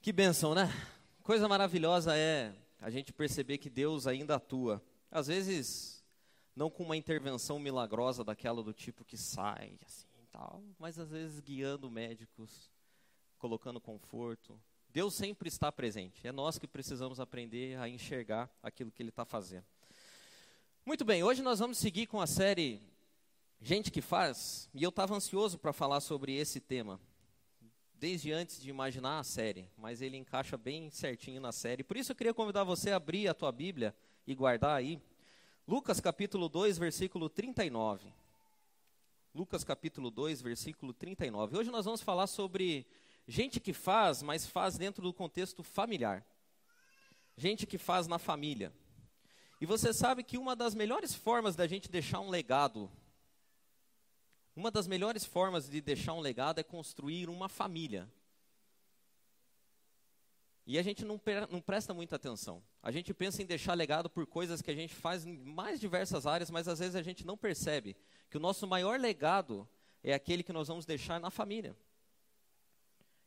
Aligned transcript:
Que 0.00 0.12
bênção, 0.12 0.54
né? 0.54 0.72
Coisa 1.24 1.48
maravilhosa 1.48 2.16
é 2.16 2.54
a 2.80 2.88
gente 2.88 3.12
perceber 3.12 3.58
que 3.58 3.68
Deus 3.68 4.06
ainda 4.06 4.36
atua. 4.36 4.80
Às 5.10 5.26
vezes, 5.26 6.04
não 6.54 6.70
com 6.70 6.84
uma 6.84 6.96
intervenção 6.96 7.58
milagrosa 7.58 8.22
daquela 8.22 8.62
do 8.62 8.72
tipo 8.72 9.04
que 9.04 9.16
sai, 9.16 9.76
assim, 9.84 10.06
tal, 10.30 10.62
mas 10.78 11.00
às 11.00 11.10
vezes 11.10 11.40
guiando 11.40 11.90
médicos, 11.90 12.70
colocando 13.38 13.80
conforto. 13.80 14.58
Deus 14.88 15.14
sempre 15.14 15.48
está 15.48 15.72
presente. 15.72 16.24
É 16.26 16.30
nós 16.30 16.58
que 16.58 16.68
precisamos 16.68 17.18
aprender 17.18 17.76
a 17.80 17.88
enxergar 17.88 18.48
aquilo 18.62 18.92
que 18.92 19.02
Ele 19.02 19.10
está 19.10 19.24
fazendo. 19.24 19.66
Muito 20.86 21.04
bem, 21.04 21.24
hoje 21.24 21.42
nós 21.42 21.58
vamos 21.58 21.76
seguir 21.76 22.06
com 22.06 22.20
a 22.20 22.26
série 22.26 22.80
Gente 23.60 23.90
que 23.90 24.00
Faz, 24.00 24.70
e 24.72 24.84
eu 24.84 24.90
estava 24.90 25.16
ansioso 25.16 25.58
para 25.58 25.72
falar 25.72 26.00
sobre 26.00 26.36
esse 26.36 26.60
tema 26.60 27.00
desde 27.98 28.30
antes 28.32 28.60
de 28.60 28.70
imaginar 28.70 29.18
a 29.18 29.24
série, 29.24 29.68
mas 29.76 30.00
ele 30.00 30.16
encaixa 30.16 30.56
bem 30.56 30.88
certinho 30.90 31.40
na 31.40 31.50
série. 31.50 31.82
Por 31.82 31.96
isso 31.96 32.12
eu 32.12 32.16
queria 32.16 32.32
convidar 32.32 32.62
você 32.62 32.92
a 32.92 32.96
abrir 32.96 33.26
a 33.28 33.34
tua 33.34 33.50
Bíblia 33.50 33.94
e 34.26 34.34
guardar 34.34 34.76
aí. 34.76 35.00
Lucas 35.66 36.00
capítulo 36.00 36.48
2, 36.48 36.78
versículo 36.78 37.28
39. 37.28 38.12
Lucas 39.34 39.64
capítulo 39.64 40.10
2, 40.10 40.40
versículo 40.40 40.92
39. 40.92 41.58
Hoje 41.58 41.70
nós 41.70 41.84
vamos 41.84 42.00
falar 42.00 42.28
sobre 42.28 42.86
gente 43.26 43.58
que 43.58 43.72
faz, 43.72 44.22
mas 44.22 44.46
faz 44.46 44.78
dentro 44.78 45.02
do 45.02 45.12
contexto 45.12 45.62
familiar. 45.62 46.24
Gente 47.36 47.66
que 47.66 47.78
faz 47.78 48.06
na 48.06 48.18
família. 48.18 48.72
E 49.60 49.66
você 49.66 49.92
sabe 49.92 50.22
que 50.22 50.38
uma 50.38 50.54
das 50.54 50.74
melhores 50.74 51.14
formas 51.14 51.56
da 51.56 51.66
gente 51.66 51.90
deixar 51.90 52.20
um 52.20 52.30
legado 52.30 52.88
uma 54.58 54.72
das 54.72 54.88
melhores 54.88 55.24
formas 55.24 55.68
de 55.68 55.80
deixar 55.80 56.14
um 56.14 56.20
legado 56.20 56.58
é 56.58 56.64
construir 56.64 57.28
uma 57.28 57.48
família. 57.48 58.10
E 60.66 60.76
a 60.76 60.82
gente 60.82 61.04
não, 61.04 61.20
não, 61.48 61.60
presta 61.60 61.94
muita 61.94 62.16
atenção. 62.16 62.60
A 62.82 62.90
gente 62.90 63.14
pensa 63.14 63.40
em 63.40 63.46
deixar 63.46 63.74
legado 63.74 64.10
por 64.10 64.26
coisas 64.26 64.60
que 64.60 64.70
a 64.70 64.74
gente 64.74 64.94
faz 64.96 65.24
em 65.24 65.38
mais 65.38 65.78
diversas 65.78 66.26
áreas, 66.26 66.50
mas 66.50 66.66
às 66.66 66.80
vezes 66.80 66.96
a 66.96 67.02
gente 67.02 67.24
não 67.24 67.36
percebe 67.36 67.96
que 68.28 68.36
o 68.36 68.40
nosso 68.40 68.66
maior 68.66 68.98
legado 68.98 69.66
é 70.02 70.12
aquele 70.12 70.42
que 70.42 70.52
nós 70.52 70.66
vamos 70.66 70.84
deixar 70.84 71.20
na 71.20 71.30
família. 71.30 71.76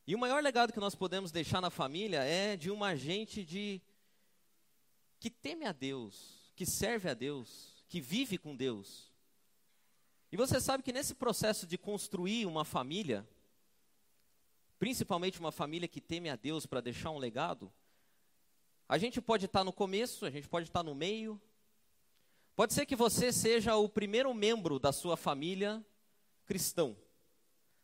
E 0.05 0.13
o 0.13 0.19
maior 0.19 0.43
legado 0.43 0.73
que 0.73 0.79
nós 0.81 0.95
podemos 0.95 1.31
deixar 1.31 1.61
na 1.61 1.69
família 1.69 2.23
é 2.23 2.57
de 2.57 2.69
uma 2.69 2.93
gente 2.93 3.45
de 3.45 3.81
que 5.17 5.29
teme 5.29 5.65
a 5.65 5.71
Deus, 5.71 6.51
que 6.57 6.65
serve 6.65 7.09
a 7.09 7.13
Deus, 7.13 7.85
que 7.87 8.01
vive 8.01 8.37
com 8.37 8.53
Deus. 8.53 9.10
E 10.31 10.37
você 10.37 10.61
sabe 10.61 10.81
que 10.81 10.93
nesse 10.93 11.13
processo 11.13 11.67
de 11.67 11.77
construir 11.77 12.45
uma 12.45 12.63
família, 12.63 13.27
principalmente 14.79 15.39
uma 15.39 15.51
família 15.51 15.87
que 15.87 15.99
teme 15.99 16.29
a 16.29 16.37
Deus 16.37 16.65
para 16.65 16.79
deixar 16.79 17.11
um 17.11 17.17
legado, 17.17 17.71
a 18.87 18.97
gente 18.97 19.21
pode 19.21 19.45
estar 19.45 19.63
no 19.63 19.73
começo, 19.73 20.25
a 20.25 20.29
gente 20.29 20.47
pode 20.47 20.69
estar 20.69 20.83
no 20.83 20.95
meio. 20.95 21.39
Pode 22.55 22.73
ser 22.73 22.85
que 22.85 22.95
você 22.95 23.31
seja 23.31 23.75
o 23.75 23.89
primeiro 23.89 24.33
membro 24.33 24.79
da 24.79 24.91
sua 24.91 25.17
família 25.17 25.85
cristão. 26.45 26.95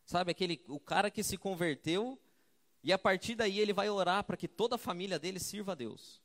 Sabe 0.04 0.30
aquele 0.30 0.64
o 0.68 0.80
cara 0.80 1.10
que 1.10 1.22
se 1.22 1.36
converteu 1.36 2.18
e 2.82 2.92
a 2.92 2.98
partir 2.98 3.34
daí 3.34 3.58
ele 3.58 3.72
vai 3.72 3.90
orar 3.90 4.24
para 4.24 4.36
que 4.36 4.48
toda 4.48 4.76
a 4.76 4.78
família 4.78 5.18
dele 5.18 5.38
sirva 5.38 5.72
a 5.72 5.74
Deus. 5.74 6.22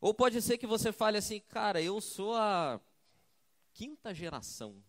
Ou 0.00 0.12
pode 0.12 0.42
ser 0.42 0.58
que 0.58 0.66
você 0.66 0.92
fale 0.92 1.18
assim, 1.18 1.38
cara, 1.38 1.80
eu 1.80 2.00
sou 2.00 2.34
a 2.34 2.80
quinta 3.72 4.14
geração. 4.14 4.82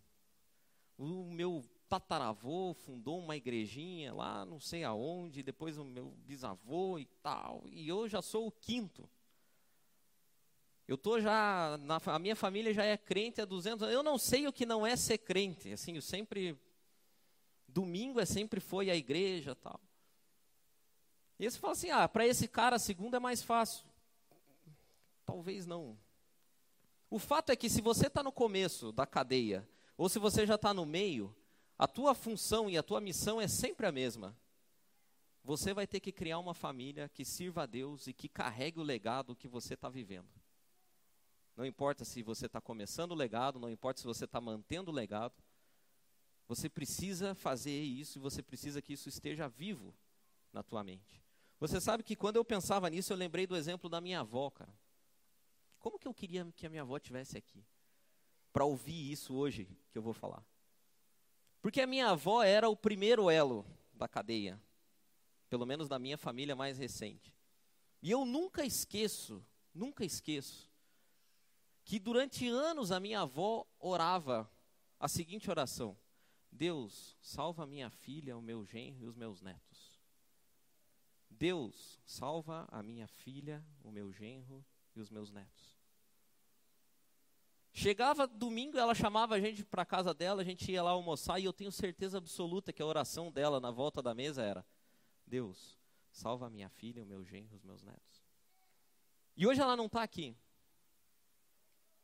O 0.97 1.29
meu 1.31 1.63
tataravô 1.89 2.73
fundou 2.73 3.19
uma 3.19 3.35
igrejinha 3.35 4.13
lá, 4.13 4.45
não 4.45 4.59
sei 4.59 4.83
aonde, 4.83 5.43
depois 5.43 5.77
o 5.77 5.83
meu 5.83 6.11
bisavô 6.25 6.97
e 6.97 7.05
tal, 7.21 7.63
e 7.67 7.87
eu 7.87 8.07
já 8.07 8.21
sou 8.21 8.47
o 8.47 8.51
quinto. 8.51 9.09
Eu 10.87 10.97
tô 10.97 11.19
já, 11.19 11.77
na, 11.81 12.01
a 12.05 12.19
minha 12.19 12.35
família 12.35 12.73
já 12.73 12.83
é 12.83 12.97
crente 12.97 13.39
há 13.39 13.45
200 13.45 13.83
anos. 13.83 13.95
Eu 13.95 14.03
não 14.03 14.17
sei 14.17 14.47
o 14.47 14.53
que 14.53 14.65
não 14.65 14.85
é 14.85 14.95
ser 14.95 15.17
crente. 15.19 15.71
Assim, 15.71 15.95
eu 15.95 16.01
sempre 16.01 16.59
domingo 17.67 18.19
é 18.19 18.25
sempre 18.25 18.59
foi 18.59 18.89
à 18.89 18.95
igreja, 18.95 19.55
tal. 19.55 19.79
E 21.39 21.49
você 21.49 21.57
fala 21.57 21.73
assim: 21.73 21.89
"Ah, 21.89 22.07
para 22.07 22.27
esse 22.27 22.47
cara 22.47 22.75
a 22.75 22.79
segunda 22.79 23.17
é 23.17 23.19
mais 23.19 23.41
fácil". 23.41 23.85
Talvez 25.25 25.65
não. 25.65 25.97
O 27.13 27.19
fato 27.19 27.51
é 27.51 27.55
que 27.55 27.69
se 27.69 27.79
você 27.79 28.07
está 28.07 28.23
no 28.23 28.31
começo 28.31 28.91
da 28.91 29.05
cadeia, 29.05 29.69
ou 29.95 30.09
se 30.09 30.17
você 30.17 30.47
já 30.47 30.55
está 30.55 30.73
no 30.73 30.83
meio, 30.83 31.31
a 31.77 31.87
tua 31.87 32.15
função 32.15 32.67
e 32.67 32.75
a 32.75 32.81
tua 32.81 32.99
missão 32.99 33.39
é 33.39 33.47
sempre 33.47 33.85
a 33.85 33.91
mesma. 33.91 34.35
Você 35.43 35.75
vai 35.75 35.85
ter 35.85 35.99
que 35.99 36.11
criar 36.11 36.39
uma 36.39 36.55
família 36.55 37.07
que 37.07 37.23
sirva 37.23 37.61
a 37.61 37.65
Deus 37.67 38.07
e 38.07 38.13
que 38.13 38.27
carregue 38.27 38.79
o 38.79 38.83
legado 38.83 39.35
que 39.35 39.47
você 39.47 39.75
está 39.75 39.89
vivendo. 39.89 40.27
Não 41.55 41.63
importa 41.63 42.03
se 42.03 42.23
você 42.23 42.47
está 42.47 42.59
começando 42.59 43.11
o 43.11 43.15
legado, 43.15 43.59
não 43.59 43.69
importa 43.69 44.01
se 44.01 44.07
você 44.07 44.25
está 44.25 44.41
mantendo 44.41 44.89
o 44.89 44.95
legado, 44.95 45.35
você 46.47 46.67
precisa 46.67 47.35
fazer 47.35 47.79
isso 47.79 48.17
e 48.17 48.21
você 48.21 48.41
precisa 48.41 48.81
que 48.81 48.93
isso 48.93 49.07
esteja 49.07 49.47
vivo 49.47 49.93
na 50.51 50.63
tua 50.63 50.83
mente. 50.83 51.23
Você 51.59 51.79
sabe 51.79 52.01
que 52.01 52.15
quando 52.15 52.37
eu 52.37 52.43
pensava 52.43 52.89
nisso, 52.89 53.13
eu 53.13 53.17
lembrei 53.17 53.45
do 53.45 53.55
exemplo 53.55 53.87
da 53.87 54.01
minha 54.01 54.21
avó, 54.21 54.49
cara. 54.49 54.73
Como 55.83 55.99
que 55.99 56.07
eu 56.07 56.13
queria 56.13 56.49
que 56.55 56.65
a 56.65 56.69
minha 56.69 56.81
avó 56.81 56.97
tivesse 56.97 57.37
aqui 57.37 57.61
para 58.53 58.63
ouvir 58.63 59.11
isso 59.11 59.35
hoje 59.35 59.67
que 59.91 59.97
eu 59.97 60.01
vou 60.01 60.13
falar? 60.13 60.41
Porque 61.61 61.81
a 61.81 61.85
minha 61.85 62.07
avó 62.07 62.41
era 62.41 62.69
o 62.69 62.75
primeiro 62.75 63.29
elo 63.29 63.65
da 63.93 64.07
cadeia, 64.07 64.57
pelo 65.49 65.65
menos 65.65 65.89
da 65.89 65.99
minha 65.99 66.17
família 66.17 66.55
mais 66.55 66.77
recente. 66.77 67.35
E 68.01 68.09
eu 68.09 68.23
nunca 68.23 68.65
esqueço, 68.65 69.45
nunca 69.73 70.05
esqueço, 70.05 70.71
que 71.83 71.99
durante 71.99 72.47
anos 72.47 72.89
a 72.89 72.99
minha 73.01 73.19
avó 73.19 73.67
orava 73.77 74.49
a 74.97 75.09
seguinte 75.09 75.51
oração: 75.51 75.97
Deus, 76.49 77.17
salva 77.19 77.67
minha 77.67 77.89
filha, 77.89 78.37
o 78.37 78.41
meu 78.41 78.63
genro 78.63 79.03
e 79.03 79.05
os 79.05 79.17
meus 79.17 79.41
netos. 79.41 80.01
Deus, 81.29 81.99
salva 82.05 82.69
a 82.71 82.81
minha 82.81 83.05
filha, 83.05 83.61
o 83.81 83.91
meu 83.91 84.13
genro 84.13 84.65
e 84.95 85.01
os 85.01 85.09
meus 85.09 85.31
netos. 85.31 85.72
Chegava 87.75 88.27
domingo, 88.27 88.77
ela 88.77 88.93
chamava 88.93 89.33
a 89.33 89.39
gente 89.39 89.65
para 89.65 89.83
casa 89.83 90.13
dela, 90.13 90.43
a 90.43 90.45
gente 90.45 90.71
ia 90.71 90.83
lá 90.83 90.91
almoçar 90.91 91.39
e 91.39 91.45
eu 91.45 91.51
tenho 91.51 91.71
certeza 91.71 92.19
absoluta 92.19 92.71
que 92.71 92.83
a 92.83 92.85
oração 92.85 93.31
dela 93.31 93.59
na 93.59 93.71
volta 93.71 93.99
da 93.99 94.13
mesa 94.13 94.43
era: 94.43 94.63
Deus, 95.25 95.75
salva 96.11 96.51
minha 96.51 96.69
filha, 96.69 97.01
o 97.01 97.05
meu 97.05 97.25
genro, 97.25 97.55
os 97.55 97.63
meus 97.63 97.81
netos. 97.81 98.23
E 99.35 99.47
hoje 99.47 99.59
ela 99.59 99.75
não 99.75 99.87
está 99.87 100.03
aqui. 100.03 100.37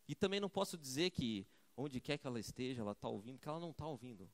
E 0.07 0.16
também 0.16 0.40
não 0.40 0.50
posso 0.50 0.75
dizer 0.75 1.12
que 1.12 1.46
onde 1.78 2.01
quer 2.01 2.18
que 2.18 2.25
ela 2.25 2.40
esteja, 2.40 2.81
ela 2.81 2.94
está 2.94 3.07
ouvindo, 3.07 3.38
porque 3.38 3.47
ela 3.47 3.59
não 3.59 3.69
está 3.69 3.86
ouvindo. 3.86 4.28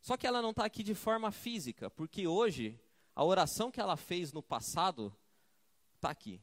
Só 0.00 0.16
que 0.16 0.26
ela 0.26 0.42
não 0.42 0.50
está 0.50 0.64
aqui 0.64 0.82
de 0.82 0.94
forma 0.94 1.30
física, 1.30 1.88
porque 1.88 2.26
hoje 2.26 2.80
a 3.14 3.24
oração 3.24 3.70
que 3.70 3.80
ela 3.80 3.96
fez 3.96 4.32
no 4.32 4.42
passado 4.42 5.16
está 5.94 6.10
aqui. 6.10 6.42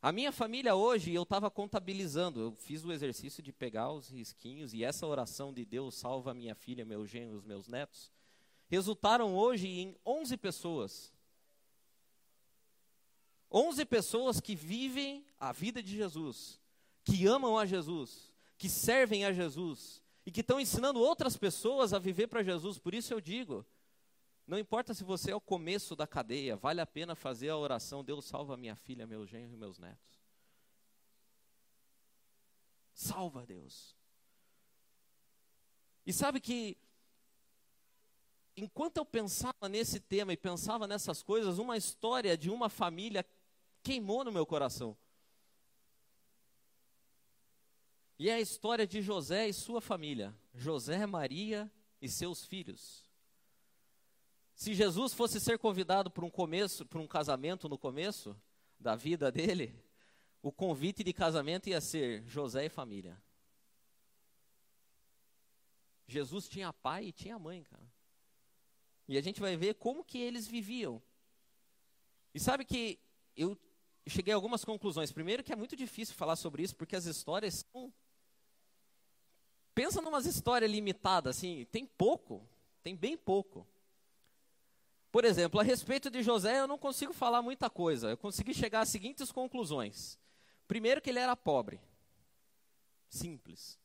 A 0.00 0.12
minha 0.12 0.30
família 0.30 0.76
hoje, 0.76 1.12
eu 1.12 1.24
estava 1.24 1.50
contabilizando, 1.50 2.40
eu 2.40 2.52
fiz 2.52 2.84
o 2.84 2.92
exercício 2.92 3.42
de 3.42 3.52
pegar 3.52 3.90
os 3.90 4.08
risquinhos 4.08 4.72
e 4.72 4.84
essa 4.84 5.04
oração 5.04 5.52
de 5.52 5.64
Deus 5.64 5.96
salva 5.96 6.32
minha 6.32 6.54
filha, 6.54 6.84
meu 6.84 7.04
genro, 7.04 7.36
os 7.36 7.44
meus 7.44 7.66
netos, 7.66 8.12
resultaram 8.68 9.34
hoje 9.34 9.66
em 9.66 9.96
11 10.06 10.36
pessoas. 10.36 11.12
11 13.50 13.84
pessoas 13.86 14.40
que 14.40 14.54
vivem 14.54 15.26
a 15.36 15.50
vida 15.50 15.82
de 15.82 15.96
Jesus, 15.96 16.60
que 17.02 17.26
amam 17.26 17.58
a 17.58 17.66
Jesus, 17.66 18.32
que 18.56 18.68
servem 18.68 19.24
a 19.24 19.32
Jesus 19.32 20.00
e 20.24 20.30
que 20.30 20.42
estão 20.42 20.60
ensinando 20.60 21.00
outras 21.00 21.36
pessoas 21.36 21.92
a 21.92 21.98
viver 21.98 22.28
para 22.28 22.44
Jesus. 22.44 22.78
Por 22.78 22.94
isso 22.94 23.12
eu 23.12 23.20
digo, 23.20 23.66
não 24.48 24.58
importa 24.58 24.94
se 24.94 25.04
você 25.04 25.30
é 25.30 25.36
o 25.36 25.40
começo 25.42 25.94
da 25.94 26.06
cadeia, 26.06 26.56
vale 26.56 26.80
a 26.80 26.86
pena 26.86 27.14
fazer 27.14 27.50
a 27.50 27.56
oração: 27.56 28.02
Deus 28.02 28.24
salva 28.24 28.56
minha 28.56 28.74
filha, 28.74 29.06
meu 29.06 29.26
genro 29.26 29.52
e 29.52 29.56
meus 29.58 29.78
netos. 29.78 30.18
Salva 32.94 33.44
Deus. 33.44 33.94
E 36.06 36.14
sabe 36.14 36.40
que, 36.40 36.78
enquanto 38.56 38.96
eu 38.96 39.04
pensava 39.04 39.68
nesse 39.68 40.00
tema 40.00 40.32
e 40.32 40.36
pensava 40.36 40.86
nessas 40.86 41.22
coisas, 41.22 41.58
uma 41.58 41.76
história 41.76 42.34
de 42.34 42.48
uma 42.48 42.70
família 42.70 43.26
queimou 43.82 44.24
no 44.24 44.32
meu 44.32 44.46
coração. 44.46 44.96
E 48.18 48.30
é 48.30 48.34
a 48.34 48.40
história 48.40 48.86
de 48.86 49.02
José 49.02 49.46
e 49.46 49.52
sua 49.52 49.82
família, 49.82 50.34
José, 50.54 51.04
Maria 51.04 51.70
e 52.00 52.08
seus 52.08 52.46
filhos. 52.46 53.07
Se 54.58 54.74
Jesus 54.74 55.14
fosse 55.14 55.38
ser 55.38 55.56
convidado 55.56 56.10
para 56.10 56.24
um 56.24 56.30
começo, 56.30 56.84
para 56.84 56.98
um 56.98 57.06
casamento 57.06 57.68
no 57.68 57.78
começo 57.78 58.36
da 58.76 58.96
vida 58.96 59.30
dele, 59.30 59.72
o 60.42 60.50
convite 60.50 61.04
de 61.04 61.12
casamento 61.12 61.68
ia 61.68 61.80
ser 61.80 62.24
José 62.26 62.64
e 62.64 62.68
família. 62.68 63.22
Jesus 66.08 66.48
tinha 66.48 66.72
pai 66.72 67.04
e 67.04 67.12
tinha 67.12 67.38
mãe, 67.38 67.62
cara. 67.62 67.88
E 69.06 69.16
a 69.16 69.20
gente 69.20 69.38
vai 69.38 69.56
ver 69.56 69.74
como 69.74 70.04
que 70.04 70.18
eles 70.18 70.48
viviam. 70.48 71.00
E 72.34 72.40
sabe 72.40 72.64
que 72.64 72.98
eu 73.36 73.56
cheguei 74.08 74.32
a 74.34 74.36
algumas 74.36 74.64
conclusões. 74.64 75.12
Primeiro 75.12 75.44
que 75.44 75.52
é 75.52 75.56
muito 75.56 75.76
difícil 75.76 76.16
falar 76.16 76.34
sobre 76.34 76.64
isso, 76.64 76.74
porque 76.74 76.96
as 76.96 77.04
histórias 77.04 77.64
são... 77.72 77.94
Pensa 79.72 80.02
numas 80.02 80.26
histórias 80.26 80.68
limitadas, 80.68 81.36
assim, 81.36 81.64
tem 81.70 81.86
pouco, 81.86 82.44
tem 82.82 82.96
bem 82.96 83.16
pouco. 83.16 83.64
Por 85.10 85.24
exemplo, 85.24 85.58
a 85.58 85.62
respeito 85.62 86.10
de 86.10 86.22
José, 86.22 86.60
eu 86.60 86.68
não 86.68 86.78
consigo 86.78 87.12
falar 87.12 87.40
muita 87.40 87.70
coisa. 87.70 88.10
Eu 88.10 88.16
consegui 88.16 88.52
chegar 88.52 88.80
às 88.80 88.88
seguintes 88.88 89.32
conclusões. 89.32 90.18
Primeiro, 90.66 91.00
que 91.00 91.08
ele 91.08 91.18
era 91.18 91.34
pobre. 91.34 91.80
Simples. 93.08 93.78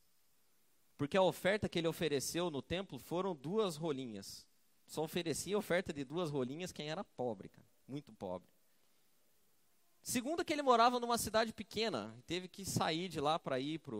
Porque 0.98 1.16
a 1.16 1.22
oferta 1.22 1.68
que 1.68 1.78
ele 1.78 1.88
ofereceu 1.88 2.50
no 2.50 2.60
templo 2.60 2.98
foram 2.98 3.34
duas 3.34 3.76
rolinhas. 3.76 4.46
Só 4.86 5.02
oferecia 5.02 5.56
oferta 5.56 5.92
de 5.92 6.04
duas 6.04 6.30
rolinhas 6.30 6.72
quem 6.72 6.90
era 6.90 7.02
pobre, 7.02 7.48
cara. 7.48 7.66
muito 7.88 8.12
pobre. 8.12 8.48
Segundo, 10.02 10.44
que 10.44 10.52
ele 10.52 10.62
morava 10.62 11.00
numa 11.00 11.16
cidade 11.16 11.52
pequena. 11.54 12.14
Teve 12.26 12.46
que 12.46 12.64
sair 12.64 13.08
de 13.08 13.18
lá 13.18 13.38
para 13.38 13.58
ir 13.58 13.78
para 13.78 13.96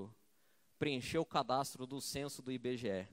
preencher 0.78 1.16
o 1.18 1.24
cadastro 1.24 1.86
do 1.86 2.00
censo 2.00 2.42
do 2.42 2.52
IBGE. 2.52 3.08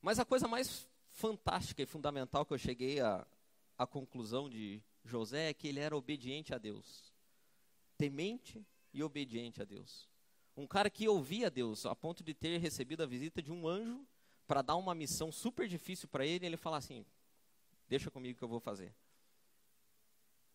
Mas 0.00 0.18
a 0.18 0.24
coisa 0.24 0.48
mais 0.48 0.88
fantástica 1.10 1.82
e 1.82 1.86
fundamental 1.86 2.46
que 2.46 2.52
eu 2.54 2.58
cheguei 2.58 3.00
à, 3.00 3.26
à 3.76 3.86
conclusão 3.86 4.48
de 4.48 4.82
José 5.04 5.50
é 5.50 5.54
que 5.54 5.68
ele 5.68 5.80
era 5.80 5.96
obediente 5.96 6.54
a 6.54 6.58
Deus. 6.58 7.12
Temente 7.96 8.64
e 8.92 9.02
obediente 9.02 9.60
a 9.60 9.64
Deus. 9.64 10.08
Um 10.56 10.66
cara 10.66 10.90
que 10.90 11.08
ouvia 11.08 11.50
Deus, 11.50 11.86
a 11.86 11.94
ponto 11.94 12.22
de 12.22 12.34
ter 12.34 12.58
recebido 12.58 13.02
a 13.02 13.06
visita 13.06 13.42
de 13.42 13.52
um 13.52 13.68
anjo 13.68 14.06
para 14.46 14.62
dar 14.62 14.76
uma 14.76 14.94
missão 14.94 15.30
super 15.30 15.68
difícil 15.68 16.08
para 16.08 16.26
ele, 16.26 16.44
e 16.44 16.48
ele 16.48 16.56
fala 16.56 16.76
assim: 16.76 17.06
Deixa 17.88 18.10
comigo 18.10 18.38
que 18.38 18.44
eu 18.44 18.48
vou 18.48 18.60
fazer. 18.60 18.94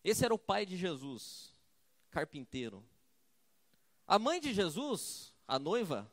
Esse 0.04 0.24
era 0.24 0.34
o 0.34 0.38
pai 0.38 0.64
de 0.64 0.76
Jesus, 0.76 1.52
carpinteiro. 2.10 2.84
A 4.06 4.18
mãe 4.18 4.40
de 4.40 4.54
Jesus, 4.54 5.34
a 5.48 5.58
noiva, 5.58 6.10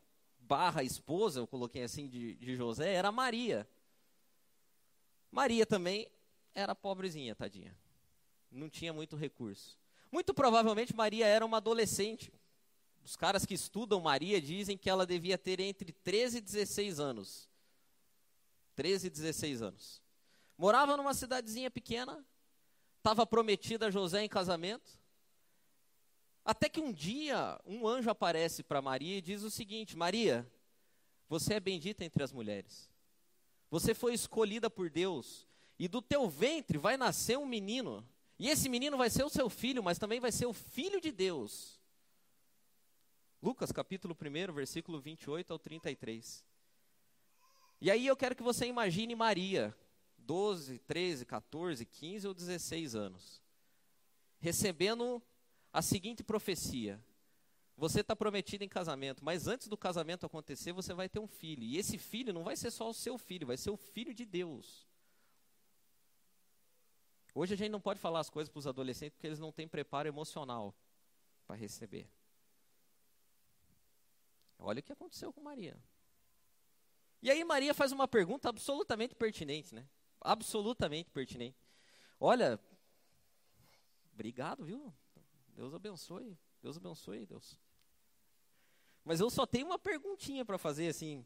barra 0.48 0.84
esposa, 0.84 1.40
eu 1.40 1.48
coloquei 1.48 1.84
assim, 1.84 2.08
de, 2.08 2.36
de 2.36 2.56
José, 2.56 2.94
era 2.94 3.12
Maria. 3.12 3.68
Maria 5.32 5.66
também 5.66 6.08
era 6.54 6.76
pobrezinha, 6.76 7.36
tadinha. 7.36 7.76
Não 8.52 8.70
tinha 8.70 8.94
muito 8.94 9.16
recurso. 9.16 9.78
Muito 10.12 10.34
provavelmente 10.34 10.96
Maria 10.96 11.26
era 11.26 11.46
uma 11.46 11.58
adolescente. 11.58 12.32
Os 13.04 13.16
caras 13.16 13.46
que 13.46 13.54
estudam 13.54 14.00
Maria 14.00 14.40
dizem 14.40 14.78
que 14.78 14.90
ela 14.90 15.06
devia 15.06 15.38
ter 15.38 15.60
entre 15.60 15.92
13 15.92 16.38
e 16.38 16.42
16 16.42 17.00
anos. 17.00 17.50
13 18.76 19.08
e 19.08 19.10
16 19.10 19.62
anos. 19.62 20.02
Morava 20.58 20.96
numa 20.96 21.14
cidadezinha 21.14 21.72
pequena, 21.72 22.24
estava 22.98 23.26
prometida 23.26 23.88
a 23.88 23.92
José 23.92 24.24
em 24.24 24.30
casamento. 24.30 25.03
Até 26.46 26.68
que 26.68 26.82
um 26.82 26.92
dia 26.92 27.60
um 27.66 27.88
anjo 27.88 28.10
aparece 28.10 28.64
para 28.64 28.82
Maria 28.82 29.18
e 29.18 29.22
diz 29.22 29.44
o 29.44 29.52
seguinte: 29.52 29.96
Maria, 29.96 30.50
você 31.30 31.56
é 31.56 31.60
bendita 31.60 32.04
entre 32.04 32.24
as 32.24 32.32
mulheres. 32.32 32.90
Você 33.70 33.94
foi 33.94 34.14
escolhida 34.14 34.70
por 34.70 34.90
Deus 34.90 35.48
e 35.80 35.88
do 35.88 36.02
teu 36.02 36.30
ventre 36.30 36.78
vai 36.78 36.98
nascer 36.98 37.38
um 37.38 37.46
menino. 37.46 38.08
E 38.38 38.50
esse 38.50 38.68
menino 38.68 38.98
vai 38.98 39.10
ser 39.10 39.24
o 39.24 39.30
seu 39.30 39.50
filho, 39.50 39.82
mas 39.82 39.98
também 39.98 40.20
vai 40.20 40.32
ser 40.32 40.46
o 40.46 40.54
filho 40.54 41.00
de 41.00 41.12
Deus. 41.12 41.80
Lucas 43.42 43.72
capítulo 43.72 44.16
1, 44.16 44.54
versículo 44.54 45.00
28 45.00 45.52
ao 45.52 45.60
33. 45.60 46.46
E 47.82 47.92
aí 47.92 48.08
eu 48.08 48.16
quero 48.16 48.36
que 48.36 48.44
você 48.44 48.66
imagine 48.66 49.16
Maria, 49.16 49.76
12, 50.18 50.80
13, 50.80 51.26
14, 51.26 51.86
15 51.86 52.28
ou 52.28 52.34
16 52.34 52.96
anos, 52.96 53.42
recebendo 54.40 55.22
a 55.74 55.82
seguinte 55.82 56.24
profecia: 56.24 57.04
Você 57.76 58.02
está 58.02 58.16
prometido 58.16 58.64
em 58.64 58.70
casamento, 58.70 59.26
mas 59.26 59.48
antes 59.48 59.68
do 59.68 59.76
casamento 59.76 60.26
acontecer, 60.26 60.72
você 60.72 60.94
vai 60.94 61.10
ter 61.10 61.20
um 61.20 61.28
filho. 61.28 61.64
E 61.64 61.78
esse 61.78 61.98
filho 61.98 62.32
não 62.32 62.44
vai 62.44 62.56
ser 62.56 62.70
só 62.70 62.88
o 62.88 62.94
seu 62.94 63.18
filho, 63.18 63.48
vai 63.48 63.58
ser 63.58 63.72
o 63.72 63.76
filho 63.78 64.14
de 64.14 64.24
Deus. 64.24 64.88
Hoje 67.36 67.56
a 67.56 67.58
gente 67.58 67.72
não 67.72 67.82
pode 67.82 68.00
falar 68.00 68.20
as 68.20 68.30
coisas 68.30 68.52
para 68.52 68.60
os 68.60 68.68
adolescentes 68.68 69.16
porque 69.16 69.26
eles 69.26 69.40
não 69.40 69.52
têm 69.52 69.68
preparo 69.68 70.08
emocional 70.08 70.76
para 71.48 71.56
receber. 71.56 72.08
Olha 74.60 74.80
o 74.80 74.84
que 74.84 74.94
aconteceu 74.94 75.34
com 75.34 75.42
Maria. 75.42 75.76
E 77.24 77.32
aí 77.32 77.44
Maria 77.44 77.74
faz 77.74 77.92
uma 77.92 78.08
pergunta 78.08 78.50
absolutamente 78.50 79.16
pertinente, 79.16 79.74
né? 79.74 79.88
Absolutamente 80.22 81.10
pertinente. 81.10 81.58
Olha, 82.20 82.60
obrigado, 84.14 84.64
viu? 84.64 84.94
Deus 85.56 85.74
abençoe. 85.74 86.38
Deus 86.62 86.78
abençoe, 86.78 87.26
Deus. 87.26 87.60
Mas 89.04 89.20
eu 89.20 89.30
só 89.30 89.46
tenho 89.46 89.68
uma 89.68 89.80
perguntinha 89.80 90.46
para 90.46 90.58
fazer 90.58 90.88
assim. 90.88 91.26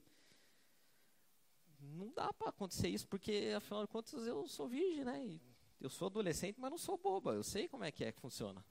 Não 1.80 2.12
dá 2.12 2.34
para 2.34 2.50
acontecer 2.50 2.90
isso, 2.90 3.08
porque 3.08 3.54
afinal 3.56 3.84
de 3.84 3.88
contas 3.88 4.26
eu 4.26 4.48
sou 4.48 4.68
virgem, 4.68 5.06
né? 5.06 5.26
E 5.26 5.42
eu 5.80 5.90
sou 5.90 6.08
adolescente, 6.08 6.60
mas 6.60 6.72
não 6.72 6.78
sou 6.78 6.98
boba. 6.98 7.34
Eu 7.34 7.44
sei 7.44 7.68
como 7.68 7.84
é 7.84 7.92
que 7.92 8.04
é 8.04 8.12
que 8.12 8.20
funciona. 8.20 8.66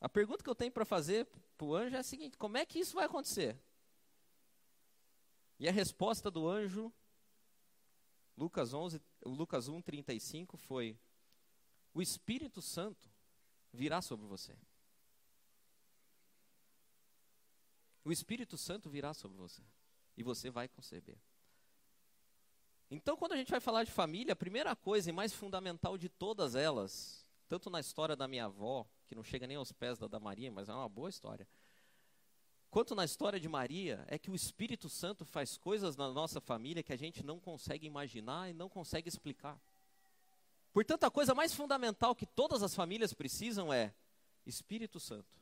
A 0.00 0.08
pergunta 0.08 0.42
que 0.42 0.48
eu 0.48 0.54
tenho 0.54 0.72
para 0.72 0.84
fazer 0.84 1.26
para 1.58 1.66
o 1.66 1.74
anjo 1.74 1.96
é 1.96 1.98
a 1.98 2.04
seguinte: 2.04 2.38
como 2.38 2.56
é 2.56 2.64
que 2.64 2.78
isso 2.78 2.94
vai 2.94 3.04
acontecer? 3.04 3.60
E 5.58 5.68
a 5.68 5.72
resposta 5.72 6.30
do 6.30 6.48
anjo, 6.48 6.90
Lucas, 8.36 8.72
11, 8.72 9.02
Lucas 9.24 9.68
1, 9.68 9.82
35, 9.82 10.56
foi: 10.56 10.96
O 11.92 12.00
Espírito 12.00 12.62
Santo 12.62 13.09
virá 13.72 14.02
sobre 14.02 14.26
você. 14.26 14.56
O 18.04 18.12
Espírito 18.12 18.56
Santo 18.56 18.88
virá 18.88 19.12
sobre 19.14 19.36
você. 19.36 19.62
E 20.16 20.22
você 20.22 20.50
vai 20.50 20.68
conceber. 20.68 21.18
Então, 22.90 23.16
quando 23.16 23.32
a 23.32 23.36
gente 23.36 23.50
vai 23.50 23.60
falar 23.60 23.84
de 23.84 23.92
família, 23.92 24.32
a 24.32 24.36
primeira 24.36 24.74
coisa 24.74 25.08
e 25.08 25.12
mais 25.12 25.32
fundamental 25.32 25.96
de 25.96 26.08
todas 26.08 26.56
elas, 26.56 27.24
tanto 27.46 27.70
na 27.70 27.78
história 27.78 28.16
da 28.16 28.26
minha 28.26 28.46
avó, 28.46 28.84
que 29.06 29.14
não 29.14 29.22
chega 29.22 29.46
nem 29.46 29.56
aos 29.56 29.70
pés 29.70 29.96
da 29.98 30.08
da 30.08 30.18
Maria, 30.18 30.50
mas 30.50 30.68
é 30.68 30.74
uma 30.74 30.88
boa 30.88 31.08
história, 31.08 31.46
quanto 32.68 32.94
na 32.94 33.04
história 33.04 33.38
de 33.38 33.48
Maria, 33.48 34.04
é 34.08 34.18
que 34.18 34.30
o 34.30 34.34
Espírito 34.34 34.88
Santo 34.88 35.24
faz 35.24 35.56
coisas 35.56 35.96
na 35.96 36.08
nossa 36.10 36.40
família 36.40 36.82
que 36.82 36.92
a 36.92 36.98
gente 36.98 37.24
não 37.24 37.38
consegue 37.38 37.86
imaginar 37.86 38.50
e 38.50 38.52
não 38.52 38.68
consegue 38.68 39.08
explicar. 39.08 39.60
Portanto, 40.72 41.04
a 41.04 41.10
coisa 41.10 41.34
mais 41.34 41.52
fundamental 41.52 42.14
que 42.14 42.26
todas 42.26 42.62
as 42.62 42.74
famílias 42.74 43.12
precisam 43.12 43.72
é 43.72 43.92
Espírito 44.46 45.00
Santo. 45.00 45.40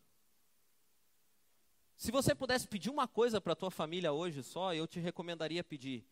Se 1.96 2.10
você 2.12 2.34
pudesse 2.34 2.66
pedir 2.66 2.90
uma 2.90 3.08
coisa 3.08 3.40
para 3.40 3.52
a 3.52 3.56
tua 3.56 3.70
família 3.70 4.12
hoje 4.12 4.42
só, 4.42 4.72
eu 4.72 4.86
te 4.86 5.00
recomendaria 5.00 5.64
pedir, 5.64 6.06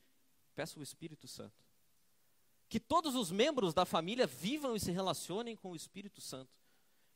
peça 0.55 0.79
o 0.79 0.83
Espírito 0.83 1.29
Santo. 1.29 1.65
Que 2.69 2.81
todos 2.81 3.15
os 3.15 3.31
membros 3.31 3.73
da 3.73 3.85
família 3.87 4.27
vivam 4.27 4.75
e 4.75 4.81
se 4.81 4.91
relacionem 4.91 5.55
com 5.55 5.71
o 5.71 5.77
Espírito 5.77 6.21
Santo. 6.21 6.59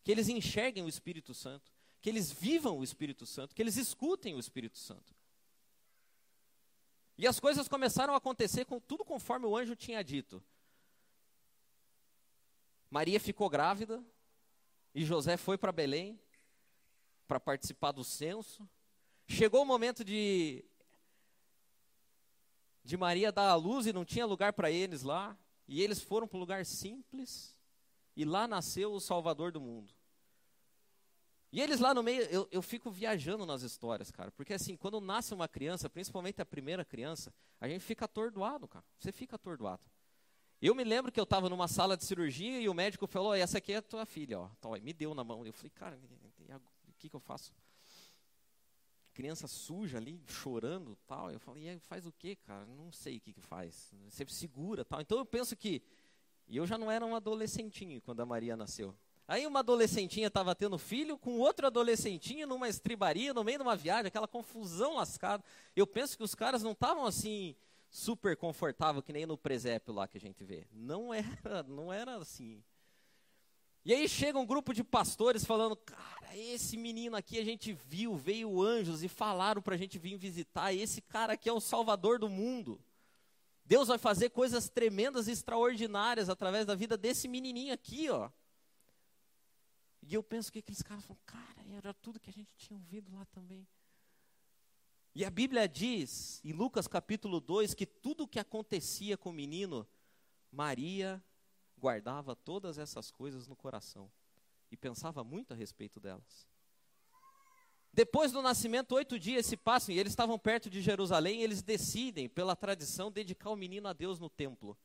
Que 0.04 0.12
eles 0.12 0.28
enxerguem 0.28 0.84
o 0.84 0.88
Espírito 0.88 1.34
Santo. 1.34 1.72
Que 2.00 2.08
eles 2.08 2.30
vivam 2.30 2.78
o 2.78 2.84
Espírito 2.84 3.26
Santo. 3.26 3.54
Que 3.54 3.60
eles 3.60 3.76
escutem 3.76 4.36
o 4.36 4.38
Espírito 4.38 4.78
Santo. 4.78 5.12
E 7.18 7.26
as 7.26 7.40
coisas 7.40 7.66
começaram 7.68 8.14
a 8.14 8.18
acontecer 8.18 8.64
com 8.64 8.78
tudo 8.78 9.04
conforme 9.04 9.44
o 9.46 9.56
anjo 9.56 9.74
tinha 9.74 10.02
dito. 10.02 10.42
Maria 12.90 13.20
ficou 13.20 13.48
grávida 13.48 14.04
e 14.94 15.04
José 15.04 15.36
foi 15.36 15.56
para 15.56 15.72
Belém 15.72 16.20
para 17.28 17.38
participar 17.38 17.92
do 17.92 18.02
censo. 18.02 18.68
Chegou 19.28 19.62
o 19.62 19.66
momento 19.66 20.04
de 20.04 20.64
de 22.82 22.96
Maria 22.96 23.30
dar 23.30 23.50
a 23.50 23.54
luz 23.54 23.86
e 23.86 23.92
não 23.92 24.04
tinha 24.04 24.26
lugar 24.26 24.52
para 24.52 24.70
eles 24.70 25.02
lá, 25.02 25.38
e 25.68 25.80
eles 25.80 26.02
foram 26.02 26.26
para 26.26 26.36
um 26.36 26.40
lugar 26.40 26.66
simples, 26.66 27.56
e 28.16 28.24
lá 28.24 28.48
nasceu 28.48 28.92
o 28.92 29.00
Salvador 29.00 29.52
do 29.52 29.60
mundo. 29.60 29.92
E 31.52 31.60
eles 31.60 31.80
lá 31.80 31.92
no 31.92 32.02
meio, 32.02 32.22
eu, 32.22 32.48
eu 32.50 32.62
fico 32.62 32.90
viajando 32.90 33.44
nas 33.44 33.62
histórias, 33.62 34.10
cara, 34.10 34.30
porque 34.32 34.54
assim, 34.54 34.76
quando 34.76 35.00
nasce 35.00 35.34
uma 35.34 35.48
criança, 35.48 35.90
principalmente 35.90 36.40
a 36.40 36.46
primeira 36.46 36.84
criança, 36.84 37.32
a 37.60 37.68
gente 37.68 37.82
fica 37.82 38.04
atordoado, 38.04 38.66
cara, 38.66 38.84
você 38.98 39.12
fica 39.12 39.36
atordoado. 39.36 39.82
Eu 40.62 40.74
me 40.74 40.84
lembro 40.84 41.10
que 41.10 41.18
eu 41.18 41.24
estava 41.24 41.48
numa 41.48 41.66
sala 41.66 41.96
de 41.96 42.04
cirurgia 42.04 42.60
e 42.60 42.68
o 42.68 42.74
médico 42.74 43.06
falou: 43.06 43.34
essa 43.34 43.56
aqui 43.58 43.72
é 43.72 43.76
a 43.76 43.82
tua 43.82 44.04
filha, 44.04 44.40
ó. 44.40 44.50
Então, 44.58 44.72
me 44.72 44.92
deu 44.92 45.14
na 45.14 45.24
mão. 45.24 45.44
Eu 45.46 45.54
falei, 45.54 45.70
cara, 45.70 45.98
o 46.88 46.92
que, 46.98 47.08
que 47.08 47.16
eu 47.16 47.20
faço? 47.20 47.52
Criança 49.14 49.46
suja 49.46 49.96
ali, 49.96 50.22
chorando 50.26 50.96
tal. 51.06 51.30
Eu 51.30 51.40
falei, 51.40 51.78
faz 51.80 52.06
o 52.06 52.12
que, 52.12 52.36
cara? 52.36 52.66
Não 52.66 52.92
sei 52.92 53.16
o 53.16 53.20
que, 53.20 53.32
que 53.32 53.40
faz. 53.40 53.90
Você 54.08 54.26
segura 54.28 54.84
tal. 54.84 55.00
Então 55.00 55.18
eu 55.18 55.24
penso 55.24 55.56
que. 55.56 55.82
E 56.46 56.56
eu 56.56 56.66
já 56.66 56.76
não 56.76 56.90
era 56.90 57.06
um 57.06 57.14
adolescentinho 57.14 58.00
quando 58.02 58.20
a 58.20 58.26
Maria 58.26 58.56
nasceu. 58.56 58.94
Aí 59.26 59.46
uma 59.46 59.60
adolescentinha 59.60 60.26
estava 60.26 60.54
tendo 60.56 60.76
filho 60.76 61.16
com 61.16 61.38
outro 61.38 61.64
adolescentinho 61.64 62.48
numa 62.48 62.68
estribaria, 62.68 63.32
no 63.32 63.44
meio 63.44 63.58
de 63.58 63.62
uma 63.62 63.76
viagem, 63.76 64.08
aquela 64.08 64.26
confusão 64.26 64.96
lascada. 64.96 65.42
Eu 65.74 65.86
penso 65.86 66.18
que 66.18 66.24
os 66.24 66.34
caras 66.34 66.62
não 66.64 66.72
estavam 66.72 67.06
assim 67.06 67.54
super 67.90 68.36
confortável 68.36 69.02
que 69.02 69.12
nem 69.12 69.26
no 69.26 69.36
presépio 69.36 69.92
lá 69.92 70.06
que 70.06 70.16
a 70.16 70.20
gente 70.20 70.44
vê. 70.44 70.66
Não 70.72 71.12
era, 71.12 71.62
não 71.68 71.92
era 71.92 72.16
assim. 72.16 72.62
E 73.84 73.92
aí 73.92 74.08
chega 74.08 74.38
um 74.38 74.46
grupo 74.46 74.72
de 74.72 74.84
pastores 74.84 75.44
falando: 75.44 75.76
"Cara, 75.76 76.36
esse 76.36 76.76
menino 76.76 77.16
aqui 77.16 77.38
a 77.38 77.44
gente 77.44 77.72
viu, 77.72 78.14
veio 78.14 78.62
anjos 78.62 79.02
e 79.02 79.08
falaram 79.08 79.60
para 79.60 79.74
a 79.74 79.78
gente 79.78 79.98
vir 79.98 80.16
visitar. 80.16 80.72
Esse 80.72 81.00
cara 81.00 81.32
aqui 81.32 81.48
é 81.48 81.52
o 81.52 81.60
salvador 81.60 82.18
do 82.18 82.28
mundo. 82.28 82.80
Deus 83.64 83.88
vai 83.88 83.98
fazer 83.98 84.30
coisas 84.30 84.68
tremendas 84.68 85.28
e 85.28 85.32
extraordinárias 85.32 86.28
através 86.28 86.66
da 86.66 86.74
vida 86.74 86.96
desse 86.96 87.26
menininho 87.26 87.74
aqui, 87.74 88.08
ó." 88.08 88.30
E 90.02 90.14
eu 90.14 90.22
penso 90.22 90.52
que 90.52 90.58
aqueles 90.60 90.82
caras 90.82 91.04
falam: 91.04 91.20
"Cara, 91.24 91.66
era 91.76 91.94
tudo 91.94 92.20
que 92.20 92.30
a 92.30 92.32
gente 92.32 92.54
tinha 92.56 92.76
ouvido 92.76 93.12
lá 93.12 93.24
também." 93.26 93.66
E 95.14 95.24
a 95.24 95.30
Bíblia 95.30 95.68
diz, 95.68 96.40
em 96.44 96.52
Lucas 96.52 96.86
capítulo 96.86 97.40
2, 97.40 97.74
que 97.74 97.84
tudo 97.84 98.24
o 98.24 98.28
que 98.28 98.38
acontecia 98.38 99.16
com 99.16 99.30
o 99.30 99.32
menino, 99.32 99.86
Maria 100.52 101.22
guardava 101.76 102.36
todas 102.36 102.78
essas 102.78 103.10
coisas 103.10 103.48
no 103.48 103.56
coração 103.56 104.10
e 104.70 104.76
pensava 104.76 105.24
muito 105.24 105.52
a 105.52 105.56
respeito 105.56 105.98
delas. 105.98 106.46
Depois 107.92 108.30
do 108.30 108.40
nascimento, 108.40 108.94
oito 108.94 109.18
dias 109.18 109.46
se 109.46 109.56
passam 109.56 109.92
e 109.92 109.98
eles 109.98 110.12
estavam 110.12 110.38
perto 110.38 110.70
de 110.70 110.80
Jerusalém 110.80 111.40
e 111.40 111.42
eles 111.42 111.60
decidem, 111.60 112.28
pela 112.28 112.54
tradição, 112.54 113.10
dedicar 113.10 113.50
o 113.50 113.56
menino 113.56 113.88
a 113.88 113.92
Deus 113.92 114.20
no 114.20 114.30
templo. 114.30 114.78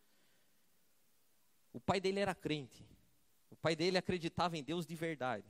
O 1.72 1.80
pai 1.80 2.02
dele 2.02 2.20
era 2.20 2.34
crente. 2.34 2.84
O 3.52 3.56
pai 3.56 3.76
dele 3.76 4.00
acreditava 4.00 4.58
em 4.58 4.64
Deus 4.64 4.88
de 4.88 4.96
verdade. 4.96 5.46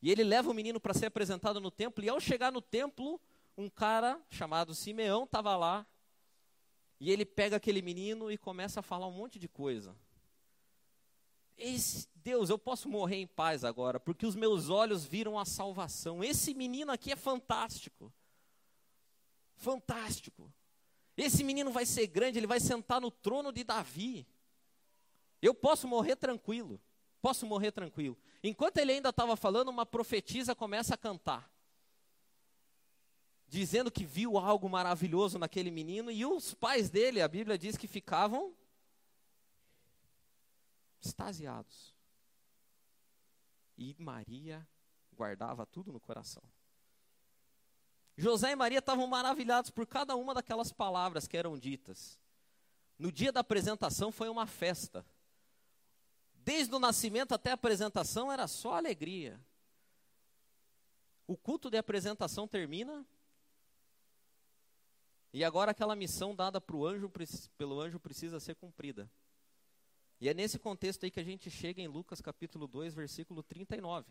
E 0.00 0.08
ele 0.08 0.22
leva 0.22 0.50
o 0.50 0.54
menino 0.54 0.78
para 0.78 0.94
ser 0.94 1.06
apresentado 1.06 1.60
no 1.60 1.70
templo, 1.70 2.04
e 2.04 2.08
ao 2.08 2.20
chegar 2.20 2.52
no 2.52 2.62
templo, 2.62 3.20
um 3.58 3.68
cara 3.68 4.24
chamado 4.30 4.72
Simeão 4.72 5.24
estava 5.24 5.56
lá, 5.56 5.84
e 7.00 7.10
ele 7.10 7.26
pega 7.26 7.56
aquele 7.56 7.82
menino 7.82 8.30
e 8.30 8.38
começa 8.38 8.78
a 8.78 8.82
falar 8.84 9.08
um 9.08 9.12
monte 9.12 9.36
de 9.36 9.48
coisa. 9.48 9.96
Esse, 11.56 12.08
Deus, 12.14 12.50
eu 12.50 12.58
posso 12.58 12.88
morrer 12.88 13.16
em 13.16 13.26
paz 13.26 13.64
agora, 13.64 13.98
porque 13.98 14.24
os 14.24 14.36
meus 14.36 14.68
olhos 14.68 15.04
viram 15.04 15.36
a 15.36 15.44
salvação. 15.44 16.22
Esse 16.22 16.54
menino 16.54 16.92
aqui 16.92 17.10
é 17.10 17.16
fantástico. 17.16 18.12
Fantástico. 19.56 20.52
Esse 21.16 21.42
menino 21.42 21.72
vai 21.72 21.84
ser 21.84 22.06
grande, 22.06 22.38
ele 22.38 22.46
vai 22.46 22.60
sentar 22.60 23.00
no 23.00 23.10
trono 23.10 23.52
de 23.52 23.64
Davi. 23.64 24.24
Eu 25.42 25.52
posso 25.52 25.88
morrer 25.88 26.14
tranquilo. 26.14 26.80
Posso 27.20 27.44
morrer 27.44 27.72
tranquilo. 27.72 28.16
Enquanto 28.40 28.78
ele 28.78 28.92
ainda 28.92 29.08
estava 29.08 29.34
falando, 29.34 29.68
uma 29.68 29.84
profetisa 29.84 30.54
começa 30.54 30.94
a 30.94 30.98
cantar 30.98 31.50
dizendo 33.48 33.90
que 33.90 34.04
viu 34.04 34.36
algo 34.36 34.68
maravilhoso 34.68 35.38
naquele 35.38 35.70
menino, 35.70 36.10
e 36.10 36.24
os 36.24 36.54
pais 36.54 36.90
dele, 36.90 37.22
a 37.22 37.28
Bíblia 37.28 37.58
diz 37.58 37.76
que 37.76 37.88
ficavam 37.88 38.54
extasiados. 41.00 41.94
E 43.76 43.96
Maria 43.98 44.66
guardava 45.14 45.64
tudo 45.64 45.92
no 45.92 46.00
coração. 46.00 46.42
José 48.16 48.50
e 48.50 48.56
Maria 48.56 48.80
estavam 48.80 49.06
maravilhados 49.06 49.70
por 49.70 49.86
cada 49.86 50.16
uma 50.16 50.34
daquelas 50.34 50.72
palavras 50.72 51.26
que 51.26 51.36
eram 51.36 51.56
ditas. 51.56 52.18
No 52.98 53.12
dia 53.12 53.30
da 53.30 53.40
apresentação 53.40 54.10
foi 54.10 54.28
uma 54.28 54.46
festa. 54.46 55.06
Desde 56.34 56.74
o 56.74 56.80
nascimento 56.80 57.32
até 57.32 57.52
a 57.52 57.54
apresentação 57.54 58.30
era 58.30 58.48
só 58.48 58.74
alegria. 58.74 59.40
O 61.28 61.36
culto 61.36 61.70
de 61.70 61.78
apresentação 61.78 62.48
termina, 62.48 63.06
e 65.38 65.44
agora 65.44 65.70
aquela 65.70 65.94
missão 65.94 66.34
dada 66.34 66.60
anjo, 66.84 67.08
pelo 67.56 67.80
anjo 67.80 68.00
precisa 68.00 68.40
ser 68.40 68.56
cumprida. 68.56 69.08
E 70.20 70.28
é 70.28 70.34
nesse 70.34 70.58
contexto 70.58 71.04
aí 71.04 71.12
que 71.12 71.20
a 71.20 71.24
gente 71.24 71.48
chega 71.48 71.80
em 71.80 71.86
Lucas 71.86 72.20
capítulo 72.20 72.66
2, 72.66 72.92
versículo 72.92 73.40
39. 73.40 74.10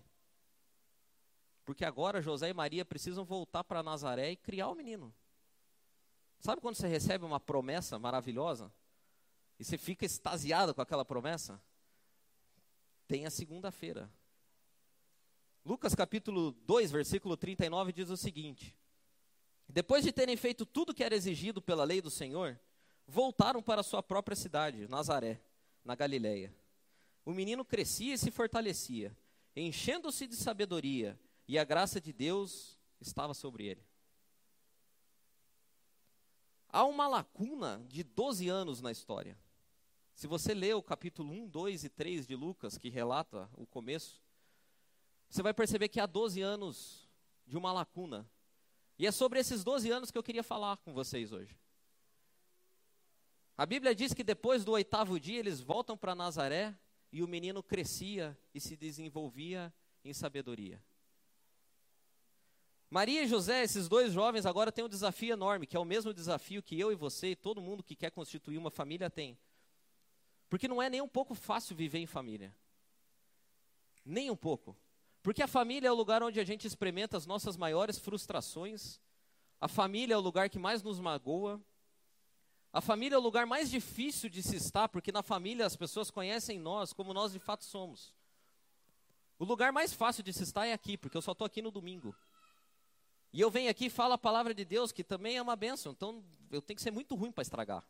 Porque 1.66 1.84
agora 1.84 2.22
José 2.22 2.48
e 2.48 2.54
Maria 2.54 2.86
precisam 2.86 3.26
voltar 3.26 3.66
para 3.66 3.84
Nazaré 3.84 4.32
e 4.32 4.38
criar 4.38 4.70
o 4.70 4.76
menino. 4.76 5.14
Sabe 6.40 6.62
quando 6.62 6.76
você 6.76 6.88
recebe 6.88 7.26
uma 7.26 7.42
promessa 7.42 8.00
maravilhosa? 8.00 8.72
E 9.60 9.66
você 9.66 9.78
fica 9.78 10.06
extasiado 10.06 10.74
com 10.74 10.82
aquela 10.82 11.04
promessa? 11.04 11.62
Tem 13.06 13.26
a 13.26 13.30
segunda-feira. 13.30 14.10
Lucas 15.66 15.94
capítulo 15.94 16.54
2, 16.54 16.90
versículo 16.90 17.36
39 17.36 17.92
diz 17.92 18.10
o 18.10 18.16
seguinte: 18.16 18.74
depois 19.70 20.04
de 20.04 20.12
terem 20.12 20.38
feito 20.38 20.66
tudo 20.66 20.94
que 20.94 21.04
era 21.04 21.16
exigido 21.16 21.62
pela 21.62 21.84
lei 21.84 22.02
do 22.02 22.10
Senhor, 22.10 22.60
voltaram 23.06 23.62
para 23.62 23.84
sua 23.84 24.02
própria 24.02 24.36
cidade, 24.36 24.88
Nazaré, 24.88 25.42
na 25.84 25.96
Galiléia. 25.96 26.54
O 27.26 27.32
menino 27.32 27.66
crescia 27.66 28.14
e 28.14 28.18
se 28.18 28.32
fortalecia, 28.32 29.16
enchendo-se 29.56 30.28
de 30.28 30.36
sabedoria, 30.36 31.20
e 31.48 31.58
a 31.58 31.64
graça 31.64 32.00
de 32.00 32.12
Deus 32.14 32.78
estava 33.00 33.34
sobre 33.34 33.66
ele. 33.66 33.86
Há 36.70 36.84
uma 36.86 37.08
lacuna 37.08 37.84
de 37.88 38.04
12 38.04 38.50
anos 38.50 38.82
na 38.82 38.92
história. 38.92 39.38
Se 40.14 40.28
você 40.28 40.54
ler 40.54 40.76
o 40.76 40.84
capítulo 40.84 41.32
1, 41.32 41.48
2 41.48 41.84
e 41.84 41.90
3 41.90 42.28
de 42.28 42.36
Lucas, 42.36 42.78
que 42.78 42.90
relata 42.90 43.50
o 43.54 43.66
começo, 43.66 44.22
você 45.30 45.42
vai 45.42 45.54
perceber 45.54 45.90
que 45.90 46.00
há 46.00 46.06
12 46.06 46.42
anos 46.42 47.08
de 47.46 47.58
uma 47.58 47.72
lacuna 47.72 48.30
e 48.98 49.06
é 49.06 49.12
sobre 49.12 49.40
esses 49.40 49.64
12 49.64 49.90
anos 49.92 50.12
que 50.12 50.18
eu 50.18 50.24
queria 50.24 50.44
falar 50.44 50.78
com 50.78 50.94
vocês 50.94 51.32
hoje. 51.32 51.56
A 53.56 53.66
Bíblia 53.66 53.96
diz 53.96 54.14
que 54.14 54.24
depois 54.24 54.64
do 54.64 54.72
oitavo 54.72 55.20
dia 55.20 55.40
eles 55.40 55.62
voltam 55.62 55.98
para 55.98 56.16
Nazaré 56.16 56.76
e 57.12 57.24
o 57.24 57.28
menino 57.28 57.64
crescia 57.64 58.38
e 58.54 58.60
se 58.60 58.76
desenvolvia 58.76 59.74
em 60.04 60.14
sabedoria. 60.14 60.84
Maria 62.90 63.24
e 63.24 63.28
José, 63.28 63.64
esses 63.64 63.90
dois 63.90 64.14
jovens, 64.14 64.46
agora 64.46 64.72
têm 64.72 64.86
um 64.86 64.90
desafio 64.90 65.34
enorme, 65.34 65.68
que 65.68 65.76
é 65.76 65.80
o 65.80 65.86
mesmo 65.86 66.14
desafio 66.14 66.64
que 66.64 66.80
eu 66.80 66.92
e 66.92 66.96
você 66.96 67.32
e 67.32 67.36
todo 67.36 67.60
mundo 67.60 67.84
que 67.84 67.96
quer 67.96 68.12
constituir 68.12 68.58
uma 68.58 68.72
família 68.72 69.10
tem. 69.10 69.38
Porque 70.50 70.68
não 70.68 70.82
é 70.82 70.90
nem 70.90 71.02
um 71.02 71.08
pouco 71.08 71.36
fácil 71.36 71.76
viver 71.76 72.00
em 72.00 72.06
família. 72.06 72.56
Nem 74.06 74.32
um 74.32 74.38
pouco. 74.38 74.78
Porque 75.28 75.44
a 75.44 75.48
família 75.48 75.90
é 75.90 75.92
o 75.92 75.94
lugar 75.94 76.24
onde 76.24 76.40
a 76.40 76.44
gente 76.46 76.66
experimenta 76.66 77.18
as 77.18 77.26
nossas 77.26 77.58
maiores 77.58 78.00
frustrações. 78.00 78.98
A 79.60 79.68
família 79.68 80.14
é 80.14 80.18
o 80.18 80.22
lugar 80.22 80.50
que 80.50 80.58
mais 80.58 80.82
nos 80.82 81.02
magoa. 81.02 81.60
A 82.72 82.80
família 82.80 83.16
é 83.16 83.20
o 83.20 83.22
lugar 83.22 83.46
mais 83.46 83.70
difícil 83.70 84.30
de 84.30 84.42
se 84.42 84.56
estar, 84.56 84.88
porque 84.88 85.12
na 85.12 85.22
família 85.22 85.66
as 85.66 85.76
pessoas 85.76 86.10
conhecem 86.10 86.58
nós 86.58 86.94
como 86.94 87.14
nós 87.14 87.34
de 87.34 87.40
fato 87.40 87.66
somos. 87.66 88.16
O 89.38 89.44
lugar 89.44 89.74
mais 89.74 89.92
fácil 89.92 90.24
de 90.24 90.32
se 90.32 90.44
estar 90.44 90.66
é 90.66 90.72
aqui, 90.72 90.98
porque 90.98 91.18
eu 91.18 91.22
só 91.22 91.34
estou 91.34 91.46
aqui 91.46 91.62
no 91.62 91.72
domingo. 91.72 92.16
E 93.34 93.42
eu 93.42 93.52
venho 93.52 93.70
aqui 93.70 93.88
e 93.88 93.90
falo 93.90 94.14
a 94.14 94.18
palavra 94.18 94.54
de 94.54 94.64
Deus, 94.64 94.94
que 94.94 95.04
também 95.04 95.36
é 95.36 95.42
uma 95.42 95.58
bênção. 95.58 95.92
Então 95.92 96.24
eu 96.50 96.62
tenho 96.62 96.78
que 96.78 96.82
ser 96.82 96.92
muito 96.92 97.16
ruim 97.16 97.34
para 97.34 97.42
estragar. 97.42 97.84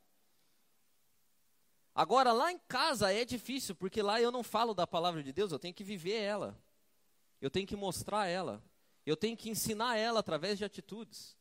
Agora, 1.94 2.32
lá 2.32 2.52
em 2.52 2.58
casa 2.68 3.14
é 3.14 3.24
difícil, 3.24 3.76
porque 3.76 4.02
lá 4.02 4.20
eu 4.20 4.32
não 4.32 4.42
falo 4.42 4.74
da 4.74 4.88
palavra 4.88 5.22
de 5.22 5.32
Deus, 5.32 5.52
eu 5.52 5.60
tenho 5.60 5.76
que 5.76 5.84
viver 5.84 6.20
ela. 6.20 6.60
Eu 7.42 7.50
tenho 7.50 7.68
que 7.68 7.76
mostrar 7.76 8.28
ela. 8.28 8.64
Eu 9.06 9.16
tenho 9.16 9.38
que 9.38 9.50
ensinar 9.50 9.98
ela 9.98 10.20
através 10.20 10.58
de 10.58 10.66
atitudes. 10.66 11.38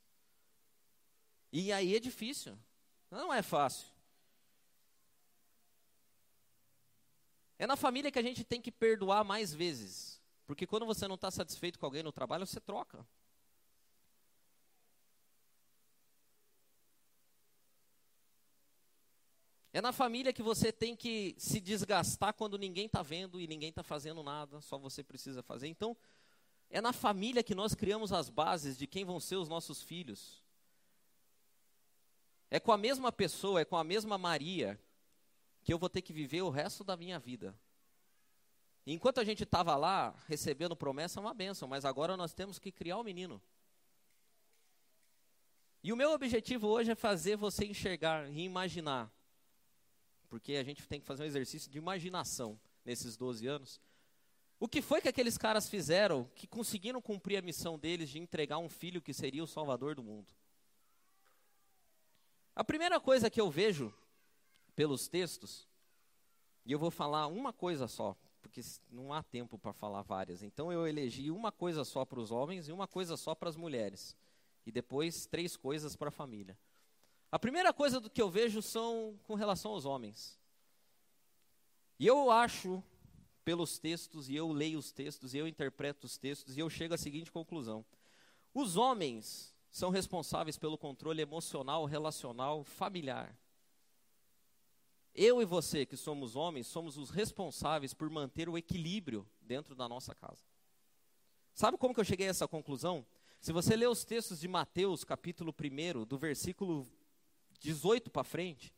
E 1.52 1.72
aí 1.72 1.96
é 1.96 2.00
difícil. 2.00 2.58
Não 3.10 3.32
é 3.32 3.42
fácil. 3.42 3.88
É 7.58 7.66
na 7.66 7.76
família 7.76 8.10
que 8.10 8.18
a 8.18 8.22
gente 8.22 8.44
tem 8.44 8.60
que 8.60 8.70
perdoar 8.70 9.24
mais 9.24 9.54
vezes. 9.54 10.20
Porque 10.46 10.66
quando 10.66 10.86
você 10.86 11.08
não 11.08 11.14
está 11.14 11.30
satisfeito 11.30 11.78
com 11.78 11.86
alguém 11.86 12.02
no 12.02 12.12
trabalho, 12.12 12.46
você 12.46 12.60
troca. 12.60 13.06
É 19.76 19.80
na 19.82 19.92
família 19.92 20.32
que 20.32 20.42
você 20.42 20.72
tem 20.72 20.96
que 20.96 21.34
se 21.36 21.60
desgastar 21.60 22.32
quando 22.32 22.56
ninguém 22.56 22.86
está 22.86 23.02
vendo 23.02 23.38
e 23.38 23.46
ninguém 23.46 23.68
está 23.68 23.82
fazendo 23.82 24.22
nada, 24.22 24.58
só 24.62 24.78
você 24.78 25.04
precisa 25.04 25.42
fazer. 25.42 25.68
Então, 25.68 25.94
é 26.70 26.80
na 26.80 26.94
família 26.94 27.42
que 27.42 27.54
nós 27.54 27.74
criamos 27.74 28.10
as 28.10 28.30
bases 28.30 28.78
de 28.78 28.86
quem 28.86 29.04
vão 29.04 29.20
ser 29.20 29.36
os 29.36 29.50
nossos 29.50 29.82
filhos. 29.82 30.42
É 32.50 32.58
com 32.58 32.72
a 32.72 32.78
mesma 32.78 33.12
pessoa, 33.12 33.60
é 33.60 33.66
com 33.66 33.76
a 33.76 33.84
mesma 33.84 34.16
Maria 34.16 34.80
que 35.62 35.74
eu 35.74 35.78
vou 35.78 35.90
ter 35.90 36.00
que 36.00 36.10
viver 36.14 36.40
o 36.40 36.48
resto 36.48 36.82
da 36.82 36.96
minha 36.96 37.18
vida. 37.18 37.54
Enquanto 38.86 39.20
a 39.20 39.24
gente 39.24 39.42
estava 39.42 39.76
lá 39.76 40.18
recebendo 40.26 40.74
promessa, 40.74 41.20
é 41.20 41.22
uma 41.22 41.34
benção, 41.34 41.68
mas 41.68 41.84
agora 41.84 42.16
nós 42.16 42.32
temos 42.32 42.58
que 42.58 42.72
criar 42.72 42.96
o 42.96 43.04
menino. 43.04 43.42
E 45.82 45.92
o 45.92 45.96
meu 45.96 46.12
objetivo 46.12 46.66
hoje 46.66 46.92
é 46.92 46.94
fazer 46.94 47.36
você 47.36 47.66
enxergar 47.66 48.26
e 48.30 48.40
imaginar 48.40 49.14
porque 50.28 50.54
a 50.54 50.62
gente 50.62 50.86
tem 50.86 51.00
que 51.00 51.06
fazer 51.06 51.22
um 51.22 51.26
exercício 51.26 51.70
de 51.70 51.78
imaginação 51.78 52.58
nesses 52.84 53.16
12 53.16 53.46
anos. 53.46 53.80
O 54.58 54.68
que 54.68 54.80
foi 54.80 55.00
que 55.00 55.08
aqueles 55.08 55.36
caras 55.36 55.68
fizeram 55.68 56.24
que 56.34 56.46
conseguiram 56.46 57.00
cumprir 57.02 57.36
a 57.36 57.42
missão 57.42 57.78
deles 57.78 58.08
de 58.08 58.18
entregar 58.18 58.58
um 58.58 58.68
filho 58.68 59.02
que 59.02 59.12
seria 59.12 59.44
o 59.44 59.46
salvador 59.46 59.94
do 59.94 60.02
mundo? 60.02 60.32
A 62.54 62.64
primeira 62.64 62.98
coisa 62.98 63.28
que 63.28 63.40
eu 63.40 63.50
vejo 63.50 63.92
pelos 64.74 65.08
textos, 65.08 65.68
e 66.64 66.72
eu 66.72 66.78
vou 66.78 66.90
falar 66.90 67.26
uma 67.26 67.52
coisa 67.52 67.86
só, 67.86 68.16
porque 68.40 68.60
não 68.90 69.12
há 69.12 69.22
tempo 69.22 69.58
para 69.58 69.74
falar 69.74 70.02
várias. 70.02 70.42
Então 70.42 70.72
eu 70.72 70.86
elegi 70.86 71.30
uma 71.30 71.52
coisa 71.52 71.84
só 71.84 72.04
para 72.04 72.18
os 72.18 72.30
homens 72.30 72.68
e 72.68 72.72
uma 72.72 72.88
coisa 72.88 73.16
só 73.16 73.34
para 73.34 73.48
as 73.48 73.56
mulheres. 73.56 74.16
E 74.64 74.72
depois 74.72 75.26
três 75.26 75.56
coisas 75.56 75.94
para 75.94 76.08
a 76.08 76.12
família. 76.12 76.58
A 77.30 77.38
primeira 77.38 77.72
coisa 77.72 78.00
do 78.00 78.08
que 78.08 78.22
eu 78.22 78.30
vejo 78.30 78.62
são 78.62 79.18
com 79.24 79.34
relação 79.34 79.72
aos 79.72 79.84
homens. 79.84 80.38
E 81.98 82.06
eu 82.06 82.30
acho 82.30 82.82
pelos 83.44 83.78
textos, 83.78 84.28
e 84.28 84.34
eu 84.34 84.52
leio 84.52 84.78
os 84.78 84.92
textos, 84.92 85.34
e 85.34 85.38
eu 85.38 85.46
interpreto 85.46 86.06
os 86.06 86.18
textos, 86.18 86.56
e 86.56 86.60
eu 86.60 86.68
chego 86.68 86.94
à 86.94 86.98
seguinte 86.98 87.32
conclusão: 87.32 87.84
os 88.52 88.76
homens 88.76 89.54
são 89.70 89.90
responsáveis 89.90 90.56
pelo 90.56 90.78
controle 90.78 91.20
emocional, 91.20 91.84
relacional, 91.84 92.64
familiar. 92.64 93.36
Eu 95.14 95.40
e 95.40 95.44
você, 95.44 95.86
que 95.86 95.96
somos 95.96 96.36
homens, 96.36 96.66
somos 96.66 96.98
os 96.98 97.10
responsáveis 97.10 97.94
por 97.94 98.10
manter 98.10 98.48
o 98.48 98.58
equilíbrio 98.58 99.26
dentro 99.40 99.74
da 99.74 99.88
nossa 99.88 100.14
casa. 100.14 100.44
Sabe 101.54 101.78
como 101.78 101.94
que 101.94 102.00
eu 102.00 102.04
cheguei 102.04 102.26
a 102.26 102.30
essa 102.30 102.46
conclusão? 102.46 103.06
Se 103.40 103.52
você 103.52 103.76
ler 103.76 103.88
os 103.88 104.04
textos 104.04 104.40
de 104.40 104.48
Mateus, 104.48 105.04
capítulo 105.04 105.54
1, 105.58 106.04
do 106.04 106.18
versículo 106.18 106.86
18 107.58 108.10
para 108.10 108.24
frente, 108.24 108.74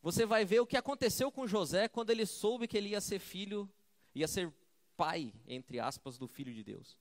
você 0.00 0.26
vai 0.26 0.44
ver 0.44 0.60
o 0.60 0.66
que 0.66 0.76
aconteceu 0.76 1.30
com 1.30 1.46
José 1.46 1.88
quando 1.88 2.10
ele 2.10 2.26
soube 2.26 2.66
que 2.66 2.76
ele 2.76 2.90
ia 2.90 3.00
ser 3.00 3.18
filho 3.18 3.70
ia 4.14 4.28
ser 4.28 4.52
pai, 4.96 5.32
entre 5.46 5.80
aspas, 5.80 6.18
do 6.18 6.26
filho 6.26 6.52
de 6.52 6.62
Deus. 6.62 6.98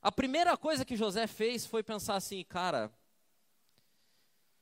A 0.00 0.10
primeira 0.10 0.56
coisa 0.56 0.84
que 0.84 0.96
José 0.96 1.26
fez 1.26 1.66
foi 1.66 1.82
pensar 1.82 2.16
assim, 2.16 2.42
cara, 2.44 2.92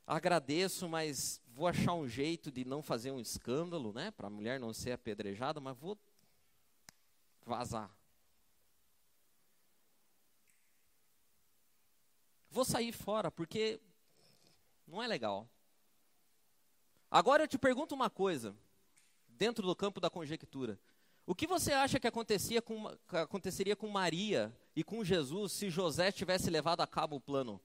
agradeço, 0.07 0.89
mas 0.89 1.41
vou 1.47 1.67
achar 1.67 1.95
um 1.95 2.07
jeito 2.07 2.51
de 2.51 2.65
não 2.65 2.83
fazer 2.83 3.11
um 3.11 3.21
escândalo, 3.21 3.93
né, 3.93 4.11
para 4.11 4.27
a 4.27 4.31
mulher 4.31 4.61
não 4.61 4.73
ser 4.73 4.93
apedrejada, 4.93 5.61
mas 5.61 5.77
vou 5.79 5.99
vazar. 7.47 7.91
Vou 12.51 12.65
sair 12.65 12.93
fora 12.93 13.31
porque 13.31 13.81
não 14.91 15.03
é 15.03 15.07
legal. 15.07 15.49
Agora 17.11 17.45
eu 17.45 17.49
te 17.49 17.59
pergunto 17.59 17.95
uma 17.95 18.11
coisa, 18.11 18.55
dentro 19.27 19.67
do 19.67 19.75
campo 19.75 20.01
da 20.01 20.11
conjectura. 20.11 20.79
O 21.27 21.35
que 21.35 21.47
você 21.47 21.73
acha 21.73 22.01
que, 22.01 22.07
acontecia 22.07 22.61
com, 22.61 22.89
aconteceria 23.09 23.77
com 23.77 23.89
Maria 23.89 24.55
e 24.75 24.83
com 24.83 25.05
Jesus 25.05 25.53
se 25.53 25.71
José 25.71 26.11
tivesse 26.11 26.51
levado 26.51 26.81
a 26.81 26.87
cabo 26.87 27.17
o 27.17 27.21
plano? 27.21 27.61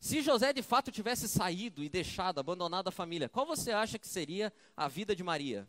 Se 0.00 0.22
José 0.22 0.52
de 0.52 0.62
fato 0.62 0.90
tivesse 0.90 1.28
saído 1.28 1.84
e 1.84 1.88
deixado, 1.90 2.40
abandonado 2.40 2.88
a 2.88 2.92
família, 2.92 3.28
qual 3.28 3.44
você 3.44 3.70
acha 3.70 3.98
que 3.98 4.08
seria 4.08 4.50
a 4.74 4.88
vida 4.88 5.14
de 5.14 5.22
Maria? 5.22 5.68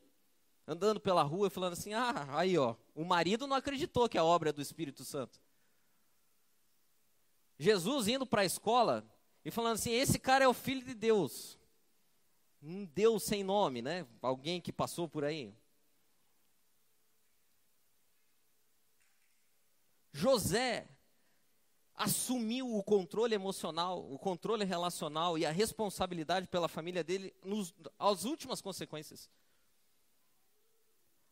Andando 0.65 1.01
pela 1.01 1.21
rua 1.21 1.47
e 1.47 1.51
falando 1.51 1.73
assim: 1.73 1.93
ah, 1.93 2.27
aí 2.29 2.57
ó, 2.57 2.75
o 2.95 3.03
marido 3.03 3.45
não 3.45 3.57
acreditou 3.57 4.07
que 4.07 4.17
a 4.17 4.23
obra 4.23 4.49
é 4.49 4.53
do 4.53 4.61
Espírito 4.61 5.03
Santo. 5.03 5.37
Jesus 7.61 8.07
indo 8.07 8.25
para 8.25 8.41
a 8.41 8.45
escola 8.45 9.05
e 9.45 9.51
falando 9.51 9.75
assim: 9.75 9.91
esse 9.91 10.17
cara 10.17 10.45
é 10.45 10.47
o 10.47 10.53
filho 10.53 10.83
de 10.83 10.93
Deus 10.93 11.59
um 12.61 12.85
Deus 12.85 13.23
sem 13.23 13.43
nome, 13.43 13.81
né? 13.81 14.05
Alguém 14.21 14.61
que 14.61 14.71
passou 14.71 15.07
por 15.09 15.23
aí. 15.23 15.53
José 20.13 20.87
assumiu 21.95 22.75
o 22.75 22.83
controle 22.83 23.33
emocional, 23.33 24.11
o 24.11 24.19
controle 24.19 24.65
relacional 24.65 25.37
e 25.37 25.45
a 25.45 25.51
responsabilidade 25.51 26.47
pela 26.47 26.67
família 26.67 27.03
dele 27.03 27.33
nos, 27.43 27.73
às 27.97 28.25
últimas 28.25 28.61
consequências. 28.61 29.29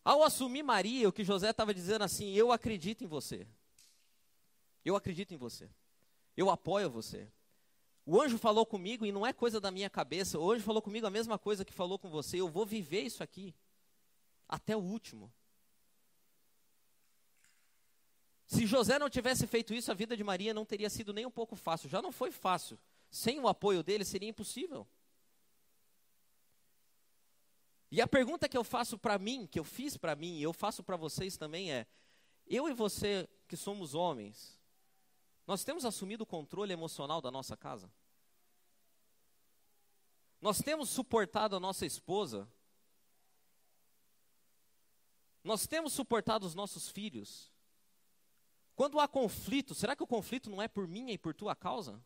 Ao 0.04 0.24
assumir 0.24 0.64
Maria, 0.64 1.10
o 1.10 1.14
que 1.14 1.24
José 1.24 1.52
estava 1.52 1.74
dizendo 1.74 2.04
assim: 2.04 2.32
Eu 2.32 2.52
acredito 2.52 3.04
em 3.04 3.08
você. 3.08 3.48
Eu 4.84 4.96
acredito 4.96 5.34
em 5.34 5.38
você. 5.38 5.70
Eu 6.40 6.50
apoio 6.50 6.90
você. 6.90 7.28
O 8.06 8.22
anjo 8.22 8.38
falou 8.38 8.66
comigo 8.66 9.06
e 9.06 9.12
não 9.12 9.28
é 9.28 9.34
coisa 9.34 9.60
da 9.60 9.70
minha 9.70 9.90
cabeça. 9.90 10.40
O 10.40 10.50
anjo 10.50 10.64
falou 10.64 10.82
comigo 10.82 11.06
a 11.06 11.10
mesma 11.10 11.38
coisa 11.38 11.66
que 11.66 11.74
falou 11.74 12.00
com 12.00 12.10
você. 12.10 12.40
Eu 12.40 12.48
vou 12.48 12.66
viver 12.66 13.02
isso 13.02 13.22
aqui 13.22 13.54
até 14.48 14.74
o 14.74 14.80
último. 14.80 15.30
Se 18.48 18.66
José 18.66 18.98
não 18.98 19.10
tivesse 19.10 19.46
feito 19.48 19.74
isso, 19.74 19.92
a 19.92 19.94
vida 19.94 20.16
de 20.16 20.24
Maria 20.24 20.54
não 20.54 20.64
teria 20.64 20.90
sido 20.90 21.14
nem 21.14 21.26
um 21.26 21.30
pouco 21.30 21.58
fácil. 21.58 21.90
Já 21.90 22.02
não 22.02 22.10
foi 22.14 22.32
fácil. 22.32 22.80
Sem 23.12 23.38
o 23.42 23.50
apoio 23.50 23.84
dele 23.84 24.06
seria 24.06 24.30
impossível. 24.30 24.88
E 27.92 28.00
a 28.00 28.08
pergunta 28.08 28.48
que 28.48 28.58
eu 28.58 28.64
faço 28.64 28.98
para 28.98 29.20
mim, 29.20 29.46
que 29.46 29.60
eu 29.60 29.66
fiz 29.66 29.98
para 29.98 30.16
mim 30.16 30.38
e 30.38 30.44
eu 30.44 30.54
faço 30.54 30.84
para 30.84 30.96
vocês 30.96 31.36
também 31.36 31.74
é: 31.74 31.86
eu 32.48 32.70
e 32.70 32.74
você 32.74 33.28
que 33.46 33.58
somos 33.58 33.94
homens, 33.94 34.59
nós 35.50 35.64
temos 35.64 35.84
assumido 35.84 36.26
o 36.26 36.28
controle 36.28 36.72
emocional 36.72 37.20
da 37.20 37.32
nossa 37.32 37.58
casa? 37.58 37.92
Nós 40.40 40.62
temos 40.62 40.92
suportado 40.92 41.56
a 41.56 41.60
nossa 41.60 41.88
esposa? 41.88 42.48
Nós 45.44 45.66
temos 45.66 45.92
suportado 45.94 46.46
os 46.46 46.54
nossos 46.54 46.88
filhos? 46.88 47.52
Quando 48.76 49.00
há 49.00 49.08
conflito, 49.08 49.74
será 49.74 49.96
que 49.96 50.04
o 50.04 50.08
conflito 50.08 50.52
não 50.52 50.62
é 50.62 50.68
por 50.68 50.88
minha 50.88 51.12
e 51.12 51.18
por 51.18 51.34
tua 51.34 51.56
causa? 51.56 52.00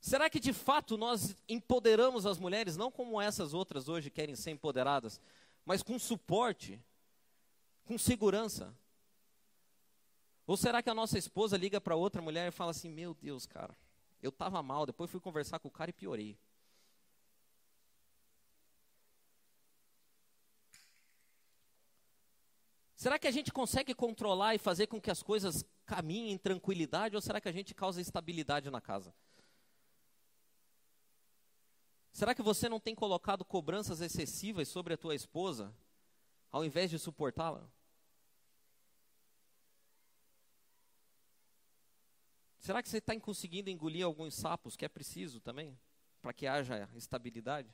Será 0.00 0.30
que 0.30 0.40
de 0.40 0.54
fato 0.54 0.96
nós 0.96 1.36
empoderamos 1.46 2.24
as 2.24 2.38
mulheres, 2.38 2.78
não 2.78 2.90
como 2.90 3.20
essas 3.20 3.52
outras 3.52 3.90
hoje 3.90 4.10
querem 4.10 4.34
ser 4.34 4.52
empoderadas, 4.52 5.20
mas 5.66 5.82
com 5.82 5.98
suporte, 5.98 6.82
com 7.84 7.98
segurança? 7.98 8.74
Ou 10.46 10.56
será 10.56 10.82
que 10.82 10.90
a 10.90 10.94
nossa 10.94 11.18
esposa 11.18 11.56
liga 11.56 11.80
para 11.80 11.96
outra 11.96 12.20
mulher 12.20 12.48
e 12.48 12.50
fala 12.52 12.70
assim: 12.70 12.90
Meu 12.90 13.14
Deus, 13.14 13.46
cara, 13.46 13.76
eu 14.20 14.30
estava 14.30 14.62
mal, 14.62 14.86
depois 14.86 15.10
fui 15.10 15.20
conversar 15.20 15.58
com 15.58 15.68
o 15.68 15.70
cara 15.70 15.90
e 15.90 15.92
piorei. 15.92 16.38
Será 23.02 23.18
que 23.18 23.26
a 23.26 23.32
gente 23.32 23.52
consegue 23.52 23.94
controlar 23.94 24.54
e 24.54 24.58
fazer 24.58 24.86
com 24.86 25.00
que 25.00 25.10
as 25.10 25.24
coisas 25.24 25.64
caminhem 25.84 26.30
em 26.30 26.38
tranquilidade 26.38 27.16
ou 27.16 27.20
será 27.20 27.40
que 27.40 27.48
a 27.48 27.52
gente 27.52 27.74
causa 27.74 28.00
instabilidade 28.00 28.70
na 28.70 28.80
casa? 28.80 29.12
Será 32.12 32.32
que 32.32 32.42
você 32.42 32.68
não 32.68 32.78
tem 32.78 32.94
colocado 32.94 33.44
cobranças 33.44 34.00
excessivas 34.00 34.68
sobre 34.68 34.94
a 34.94 34.96
tua 34.96 35.16
esposa 35.16 35.74
ao 36.48 36.64
invés 36.64 36.90
de 36.90 36.98
suportá-la? 36.98 37.68
Será 42.62 42.80
que 42.80 42.88
você 42.88 42.98
está 42.98 43.18
conseguindo 43.18 43.70
engolir 43.70 44.06
alguns 44.06 44.34
sapos 44.34 44.76
que 44.76 44.84
é 44.84 44.88
preciso 44.88 45.40
também 45.40 45.76
para 46.20 46.32
que 46.32 46.46
haja 46.46 46.88
estabilidade? 46.94 47.68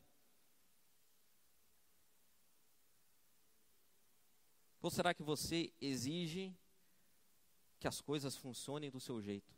Ou 4.80 4.90
será 4.90 5.12
que 5.12 5.22
você 5.22 5.70
exige 5.78 6.56
que 7.78 7.86
as 7.86 8.00
coisas 8.00 8.34
funcionem 8.34 8.90
do 8.90 8.98
seu 8.98 9.20
jeito? 9.20 9.54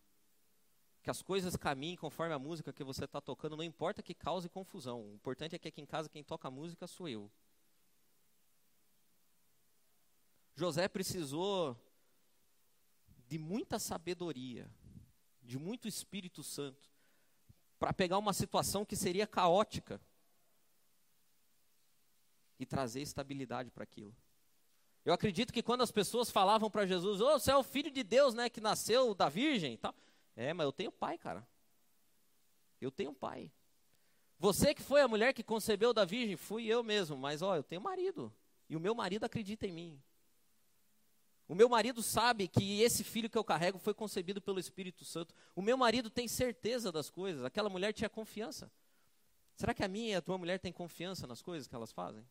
Que 1.01 1.11
as 1.11 1.23
coisas 1.23 1.55
caminhem 1.55 1.97
conforme 1.97 2.35
a 2.35 2.39
música 2.39 2.73
que 2.73 2.83
você 2.83 3.05
está 3.05 3.21
tocando, 3.21 3.57
não 3.57 3.63
importa 3.63 4.03
que 4.03 4.15
cause 4.15 4.49
confusão. 4.49 5.13
O 5.13 5.15
importante 5.15 5.55
é 5.55 5.61
que 5.61 5.69
aqui 5.69 5.81
em 5.81 5.87
casa 5.87 6.09
quem 6.09 6.25
toca 6.25 6.49
a 6.49 6.51
música 6.51 6.89
sou 6.89 7.09
eu. 7.09 7.31
José 10.57 10.89
precisou 10.89 11.81
de 13.29 13.39
muita 13.39 13.79
sabedoria 13.79 14.69
de 15.51 15.59
muito 15.59 15.89
Espírito 15.89 16.45
Santo, 16.45 16.89
para 17.77 17.93
pegar 17.93 18.19
uma 18.19 18.33
situação 18.33 18.85
que 18.85 18.95
seria 18.95 19.27
caótica 19.27 20.01
e 22.57 22.65
trazer 22.65 23.01
estabilidade 23.01 23.69
para 23.69 23.83
aquilo. 23.83 24.15
Eu 25.05 25.13
acredito 25.13 25.53
que 25.53 25.61
quando 25.61 25.83
as 25.83 25.91
pessoas 25.91 26.31
falavam 26.31 26.71
para 26.71 26.87
Jesus, 26.87 27.21
oh, 27.21 27.37
você 27.37 27.51
é 27.51 27.57
o 27.57 27.65
filho 27.65 27.91
de 27.91 28.05
Deus, 28.05 28.33
né, 28.33 28.49
que 28.49 28.61
nasceu 28.61 29.13
da 29.13 29.29
virgem 29.29 29.77
tal. 29.77 29.93
É, 30.37 30.53
mas 30.53 30.65
eu 30.67 30.73
tenho 30.73 30.93
pai, 30.93 31.19
cara. 31.19 31.45
Eu 32.81 32.93
tenho 32.93 33.13
pai. 33.13 33.51
Você 34.39 34.73
que 34.73 34.83
foi 34.83 35.01
a 35.01 35.09
mulher 35.09 35.35
que 35.35 35.43
concebeu 35.43 35.93
da 35.93 36.05
virgem, 36.05 36.37
fui 36.37 36.67
eu 36.67 36.85
mesmo, 36.85 37.17
mas 37.17 37.43
ó, 37.43 37.57
eu 37.57 37.65
tenho 37.65 37.83
marido. 37.83 38.33
E 38.69 38.77
o 38.77 38.81
meu 38.81 38.95
marido 38.95 39.25
acredita 39.25 39.67
em 39.67 39.73
mim. 39.73 40.03
O 41.51 41.55
meu 41.57 41.69
marido 41.69 42.01
sabe 42.01 42.47
que 42.47 42.81
esse 42.81 43.03
filho 43.03 43.29
que 43.29 43.37
eu 43.37 43.43
carrego 43.43 43.77
foi 43.77 43.93
concebido 43.93 44.41
pelo 44.41 44.61
Espírito 44.61 45.05
Santo. 45.05 45.35
O 45.53 45.61
meu 45.61 45.77
marido 45.77 46.09
tem 46.09 46.29
certeza 46.29 46.93
das 46.93 47.11
coisas. 47.11 47.45
Aquela 47.45 47.69
mulher 47.69 47.93
tinha 47.93 48.09
confiança. 48.09 48.71
Será 49.57 49.75
que 49.75 49.83
a 49.83 49.89
minha 49.89 50.11
e 50.11 50.15
a 50.15 50.23
tua 50.23 50.39
mulher 50.39 50.61
têm 50.61 50.73
confiança 50.73 51.27
nas 51.27 51.43
coisas 51.43 51.67
que 51.67 51.75
elas 51.75 51.91
fazem? 51.91 52.25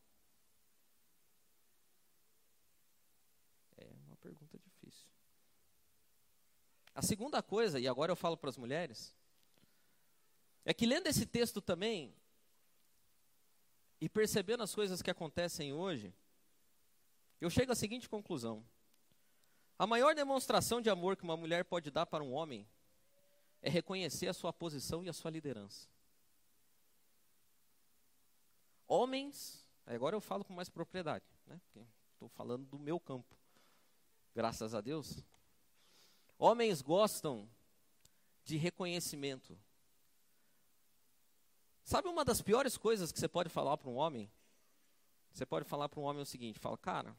É 3.76 3.90
uma 4.06 4.16
pergunta 4.16 4.58
difícil. 4.58 5.06
A 6.94 7.02
segunda 7.02 7.42
coisa, 7.42 7.78
e 7.78 7.86
agora 7.86 8.10
eu 8.10 8.16
falo 8.16 8.38
para 8.38 8.48
as 8.48 8.56
mulheres, 8.56 9.14
é 10.64 10.72
que 10.72 10.86
lendo 10.86 11.08
esse 11.08 11.26
texto 11.26 11.60
também, 11.60 12.16
e 14.00 14.08
percebendo 14.08 14.62
as 14.62 14.74
coisas 14.74 15.02
que 15.02 15.10
acontecem 15.10 15.74
hoje, 15.74 16.10
eu 17.38 17.50
chego 17.50 17.70
à 17.70 17.74
seguinte 17.74 18.08
conclusão: 18.08 18.64
a 19.80 19.86
maior 19.86 20.14
demonstração 20.14 20.78
de 20.78 20.90
amor 20.90 21.16
que 21.16 21.24
uma 21.24 21.38
mulher 21.38 21.64
pode 21.64 21.90
dar 21.90 22.04
para 22.04 22.22
um 22.22 22.34
homem 22.34 22.68
é 23.62 23.70
reconhecer 23.70 24.28
a 24.28 24.34
sua 24.34 24.52
posição 24.52 25.02
e 25.02 25.08
a 25.08 25.12
sua 25.14 25.30
liderança. 25.30 25.88
Homens, 28.86 29.66
agora 29.86 30.14
eu 30.14 30.20
falo 30.20 30.44
com 30.44 30.52
mais 30.52 30.68
propriedade, 30.68 31.24
né? 31.46 31.58
Estou 32.12 32.28
falando 32.28 32.66
do 32.66 32.78
meu 32.78 33.00
campo. 33.00 33.34
Graças 34.34 34.74
a 34.74 34.82
Deus. 34.82 35.24
Homens 36.38 36.82
gostam 36.82 37.48
de 38.44 38.58
reconhecimento. 38.58 39.58
Sabe 41.84 42.06
uma 42.06 42.22
das 42.22 42.42
piores 42.42 42.76
coisas 42.76 43.10
que 43.10 43.18
você 43.18 43.28
pode 43.28 43.48
falar 43.48 43.78
para 43.78 43.88
um 43.88 43.96
homem? 43.96 44.30
Você 45.32 45.46
pode 45.46 45.64
falar 45.64 45.88
para 45.88 46.00
um 46.00 46.02
homem 46.02 46.20
o 46.20 46.26
seguinte: 46.26 46.58
fala, 46.58 46.76
cara, 46.76 47.16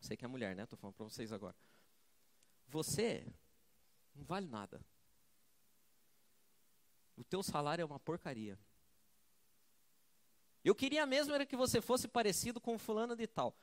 sei 0.00 0.16
que 0.16 0.24
é 0.24 0.28
mulher, 0.28 0.56
né? 0.56 0.64
Estou 0.64 0.78
falando 0.78 0.94
para 0.94 1.04
vocês 1.04 1.32
agora. 1.32 1.56
Você 2.68 3.26
não 4.14 4.24
vale 4.24 4.46
nada. 4.46 4.84
O 7.16 7.24
teu 7.24 7.42
salário 7.42 7.82
é 7.82 7.84
uma 7.84 8.00
porcaria. 8.00 8.58
Eu 10.64 10.74
queria 10.74 11.06
mesmo 11.06 11.34
era 11.34 11.46
que 11.46 11.56
você 11.56 11.80
fosse 11.80 12.08
parecido 12.08 12.60
com 12.60 12.78
fulano 12.78 13.16
de 13.16 13.26
tal. 13.26 13.56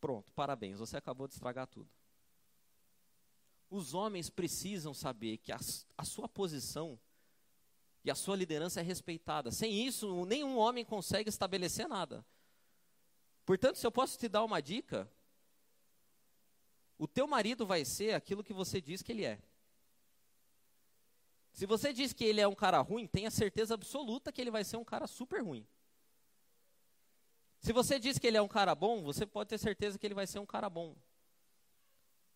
Pronto, 0.00 0.32
parabéns, 0.32 0.78
você 0.78 0.96
acabou 0.96 1.26
de 1.26 1.34
estragar 1.34 1.66
tudo. 1.66 1.90
Os 3.68 3.94
homens 3.94 4.30
precisam 4.30 4.94
saber 4.94 5.38
que 5.38 5.52
a, 5.52 5.58
a 5.96 6.04
sua 6.04 6.28
posição 6.28 6.98
e 8.04 8.10
a 8.10 8.14
sua 8.14 8.36
liderança 8.36 8.80
é 8.80 8.82
respeitada. 8.82 9.50
Sem 9.50 9.84
isso, 9.84 10.24
nenhum 10.26 10.56
homem 10.56 10.84
consegue 10.84 11.28
estabelecer 11.28 11.88
nada. 11.88 12.24
Portanto, 13.44 13.76
se 13.76 13.86
eu 13.86 13.90
posso 13.90 14.16
te 14.18 14.28
dar 14.28 14.44
uma 14.44 14.60
dica, 14.60 15.10
o 16.98 17.06
teu 17.06 17.26
marido 17.26 17.66
vai 17.66 17.84
ser 17.84 18.14
aquilo 18.14 18.42
que 18.42 18.52
você 18.52 18.80
diz 18.80 19.02
que 19.02 19.12
ele 19.12 19.24
é. 19.24 19.38
Se 21.52 21.64
você 21.64 21.92
diz 21.92 22.12
que 22.12 22.24
ele 22.24 22.40
é 22.40 22.46
um 22.46 22.54
cara 22.54 22.80
ruim, 22.80 23.06
tenha 23.06 23.30
certeza 23.30 23.74
absoluta 23.74 24.30
que 24.30 24.40
ele 24.40 24.50
vai 24.50 24.62
ser 24.62 24.76
um 24.76 24.84
cara 24.84 25.06
super 25.06 25.42
ruim. 25.42 25.66
Se 27.60 27.72
você 27.72 27.98
diz 27.98 28.18
que 28.18 28.26
ele 28.26 28.36
é 28.36 28.42
um 28.42 28.48
cara 28.48 28.74
bom, 28.74 29.02
você 29.02 29.24
pode 29.26 29.48
ter 29.48 29.58
certeza 29.58 29.98
que 29.98 30.06
ele 30.06 30.14
vai 30.14 30.26
ser 30.26 30.38
um 30.38 30.46
cara 30.46 30.68
bom. 30.68 30.94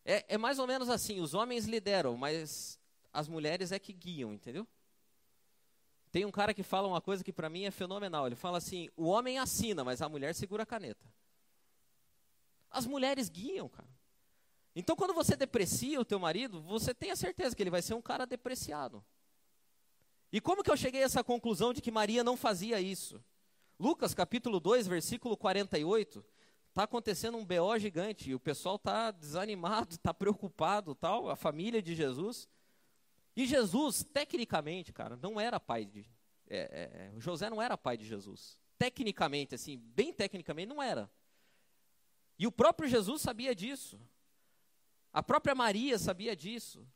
É, 0.04 0.34
é 0.34 0.38
mais 0.38 0.58
ou 0.58 0.66
menos 0.66 0.88
assim: 0.88 1.20
os 1.20 1.34
homens 1.34 1.66
lideram, 1.66 2.16
mas 2.16 2.80
as 3.12 3.28
mulheres 3.28 3.72
é 3.72 3.78
que 3.78 3.92
guiam, 3.92 4.32
entendeu? 4.32 4.66
Tem 6.10 6.24
um 6.24 6.30
cara 6.30 6.52
que 6.52 6.62
fala 6.62 6.88
uma 6.88 7.00
coisa 7.00 7.22
que 7.22 7.32
para 7.32 7.48
mim 7.48 7.64
é 7.64 7.70
fenomenal. 7.70 8.26
Ele 8.26 8.36
fala 8.36 8.58
assim: 8.58 8.88
o 8.96 9.04
homem 9.04 9.38
assina, 9.38 9.84
mas 9.84 10.02
a 10.02 10.08
mulher 10.08 10.34
segura 10.34 10.62
a 10.62 10.66
caneta. 10.66 11.06
As 12.70 12.86
mulheres 12.86 13.28
guiam, 13.28 13.68
cara. 13.68 13.99
Então, 14.74 14.94
quando 14.94 15.12
você 15.12 15.34
deprecia 15.36 16.00
o 16.00 16.04
teu 16.04 16.18
marido, 16.18 16.62
você 16.62 16.94
tem 16.94 17.10
a 17.10 17.16
certeza 17.16 17.56
que 17.56 17.62
ele 17.62 17.70
vai 17.70 17.82
ser 17.82 17.94
um 17.94 18.02
cara 18.02 18.24
depreciado. 18.24 19.04
E 20.32 20.40
como 20.40 20.62
que 20.62 20.70
eu 20.70 20.76
cheguei 20.76 21.02
a 21.02 21.06
essa 21.06 21.24
conclusão 21.24 21.72
de 21.72 21.80
que 21.80 21.90
Maria 21.90 22.22
não 22.22 22.36
fazia 22.36 22.80
isso? 22.80 23.22
Lucas 23.78 24.14
capítulo 24.14 24.60
2, 24.60 24.86
versículo 24.86 25.36
48, 25.36 26.24
está 26.68 26.84
acontecendo 26.84 27.36
um 27.36 27.44
BO 27.44 27.78
gigante, 27.78 28.30
e 28.30 28.34
o 28.34 28.40
pessoal 28.40 28.76
está 28.76 29.10
desanimado, 29.10 29.94
está 29.94 30.14
preocupado, 30.14 30.94
tal, 30.94 31.28
a 31.28 31.34
família 31.34 31.82
de 31.82 31.94
Jesus. 31.94 32.48
E 33.34 33.46
Jesus, 33.46 34.04
tecnicamente, 34.04 34.92
cara, 34.92 35.16
não 35.16 35.40
era 35.40 35.58
pai 35.58 35.84
de. 35.84 36.06
É, 36.48 36.58
é, 36.58 37.14
é, 37.16 37.20
José 37.20 37.48
não 37.48 37.60
era 37.60 37.76
pai 37.76 37.96
de 37.96 38.04
Jesus. 38.04 38.56
Tecnicamente, 38.78 39.54
assim, 39.54 39.78
bem 39.78 40.12
tecnicamente, 40.12 40.68
não 40.68 40.82
era. 40.82 41.10
E 42.38 42.46
o 42.46 42.52
próprio 42.52 42.88
Jesus 42.88 43.22
sabia 43.22 43.54
disso. 43.54 44.00
A 45.12 45.22
própria 45.22 45.54
Maria 45.54 45.98
sabia 45.98 46.36
disso. 46.36 46.86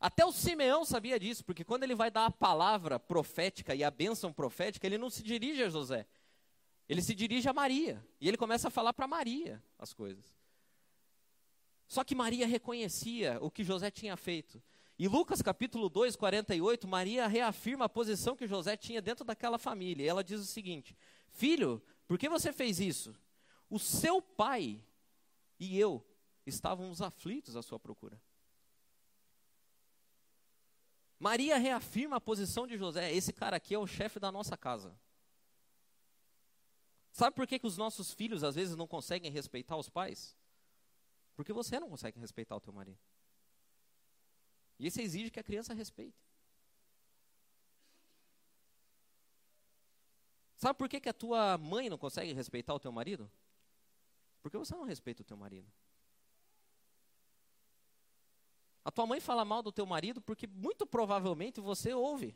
Até 0.00 0.24
o 0.24 0.32
Simeão 0.32 0.84
sabia 0.84 1.18
disso, 1.18 1.44
porque 1.44 1.64
quando 1.64 1.82
ele 1.82 1.94
vai 1.94 2.10
dar 2.10 2.26
a 2.26 2.30
palavra 2.30 3.00
profética 3.00 3.74
e 3.74 3.82
a 3.82 3.90
bênção 3.90 4.32
profética, 4.32 4.86
ele 4.86 4.96
não 4.96 5.10
se 5.10 5.22
dirige 5.22 5.62
a 5.62 5.68
José, 5.68 6.06
ele 6.88 7.02
se 7.02 7.14
dirige 7.14 7.48
a 7.48 7.52
Maria. 7.52 8.04
E 8.20 8.28
ele 8.28 8.36
começa 8.36 8.68
a 8.68 8.70
falar 8.70 8.92
para 8.92 9.08
Maria 9.08 9.62
as 9.78 9.92
coisas. 9.92 10.36
Só 11.88 12.04
que 12.04 12.14
Maria 12.14 12.46
reconhecia 12.46 13.38
o 13.40 13.50
que 13.50 13.64
José 13.64 13.90
tinha 13.90 14.16
feito. 14.16 14.62
E 14.98 15.08
Lucas 15.08 15.42
capítulo 15.42 15.88
2, 15.88 16.16
48, 16.16 16.86
Maria 16.86 17.26
reafirma 17.26 17.86
a 17.86 17.88
posição 17.88 18.36
que 18.36 18.46
José 18.46 18.76
tinha 18.76 19.02
dentro 19.02 19.24
daquela 19.24 19.58
família. 19.58 20.04
E 20.04 20.08
ela 20.08 20.22
diz 20.22 20.40
o 20.40 20.44
seguinte: 20.44 20.96
Filho, 21.28 21.82
por 22.06 22.18
que 22.18 22.28
você 22.28 22.52
fez 22.52 22.78
isso? 22.78 23.14
O 23.70 23.78
seu 23.78 24.20
pai 24.20 24.84
e 25.58 25.78
eu 25.78 26.04
estávamos 26.48 27.00
aflitos 27.00 27.56
à 27.56 27.62
sua 27.62 27.78
procura. 27.78 28.20
Maria 31.18 31.58
reafirma 31.58 32.16
a 32.16 32.20
posição 32.20 32.66
de 32.66 32.76
José. 32.76 33.12
Esse 33.12 33.32
cara 33.32 33.56
aqui 33.56 33.74
é 33.74 33.78
o 33.78 33.86
chefe 33.86 34.20
da 34.20 34.30
nossa 34.30 34.56
casa. 34.56 34.98
Sabe 37.10 37.34
por 37.34 37.46
que, 37.46 37.58
que 37.58 37.66
os 37.66 37.76
nossos 37.76 38.12
filhos 38.12 38.44
às 38.44 38.54
vezes 38.54 38.76
não 38.76 38.86
conseguem 38.86 39.30
respeitar 39.30 39.76
os 39.76 39.88
pais? 39.88 40.36
Porque 41.34 41.52
você 41.52 41.80
não 41.80 41.88
consegue 41.88 42.18
respeitar 42.20 42.54
o 42.56 42.60
teu 42.60 42.72
marido. 42.72 43.00
E 44.78 44.86
isso 44.86 45.00
exige 45.00 45.30
que 45.30 45.40
a 45.40 45.42
criança 45.42 45.74
respeite. 45.74 46.16
Sabe 50.56 50.78
por 50.78 50.88
que, 50.88 51.00
que 51.00 51.08
a 51.08 51.14
tua 51.14 51.58
mãe 51.58 51.88
não 51.88 51.98
consegue 51.98 52.32
respeitar 52.32 52.74
o 52.74 52.80
teu 52.80 52.92
marido? 52.92 53.30
Porque 54.40 54.56
você 54.56 54.74
não 54.74 54.84
respeita 54.84 55.22
o 55.22 55.24
teu 55.24 55.36
marido. 55.36 55.70
A 58.88 58.90
tua 58.90 59.06
mãe 59.06 59.20
fala 59.20 59.44
mal 59.44 59.62
do 59.62 59.70
teu 59.70 59.84
marido 59.84 60.18
porque 60.18 60.46
muito 60.46 60.86
provavelmente 60.86 61.60
você 61.60 61.92
ouve. 61.92 62.34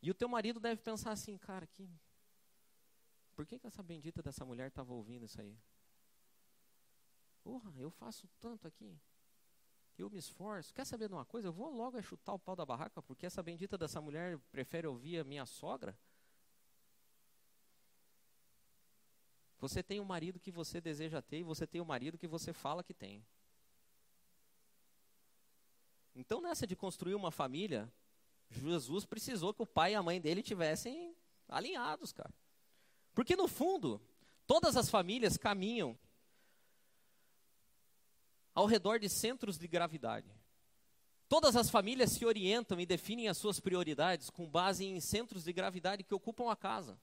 E 0.00 0.10
o 0.10 0.14
teu 0.14 0.26
marido 0.26 0.58
deve 0.58 0.80
pensar 0.80 1.12
assim, 1.12 1.36
cara, 1.36 1.66
que, 1.66 1.86
por 3.34 3.44
que, 3.44 3.58
que 3.58 3.66
essa 3.66 3.82
bendita 3.82 4.22
dessa 4.22 4.46
mulher 4.46 4.68
estava 4.68 4.94
ouvindo 4.94 5.26
isso 5.26 5.38
aí? 5.38 5.58
Porra, 7.44 7.70
eu 7.76 7.90
faço 7.90 8.26
tanto 8.40 8.66
aqui. 8.66 8.98
Eu 9.98 10.08
me 10.08 10.16
esforço. 10.16 10.72
Quer 10.72 10.86
saber 10.86 11.08
de 11.08 11.14
uma 11.14 11.26
coisa? 11.26 11.48
Eu 11.48 11.52
vou 11.52 11.70
logo 11.70 12.00
chutar 12.00 12.32
o 12.32 12.38
pau 12.38 12.56
da 12.56 12.64
barraca, 12.64 13.02
porque 13.02 13.26
essa 13.26 13.42
bendita 13.42 13.76
dessa 13.76 14.00
mulher 14.00 14.38
prefere 14.50 14.86
ouvir 14.86 15.18
a 15.18 15.24
minha 15.24 15.44
sogra. 15.44 15.94
Você 19.58 19.82
tem 19.82 20.00
um 20.00 20.04
marido 20.04 20.38
que 20.38 20.50
você 20.50 20.80
deseja 20.80 21.22
ter 21.22 21.38
e 21.38 21.42
você 21.42 21.66
tem 21.66 21.80
um 21.80 21.84
marido 21.84 22.18
que 22.18 22.26
você 22.26 22.52
fala 22.52 22.84
que 22.84 22.92
tem. 22.92 23.24
Então, 26.14 26.40
nessa 26.40 26.66
de 26.66 26.74
construir 26.74 27.14
uma 27.14 27.30
família, 27.30 27.92
Jesus 28.50 29.04
precisou 29.04 29.52
que 29.52 29.62
o 29.62 29.66
pai 29.66 29.92
e 29.92 29.94
a 29.94 30.02
mãe 30.02 30.20
dele 30.20 30.42
tivessem 30.42 31.14
alinhados, 31.48 32.12
cara. 32.12 32.32
Porque 33.14 33.36
no 33.36 33.48
fundo, 33.48 34.00
todas 34.46 34.76
as 34.76 34.88
famílias 34.88 35.36
caminham 35.36 35.98
ao 38.54 38.66
redor 38.66 38.98
de 38.98 39.08
centros 39.08 39.58
de 39.58 39.68
gravidade. 39.68 40.30
Todas 41.28 41.56
as 41.56 41.68
famílias 41.68 42.12
se 42.12 42.24
orientam 42.24 42.80
e 42.80 42.86
definem 42.86 43.28
as 43.28 43.36
suas 43.36 43.58
prioridades 43.58 44.30
com 44.30 44.48
base 44.48 44.84
em 44.84 45.00
centros 45.00 45.44
de 45.44 45.52
gravidade 45.52 46.04
que 46.04 46.14
ocupam 46.14 46.50
a 46.50 46.56
casa. 46.56 46.98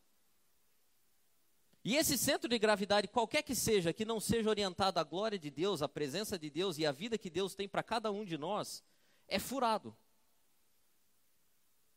E 1.84 1.98
esse 1.98 2.18
centro 2.18 2.48
de 2.48 2.58
gravidade, 2.58 3.10
qualquer 3.10 3.42
que 3.42 3.54
seja, 3.54 3.92
que 3.92 4.06
não 4.06 4.20
seja 4.20 4.50
orientado 4.50 5.00
à 5.00 5.04
glória 5.04 5.38
de 5.38 5.52
Deus, 5.52 5.82
à 5.82 5.90
presença 5.90 6.40
de 6.40 6.50
Deus 6.50 6.78
e 6.78 6.86
à 6.86 6.92
vida 6.92 7.18
que 7.18 7.30
Deus 7.30 7.56
tem 7.56 7.68
para 7.68 7.84
cada 7.84 8.10
um 8.10 8.24
de 8.24 8.38
nós, 8.38 8.82
é 9.28 9.38
furado. 9.38 9.96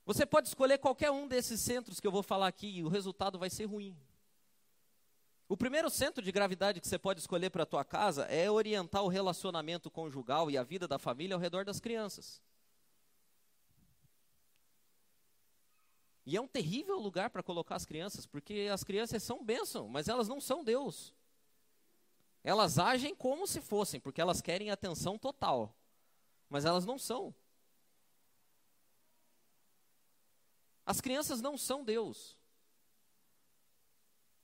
Você 0.05 0.27
pode 0.27 0.49
escolher 0.49 0.79
qualquer 0.79 1.11
um 1.11 1.29
desses 1.29 1.61
centros 1.61 2.01
que 2.01 2.07
eu 2.07 2.12
vou 2.12 2.22
falar 2.22 2.49
aqui 2.49 2.79
e 2.79 2.83
o 2.83 2.88
resultado 2.88 3.38
vai 3.38 3.49
ser 3.49 3.64
ruim. 3.64 3.96
O 5.49 5.57
primeiro 5.57 5.88
centro 5.88 6.22
de 6.22 6.33
gravidade 6.33 6.81
que 6.81 6.88
você 6.88 6.99
pode 6.99 7.20
escolher 7.20 7.51
para 7.51 7.62
a 7.62 7.66
tua 7.66 7.85
casa 7.85 8.25
é 8.25 8.51
orientar 8.51 9.05
o 9.05 9.09
relacionamento 9.09 9.88
conjugal 9.88 10.51
e 10.51 10.59
a 10.59 10.64
vida 10.64 10.88
da 10.88 10.99
família 10.99 11.37
ao 11.37 11.40
redor 11.40 11.64
das 11.64 11.79
crianças. 11.79 12.42
E 16.27 16.37
é 16.37 16.41
um 16.41 16.49
terrível 16.49 16.99
lugar 16.99 17.31
para 17.31 17.43
colocar 17.43 17.77
as 17.77 17.87
crianças, 17.87 18.27
porque 18.27 18.69
as 18.73 18.83
crianças 18.83 19.23
são 19.23 19.45
bênção, 19.45 19.89
mas 19.89 20.09
elas 20.09 20.27
não 20.27 20.41
são 20.41 20.65
Deus. 20.65 21.15
Elas 22.43 22.81
agem 22.81 23.15
como 23.15 23.47
se 23.47 23.61
fossem, 23.61 24.01
porque 24.01 24.21
elas 24.21 24.41
querem 24.41 24.71
atenção 24.71 25.17
total, 25.17 25.73
mas 26.49 26.65
elas 26.65 26.85
não 26.85 26.99
são. 26.99 27.33
As 30.85 31.01
crianças 31.01 31.41
não 31.41 31.57
são 31.57 31.85
Deus. 31.85 32.37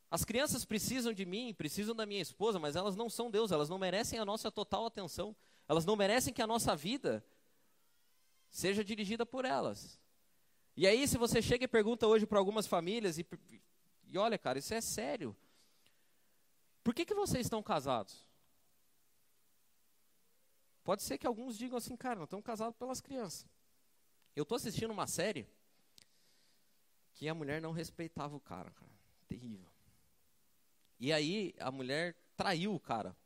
As 0.09 0.25
crianças 0.25 0.65
precisam 0.65 1.13
de 1.13 1.25
mim, 1.25 1.55
precisam 1.55 1.97
da 1.97 2.07
minha 2.07 2.21
esposa, 2.21 2.59
mas 2.59 2.77
elas 2.77 2.95
não 2.95 3.09
são 3.09 3.31
Deus, 3.31 3.51
elas 3.51 3.69
não 3.69 3.79
merecem 3.79 4.19
a 4.19 4.25
nossa 4.25 4.53
total 4.53 4.87
atenção. 4.87 5.35
Elas 5.67 5.85
não 5.85 5.97
merecem 5.97 6.35
que 6.35 6.43
a 6.43 6.47
nossa 6.47 6.77
vida 6.77 7.25
seja 8.51 8.85
dirigida 8.85 9.25
por 9.25 9.45
elas. 9.45 10.02
E 10.77 10.87
aí, 10.87 11.07
se 11.07 11.19
você 11.19 11.43
chega 11.43 11.65
e 11.65 11.69
pergunta 11.69 12.07
hoje 12.07 12.27
para 12.27 12.39
algumas 12.39 12.67
famílias, 12.67 13.19
e, 13.19 13.27
e 14.05 14.19
olha, 14.19 14.39
cara, 14.39 14.59
isso 14.59 14.73
é 14.73 14.81
sério. 14.81 15.37
Por 16.83 16.95
que, 16.95 17.05
que 17.05 17.15
vocês 17.15 17.47
estão 17.47 17.63
casados? 17.63 18.27
Pode 20.83 21.03
ser 21.03 21.19
que 21.19 21.27
alguns 21.27 21.57
digam 21.57 21.79
assim, 21.79 21.97
cara, 21.97 22.17
nós 22.17 22.27
estamos 22.27 22.45
casados 22.45 22.77
pelas 22.77 23.01
crianças. 23.01 23.47
Eu 24.35 24.43
estou 24.43 24.57
assistindo 24.57 24.91
uma 24.91 25.07
série 25.07 25.47
que 27.15 27.29
a 27.29 27.35
mulher 27.35 27.61
não 27.61 27.71
respeitava 27.71 28.35
o 28.35 28.41
cara, 28.41 28.71
cara. 28.71 28.93
Terrível. 29.29 29.71
E 30.99 31.13
aí 31.13 31.55
a 31.59 31.71
mulher 31.71 32.17
traiu 32.37 32.75
o 32.75 32.81
cara. 32.81 33.17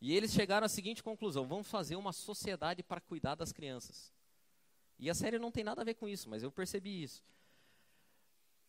E 0.00 0.14
eles 0.14 0.32
chegaram 0.32 0.66
à 0.66 0.68
seguinte 0.68 1.02
conclusão: 1.02 1.46
vamos 1.46 1.68
fazer 1.68 1.96
uma 1.96 2.12
sociedade 2.12 2.82
para 2.82 3.00
cuidar 3.00 3.34
das 3.34 3.52
crianças. 3.52 4.13
E 4.98 5.10
a 5.10 5.14
série 5.14 5.38
não 5.38 5.50
tem 5.50 5.64
nada 5.64 5.82
a 5.82 5.84
ver 5.84 5.94
com 5.94 6.08
isso, 6.08 6.28
mas 6.28 6.42
eu 6.42 6.50
percebi 6.50 7.02
isso. 7.02 7.24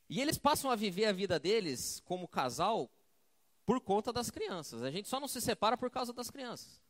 E 0.10 0.22
eles 0.22 0.38
passam 0.38 0.70
a 0.70 0.76
viver 0.76 1.06
a 1.06 1.12
vida 1.12 1.40
deles 1.40 2.00
como 2.06 2.28
casal 2.28 2.90
por 3.66 3.82
conta 3.82 4.14
das 4.14 4.30
crianças. 4.30 4.84
A 4.84 4.92
gente 4.92 5.08
só 5.08 5.20
não 5.20 5.28
se 5.28 5.42
separa 5.42 5.78
por 5.78 5.90
causa 5.90 6.14
das 6.14 6.30
crianças. 6.30 6.82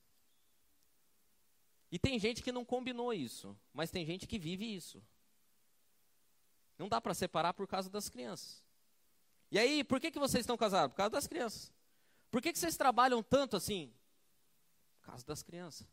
E 1.92 1.98
tem 2.00 2.20
gente 2.20 2.44
que 2.44 2.52
não 2.52 2.66
combinou 2.66 3.14
isso, 3.14 3.58
mas 3.72 3.90
tem 3.92 4.06
gente 4.06 4.28
que 4.28 4.38
vive 4.38 4.76
isso. 4.76 5.02
Não 6.78 6.90
dá 6.90 7.00
para 7.00 7.14
separar 7.14 7.54
por 7.54 7.68
causa 7.68 7.90
das 7.90 8.10
crianças. 8.10 8.62
E 9.50 9.58
aí, 9.58 9.84
por 9.84 10.02
que, 10.02 10.12
que 10.12 10.20
vocês 10.20 10.42
estão 10.42 10.58
casados? 10.58 10.94
Por 10.94 10.98
causa 10.98 11.12
das 11.12 11.28
crianças. 11.28 11.72
Por 12.30 12.42
que, 12.42 12.52
que 12.52 12.60
vocês 12.60 12.76
trabalham 12.76 13.24
tanto 13.24 13.56
assim? 13.56 13.94
Por 15.00 15.06
causa 15.06 15.26
das 15.26 15.42
crianças. 15.42 15.88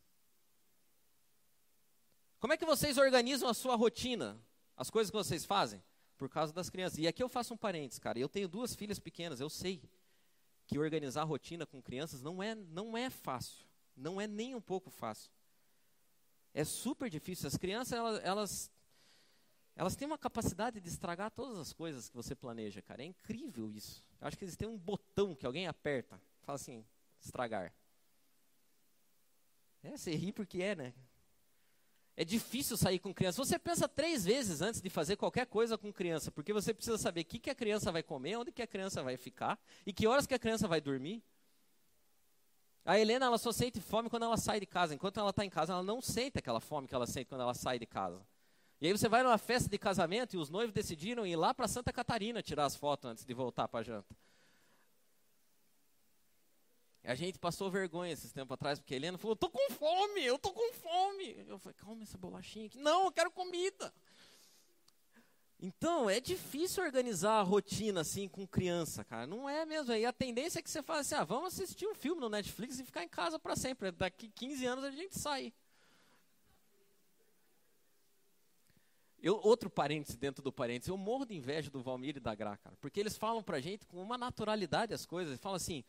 Como 2.43 2.51
é 2.51 2.57
que 2.57 2.65
vocês 2.65 2.97
organizam 2.97 3.47
a 3.47 3.53
sua 3.53 3.73
rotina? 3.73 4.37
As 4.75 4.89
coisas 4.89 5.09
que 5.09 5.15
vocês 5.15 5.45
fazem? 5.45 5.81
Por 6.17 6.27
causa 6.27 6.51
das 6.51 6.69
crianças. 6.69 6.99
E 6.99 7.07
aqui 7.07 7.23
eu 7.23 7.29
faço 7.29 7.53
um 7.53 7.57
parênteses, 7.57 7.99
cara. 7.99 8.19
Eu 8.19 8.27
tenho 8.27 8.49
duas 8.49 8.75
filhas 8.75 8.99
pequenas, 8.99 9.39
eu 9.39 9.49
sei 9.49 9.81
que 10.67 10.77
organizar 10.77 11.21
a 11.21 11.23
rotina 11.23 11.65
com 11.65 11.81
crianças 11.81 12.21
não 12.21 12.43
é, 12.43 12.53
não 12.53 12.97
é 12.97 13.09
fácil. 13.09 13.65
Não 13.95 14.19
é 14.19 14.27
nem 14.27 14.55
um 14.55 14.59
pouco 14.59 14.91
fácil. 14.91 15.31
É 16.53 16.65
super 16.65 17.09
difícil. 17.09 17.47
As 17.47 17.55
crianças, 17.55 17.93
elas, 17.93 18.21
elas, 18.25 18.71
elas 19.73 19.95
têm 19.95 20.05
uma 20.05 20.17
capacidade 20.17 20.81
de 20.81 20.89
estragar 20.89 21.31
todas 21.31 21.57
as 21.57 21.71
coisas 21.71 22.09
que 22.09 22.15
você 22.17 22.35
planeja, 22.35 22.81
cara. 22.81 23.03
É 23.03 23.05
incrível 23.05 23.71
isso. 23.71 24.03
Eu 24.19 24.27
acho 24.27 24.37
que 24.37 24.43
eles 24.43 24.57
têm 24.57 24.67
um 24.67 24.77
botão 24.77 25.33
que 25.33 25.45
alguém 25.45 25.65
aperta. 25.65 26.21
Fala 26.41 26.57
assim, 26.57 26.85
estragar. 27.21 27.73
É, 29.81 29.95
você 29.95 30.13
ri 30.13 30.33
porque 30.33 30.61
é, 30.61 30.75
né? 30.75 30.93
É 32.15 32.23
difícil 32.23 32.77
sair 32.77 32.99
com 32.99 33.13
criança. 33.13 33.43
Você 33.43 33.57
pensa 33.57 33.87
três 33.87 34.23
vezes 34.23 34.61
antes 34.61 34.81
de 34.81 34.89
fazer 34.89 35.15
qualquer 35.15 35.47
coisa 35.47 35.77
com 35.77 35.91
criança, 35.91 36.31
porque 36.31 36.53
você 36.53 36.73
precisa 36.73 36.97
saber 36.97 37.21
o 37.21 37.25
que, 37.25 37.39
que 37.39 37.49
a 37.49 37.55
criança 37.55 37.91
vai 37.91 38.03
comer, 38.03 38.37
onde 38.37 38.51
que 38.51 38.61
a 38.61 38.67
criança 38.67 39.01
vai 39.01 39.17
ficar 39.17 39.59
e 39.85 39.91
que 39.91 40.05
horas 40.05 40.27
que 40.27 40.33
a 40.33 40.39
criança 40.39 40.67
vai 40.67 40.79
dormir. 40.79 41.23
A 42.85 42.99
Helena, 42.99 43.25
ela 43.25 43.37
só 43.37 43.51
sente 43.51 43.79
fome 43.79 44.09
quando 44.09 44.23
ela 44.23 44.37
sai 44.37 44.59
de 44.59 44.65
casa. 44.65 44.93
Enquanto 44.93 45.19
ela 45.19 45.31
está 45.31 45.43
em 45.43 45.49
casa, 45.49 45.73
ela 45.73 45.83
não 45.83 46.01
sente 46.01 46.37
aquela 46.37 46.59
fome 46.59 46.87
que 46.87 46.93
ela 46.93 47.07
sente 47.07 47.27
quando 47.27 47.41
ela 47.41 47.53
sai 47.53 47.79
de 47.79 47.85
casa. 47.85 48.21
E 48.79 48.87
aí 48.87 48.91
você 48.91 49.07
vai 49.07 49.23
numa 49.23 49.37
festa 49.37 49.69
de 49.69 49.77
casamento 49.77 50.35
e 50.35 50.37
os 50.37 50.49
noivos 50.49 50.73
decidiram 50.73 51.25
ir 51.25 51.37
lá 51.37 51.53
para 51.53 51.67
Santa 51.67 51.93
Catarina 51.93 52.43
tirar 52.43 52.65
as 52.65 52.75
fotos 52.75 53.09
antes 53.09 53.25
de 53.25 53.33
voltar 53.33 53.67
para 53.69 53.79
a 53.79 53.83
janta. 53.83 54.13
A 57.03 57.15
gente 57.15 57.37
passou 57.37 57.69
vergonha 57.69 58.13
esses 58.13 58.31
tempos 58.31 58.53
atrás, 58.53 58.79
porque 58.79 58.93
a 58.93 58.97
Helena 58.97 59.17
falou, 59.17 59.35
tô 59.35 59.49
com 59.49 59.71
fome, 59.71 60.23
eu 60.23 60.39
tô 60.39 60.53
com 60.53 60.73
fome. 60.73 61.43
Eu 61.47 61.59
falei, 61.59 61.75
calma 61.75 62.03
essa 62.03 62.17
bolachinha 62.17 62.67
aqui. 62.67 62.77
Não, 62.77 63.05
eu 63.05 63.11
quero 63.11 63.29
comida. 63.29 63.93
Então, 65.59 66.09
é 66.09 66.19
difícil 66.19 66.83
organizar 66.83 67.39
a 67.39 67.41
rotina 67.41 68.01
assim 68.01 68.27
com 68.27 68.47
criança, 68.47 69.03
cara. 69.03 69.27
Não 69.27 69.49
é 69.49 69.65
mesmo. 69.65 69.93
E 69.93 70.05
a 70.05 70.13
tendência 70.13 70.59
é 70.59 70.61
que 70.61 70.69
você 70.69 70.81
fale 70.83 71.01
assim, 71.01 71.15
ah, 71.15 71.23
vamos 71.23 71.53
assistir 71.53 71.87
um 71.87 71.95
filme 71.95 72.21
no 72.21 72.29
Netflix 72.29 72.79
e 72.79 72.85
ficar 72.85 73.03
em 73.03 73.09
casa 73.09 73.37
para 73.37 73.55
sempre. 73.55 73.91
Daqui 73.91 74.29
15 74.29 74.65
anos 74.65 74.83
a 74.83 74.91
gente 74.91 75.17
sai. 75.17 75.53
Eu, 79.21 79.39
outro 79.41 79.69
parêntese 79.69 80.17
dentro 80.17 80.43
do 80.43 80.51
parêntese, 80.51 80.91
eu 80.91 80.97
morro 80.97 81.25
de 81.25 81.33
inveja 81.33 81.71
do 81.71 81.81
Valmir 81.81 82.17
e 82.17 82.19
da 82.19 82.35
Gra, 82.35 82.57
cara. 82.57 82.75
Porque 82.81 82.99
eles 82.99 83.17
falam 83.17 83.41
pra 83.41 83.61
gente 83.61 83.85
com 83.85 84.01
uma 84.01 84.17
naturalidade 84.17 84.93
as 84.93 85.05
coisas. 85.05 85.31
Eles 85.31 85.41
falam 85.41 85.55
assim, 85.55 85.81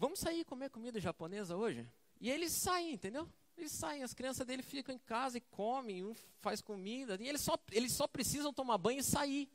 Vamos 0.00 0.18
sair 0.18 0.46
comer 0.46 0.70
comida 0.70 0.98
japonesa 0.98 1.54
hoje? 1.54 1.86
E 2.18 2.30
eles 2.30 2.52
saem, 2.52 2.94
entendeu? 2.94 3.28
Eles 3.54 3.70
saem, 3.70 4.02
as 4.02 4.14
crianças 4.14 4.46
dele 4.46 4.62
ficam 4.62 4.94
em 4.94 4.98
casa 4.98 5.36
e 5.36 5.42
comem, 5.42 6.02
um 6.02 6.14
faz 6.40 6.62
comida, 6.62 7.18
e 7.20 7.28
eles 7.28 7.42
só, 7.42 7.58
eles 7.70 7.92
só 7.92 8.08
precisam 8.08 8.50
tomar 8.50 8.78
banho 8.78 9.00
e 9.00 9.02
sair. 9.02 9.46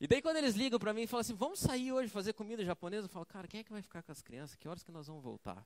E 0.00 0.08
daí 0.08 0.20
quando 0.20 0.38
eles 0.38 0.56
ligam 0.56 0.76
para 0.76 0.92
mim 0.92 1.02
e 1.02 1.06
falam 1.06 1.20
assim, 1.20 1.36
vamos 1.36 1.60
sair 1.60 1.92
hoje 1.92 2.08
fazer 2.08 2.32
comida 2.32 2.64
japonesa, 2.64 3.04
eu 3.04 3.08
falo, 3.08 3.24
cara, 3.24 3.46
quem 3.46 3.60
é 3.60 3.62
que 3.62 3.70
vai 3.70 3.80
ficar 3.80 4.02
com 4.02 4.10
as 4.10 4.20
crianças? 4.20 4.56
Que 4.56 4.66
horas 4.66 4.82
que 4.82 4.90
nós 4.90 5.06
vamos 5.06 5.22
voltar? 5.22 5.64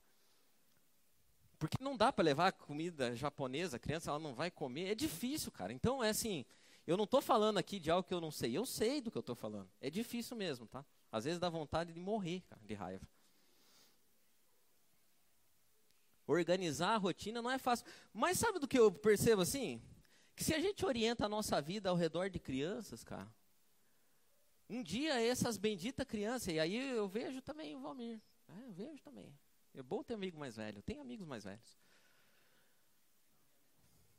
Porque 1.59 1.83
não 1.83 1.97
dá 1.97 2.13
para 2.13 2.25
levar 2.25 2.53
comida 2.53 3.17
japonesa, 3.17 3.79
a 3.79 3.81
criança 3.81 4.11
ela 4.11 4.19
não 4.19 4.35
vai 4.35 4.51
comer, 4.51 4.91
é 4.91 4.95
difícil, 4.95 5.51
cara. 5.51 5.73
Então 5.73 6.05
é 6.05 6.11
assim, 6.11 6.45
eu 6.87 6.99
não 6.99 7.05
estou 7.05 7.23
falando 7.23 7.57
aqui 7.57 7.81
de 7.81 7.91
algo 7.91 8.07
que 8.07 8.13
eu 8.13 8.21
não 8.21 8.31
sei, 8.31 8.55
eu 8.55 8.67
sei 8.67 9.01
do 9.01 9.11
que 9.11 9.17
eu 9.17 9.21
estou 9.21 9.35
falando. 9.35 9.71
É 9.81 9.89
difícil 9.89 10.37
mesmo, 10.37 10.67
tá? 10.67 10.85
Às 11.11 11.25
vezes 11.25 11.41
dá 11.41 11.49
vontade 11.49 11.91
de 11.91 11.99
morrer, 11.99 12.43
cara, 12.43 12.61
de 12.67 12.75
raiva. 12.75 13.09
Organizar 16.27 16.95
a 16.95 16.97
rotina 16.97 17.43
não 17.43 17.51
é 17.51 17.59
fácil. 17.59 17.87
Mas 18.13 18.39
sabe 18.39 18.59
do 18.59 18.69
que 18.69 18.79
eu 18.79 18.91
percebo 18.91 19.43
assim? 19.43 19.83
Que 20.35 20.43
se 20.43 20.55
a 20.55 20.61
gente 20.61 20.85
orienta 20.85 21.27
a 21.27 21.29
nossa 21.29 21.61
vida 21.61 21.91
ao 21.91 21.97
redor 21.97 22.29
de 22.31 22.39
crianças, 22.39 23.05
cara, 23.05 23.33
um 24.69 24.83
dia 24.83 25.21
essas 25.21 25.57
benditas 25.57 26.07
crianças, 26.07 26.49
e 26.49 26.59
aí 26.59 26.75
eu 26.75 27.07
vejo 27.07 27.43
também 27.43 27.77
o 27.77 27.81
Valmir, 27.81 28.21
né? 28.49 28.65
eu 28.67 28.73
vejo 28.73 29.03
também. 29.03 29.33
É 29.75 29.83
bom 29.83 30.03
ter 30.03 30.15
amigo 30.15 30.39
mais 30.39 30.57
velho, 30.57 30.83
tem 30.83 30.99
amigos 30.99 31.27
mais 31.27 31.45
velhos. 31.45 31.79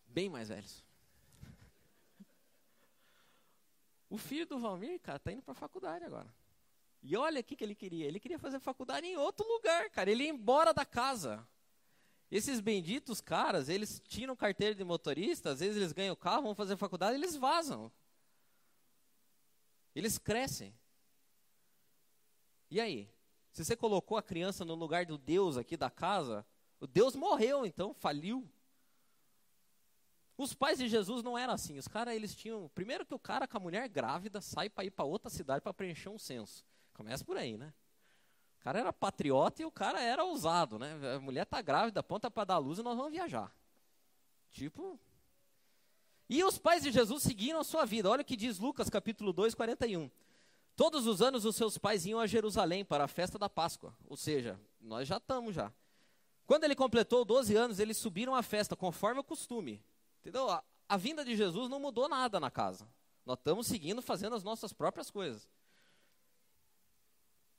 Bem 0.06 0.30
mais 0.30 0.50
velhos. 0.50 0.84
O 4.10 4.18
filho 4.18 4.46
do 4.46 4.60
Valmir, 4.60 5.00
cara, 5.02 5.20
tá 5.20 5.32
indo 5.32 5.42
para 5.42 5.54
a 5.54 5.56
faculdade 5.56 6.06
agora. 6.06 6.32
E 7.02 7.16
olha 7.18 7.42
o 7.42 7.44
que, 7.44 7.62
ele 7.64 7.76
queria. 7.76 8.06
Ele 8.06 8.20
queria 8.20 8.40
fazer 8.40 8.60
faculdade 8.60 9.06
em 9.06 9.18
outro 9.18 9.48
lugar, 9.48 9.90
cara. 9.90 10.10
Ele 10.10 10.24
ia 10.24 10.30
embora 10.30 10.74
da 10.74 10.86
casa. 10.86 11.48
Esses 12.36 12.60
benditos 12.60 13.22
caras, 13.22 13.70
eles 13.70 14.02
tiram 14.10 14.36
carteira 14.36 14.76
de 14.76 14.84
motorista, 14.84 15.52
às 15.52 15.62
vezes 15.62 15.78
eles 15.78 15.94
ganham 15.94 16.14
carro, 16.18 16.42
vão 16.42 16.54
fazer 16.54 16.76
faculdade, 16.76 17.16
eles 17.16 17.38
vazam. 17.38 17.90
Eles 19.96 20.18
crescem. 20.18 20.78
E 22.70 22.82
aí? 22.82 23.10
Se 23.54 23.64
você 23.64 23.74
colocou 23.74 24.18
a 24.18 24.22
criança 24.22 24.66
no 24.66 24.76
lugar 24.76 25.06
do 25.06 25.18
Deus 25.18 25.56
aqui 25.56 25.78
da 25.78 25.90
casa, 25.90 26.46
o 26.78 26.86
Deus 26.86 27.16
morreu, 27.16 27.66
então 27.66 27.94
faliu. 27.94 28.46
Os 30.38 30.54
pais 30.54 30.78
de 30.78 30.90
Jesus 30.90 31.24
não 31.24 31.38
eram 31.38 31.54
assim. 31.54 31.78
Os 31.78 31.88
caras, 31.88 32.14
eles 32.14 32.36
tinham. 32.36 32.70
Primeiro 32.76 33.06
que 33.06 33.14
o 33.14 33.20
cara 33.20 33.48
com 33.48 33.56
a 33.56 33.62
mulher 33.62 33.88
grávida 33.88 34.42
sai 34.42 34.70
para 34.70 34.84
ir 34.84 34.92
para 34.92 35.06
outra 35.06 35.30
cidade 35.30 35.62
para 35.62 35.74
preencher 35.74 36.10
um 36.10 36.20
censo. 36.20 36.66
Começa 36.94 37.24
por 37.24 37.38
aí, 37.38 37.56
né? 37.56 37.74
Cara 38.66 38.80
era 38.80 38.92
patriota 38.92 39.62
e 39.62 39.66
o 39.66 39.70
cara 39.70 40.02
era 40.02 40.24
ousado, 40.24 40.80
né? 40.80 41.00
A 41.16 41.20
mulher 41.20 41.46
tá 41.46 41.62
grávida, 41.62 42.00
aponta 42.00 42.32
para 42.32 42.46
dar 42.46 42.58
luz 42.58 42.80
e 42.80 42.82
nós 42.82 42.98
vamos 42.98 43.12
viajar. 43.12 43.56
Tipo. 44.50 45.00
E 46.28 46.44
os 46.44 46.58
pais 46.58 46.82
de 46.82 46.92
Jesus 46.92 47.22
seguiram 47.22 47.60
a 47.60 47.64
sua 47.64 47.86
vida. 47.86 48.10
Olha 48.10 48.24
o 48.24 48.26
que 48.26 48.36
diz 48.36 48.58
Lucas 48.58 48.90
capítulo 48.90 49.32
2, 49.32 49.54
41. 49.54 50.10
Todos 50.76 51.06
os 51.06 51.22
anos 51.22 51.46
os 51.46 51.56
seus 51.56 51.78
pais 51.78 52.08
iam 52.08 52.20
a 52.20 52.26
Jerusalém 52.26 52.84
para 52.84 53.04
a 53.04 53.08
festa 53.08 53.38
da 53.38 53.48
Páscoa. 53.48 53.96
Ou 54.08 54.18
seja, 54.18 54.60
nós 54.82 55.08
já 55.08 55.18
estamos 55.18 55.54
já. 55.54 55.72
Quando 56.48 56.64
ele 56.64 56.74
completou 56.74 57.24
12 57.24 57.56
anos, 57.56 57.80
eles 57.80 57.98
subiram 57.98 58.34
à 58.34 58.42
festa, 58.42 58.76
conforme 58.76 59.20
o 59.20 59.24
costume. 59.24 59.80
Entendeu? 60.22 60.50
A, 60.50 60.64
a 60.90 60.98
vinda 60.98 61.24
de 61.24 61.36
Jesus 61.36 61.70
não 61.70 61.80
mudou 61.80 62.10
nada 62.10 62.40
na 62.40 62.50
casa. 62.50 62.88
Nós 63.28 63.38
estamos 63.38 63.68
seguindo, 63.68 64.02
fazendo 64.02 64.36
as 64.36 64.44
nossas 64.44 64.74
próprias 64.74 65.12
coisas. 65.12 65.48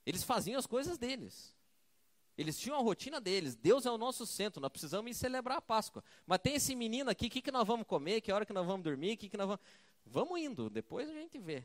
Eles 0.07 0.23
faziam 0.23 0.59
as 0.59 0.67
coisas 0.67 0.97
deles. 0.97 1.55
Eles 2.39 2.59
tinham 2.59 2.79
a 2.79 2.83
rotina 2.83 3.21
deles. 3.21 3.57
Deus 3.57 3.85
é 3.85 3.91
o 3.91 3.99
nosso 3.99 4.25
centro. 4.25 4.61
Nós 4.61 4.71
precisamos 4.71 5.11
ir 5.11 5.15
celebrar 5.15 5.59
a 5.59 5.63
Páscoa. 5.63 6.05
Mas 6.25 6.39
tem 6.39 6.55
esse 6.55 6.77
menino 6.77 7.11
aqui, 7.11 7.27
o 7.27 7.31
que, 7.31 7.43
que 7.43 7.51
nós 7.51 7.67
vamos 7.67 7.87
comer? 7.87 8.21
Que 8.21 8.31
hora 8.31 8.47
que 8.47 8.53
nós 8.53 8.67
vamos 8.67 8.85
dormir? 8.85 9.17
Que 9.17 9.29
que 9.29 9.37
nós 9.37 9.49
vamos... 9.49 9.61
Vamos 10.05 10.39
indo, 10.39 10.71
depois 10.71 11.09
a 11.09 11.13
gente 11.13 11.37
vê. 11.39 11.65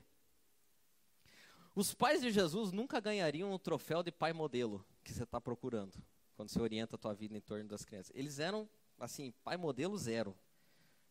Os 1.75 1.93
pais 1.93 2.21
de 2.21 2.32
Jesus 2.32 2.71
nunca 2.71 2.99
ganhariam 2.99 3.54
o 3.54 3.60
troféu 3.60 4.01
de 4.01 4.12
pai 4.12 4.34
modelo 4.34 4.84
que 5.04 5.13
você 5.13 5.23
está 5.23 5.39
procurando, 5.39 5.93
quando 6.36 6.49
você 6.49 6.60
orienta 6.60 6.95
a 6.95 6.99
tua 6.99 7.13
vida 7.13 7.38
em 7.38 7.39
torno 7.39 7.67
das 7.67 7.86
crianças. 7.86 8.12
Eles 8.15 8.39
eram, 8.39 8.67
assim, 8.99 9.32
pai 9.43 9.58
modelo 9.58 9.95
zero. 9.97 10.36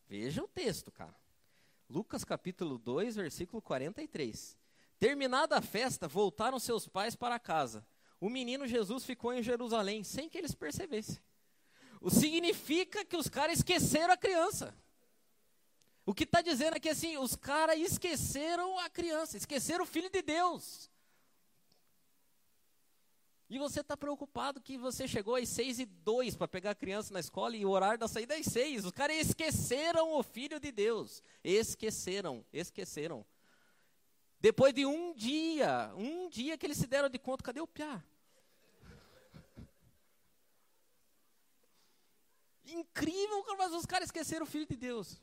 Veja 0.07 0.43
o 0.43 0.47
texto, 0.47 0.91
cara. 0.91 1.15
Lucas 1.89 2.23
capítulo 2.23 2.77
2, 2.77 3.15
versículo 3.15 3.61
43. 3.61 4.57
Terminada 5.01 5.57
a 5.57 5.61
festa, 5.63 6.07
voltaram 6.07 6.59
seus 6.59 6.87
pais 6.87 7.15
para 7.15 7.39
casa. 7.39 7.83
O 8.19 8.29
menino 8.29 8.67
Jesus 8.67 9.03
ficou 9.03 9.33
em 9.33 9.41
Jerusalém 9.41 10.03
sem 10.03 10.29
que 10.29 10.37
eles 10.37 10.53
percebessem. 10.53 11.17
O 11.99 12.11
significa 12.11 13.03
que 13.03 13.17
os 13.17 13.27
caras 13.27 13.57
esqueceram 13.57 14.13
a 14.13 14.17
criança. 14.17 14.71
O 16.05 16.13
que 16.13 16.23
está 16.23 16.39
dizendo 16.43 16.77
é 16.77 16.79
que 16.79 16.87
assim, 16.87 17.17
os 17.17 17.35
caras 17.35 17.79
esqueceram 17.79 18.77
a 18.77 18.91
criança, 18.91 19.37
esqueceram 19.37 19.85
o 19.85 19.87
filho 19.87 20.07
de 20.07 20.21
Deus. 20.21 20.87
E 23.49 23.57
você 23.57 23.79
está 23.79 23.97
preocupado 23.97 24.61
que 24.61 24.77
você 24.77 25.07
chegou 25.07 25.35
às 25.35 25.49
seis 25.49 25.79
e 25.79 25.85
dois 25.87 26.35
para 26.35 26.47
pegar 26.47 26.71
a 26.71 26.75
criança 26.75 27.11
na 27.11 27.19
escola 27.19 27.57
e 27.57 27.65
o 27.65 27.71
horário 27.71 27.97
da 27.97 28.07
saída 28.07 28.35
é 28.35 28.39
às 28.39 28.45
seis. 28.45 28.85
Os 28.85 28.91
caras 28.91 29.17
esqueceram 29.17 30.13
o 30.13 30.21
Filho 30.21 30.59
de 30.59 30.71
Deus. 30.71 31.23
Esqueceram, 31.43 32.45
esqueceram. 32.53 33.25
Depois 34.41 34.73
de 34.73 34.87
um 34.87 35.13
dia, 35.13 35.93
um 35.95 36.27
dia 36.27 36.57
que 36.57 36.65
eles 36.65 36.77
se 36.77 36.87
deram 36.87 37.07
de 37.07 37.19
conta, 37.19 37.43
cadê 37.43 37.61
o 37.61 37.67
Piá? 37.67 38.03
Incrível, 42.65 43.45
mas 43.55 43.71
os 43.71 43.85
caras 43.85 44.07
esqueceram 44.07 44.43
o 44.43 44.49
Filho 44.49 44.65
de 44.65 44.75
Deus. 44.75 45.21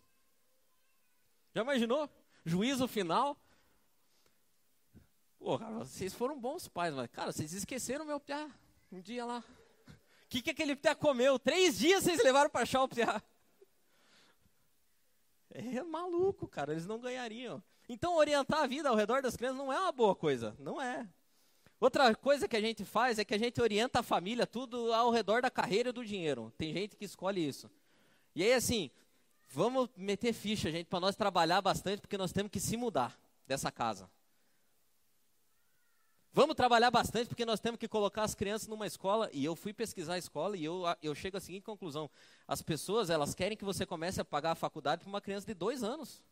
Já 1.53 1.63
imaginou? 1.63 2.09
Juízo 2.45 2.87
final. 2.87 3.37
Porra, 5.39 5.69
vocês 5.79 6.15
foram 6.15 6.39
bons 6.39 6.69
pais, 6.69 6.95
mas, 6.95 7.11
cara, 7.11 7.33
vocês 7.33 7.53
esqueceram 7.53 8.05
meu 8.05 8.21
piá. 8.21 8.49
Um 8.93 9.01
dia 9.01 9.25
lá. 9.25 9.43
O 9.89 10.29
que, 10.29 10.43
que 10.43 10.51
aquele 10.51 10.77
piá 10.77 10.95
comeu? 10.95 11.39
Três 11.39 11.79
dias 11.79 12.05
vocês 12.05 12.23
levaram 12.23 12.51
para 12.51 12.63
achar 12.63 12.83
o 12.83 12.89
piá. 12.89 13.21
É 15.51 15.83
maluco, 15.83 16.47
cara, 16.47 16.73
eles 16.73 16.87
não 16.87 17.01
ganhariam. 17.01 17.63
Então, 17.89 18.17
orientar 18.17 18.61
a 18.61 18.67
vida 18.67 18.89
ao 18.89 18.95
redor 18.95 19.23
das 19.23 19.37
crianças 19.37 19.59
não 19.59 19.73
é 19.73 19.81
uma 19.81 19.93
boa 19.93 20.15
coisa. 20.15 20.55
Não 20.59 20.81
é. 20.81 21.09
Outra 21.81 22.15
coisa 22.15 22.49
que 22.49 22.57
a 22.57 22.61
gente 22.61 22.85
faz 22.85 23.19
é 23.19 23.25
que 23.25 23.35
a 23.35 23.39
gente 23.39 23.61
orienta 23.63 24.01
a 24.01 24.03
família 24.03 24.47
tudo 24.47 24.93
ao 24.93 25.11
redor 25.11 25.41
da 25.41 25.51
carreira 25.51 25.91
e 25.91 25.93
do 25.93 26.05
dinheiro. 26.05 26.53
Tem 26.59 26.73
gente 26.73 26.97
que 26.97 27.05
escolhe 27.05 27.47
isso. 27.47 27.71
E 28.35 28.43
aí, 28.43 28.53
assim, 28.53 28.91
vamos 29.49 29.89
meter 29.97 30.33
ficha, 30.33 30.71
gente, 30.71 30.87
para 30.87 31.01
nós 31.01 31.17
trabalhar 31.17 31.63
bastante, 31.63 32.01
porque 32.01 32.19
nós 32.19 32.33
temos 32.33 32.51
que 32.51 32.61
se 32.61 32.77
mudar 32.77 33.19
dessa 33.47 33.71
casa. 33.71 34.11
Vamos 36.33 36.55
trabalhar 36.55 36.91
bastante 36.91 37.29
porque 37.29 37.45
nós 37.45 37.59
temos 37.59 37.81
que 37.81 37.89
colocar 37.89 38.23
as 38.23 38.35
crianças 38.35 38.69
numa 38.69 38.87
escola. 38.87 39.31
E 39.33 39.45
eu 39.45 39.57
fui 39.57 39.73
pesquisar 39.73 40.15
a 40.15 40.19
escola 40.19 40.57
e 40.57 40.65
eu, 40.65 40.83
eu 41.03 41.15
chego 41.15 41.37
à 41.37 41.41
seguinte 41.41 41.65
conclusão: 41.65 42.11
as 42.47 42.61
pessoas 42.61 43.09
elas 43.09 43.35
querem 43.35 43.57
que 43.57 43.65
você 43.65 43.87
comece 43.87 44.21
a 44.21 44.25
pagar 44.25 44.53
a 44.53 44.55
faculdade 44.55 45.03
para 45.03 45.09
uma 45.09 45.21
criança 45.21 45.47
de 45.47 45.55
dois 45.55 45.83
anos. 45.83 46.23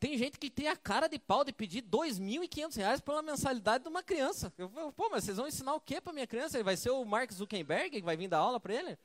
Tem 0.00 0.16
gente 0.16 0.38
que 0.38 0.48
tem 0.48 0.66
a 0.66 0.74
cara 0.74 1.08
de 1.08 1.18
pau 1.18 1.44
de 1.44 1.52
pedir 1.52 1.84
R$ 1.84 1.90
2.500 1.90 3.02
pela 3.02 3.20
mensalidade 3.20 3.84
de 3.84 3.90
uma 3.90 4.02
criança. 4.02 4.50
Eu 4.56 4.70
falo, 4.70 4.90
pô, 4.90 5.10
mas 5.10 5.24
vocês 5.24 5.36
vão 5.36 5.46
ensinar 5.46 5.74
o 5.74 5.80
que 5.80 6.00
para 6.00 6.14
minha 6.14 6.26
criança? 6.26 6.56
Ele 6.56 6.64
vai 6.64 6.74
ser 6.74 6.88
o 6.88 7.04
Mark 7.04 7.30
Zuckerberg 7.30 7.90
que 7.90 8.02
vai 8.02 8.16
vir 8.16 8.26
dar 8.26 8.38
aula 8.38 8.58
para 8.58 8.72
ele? 8.72 8.98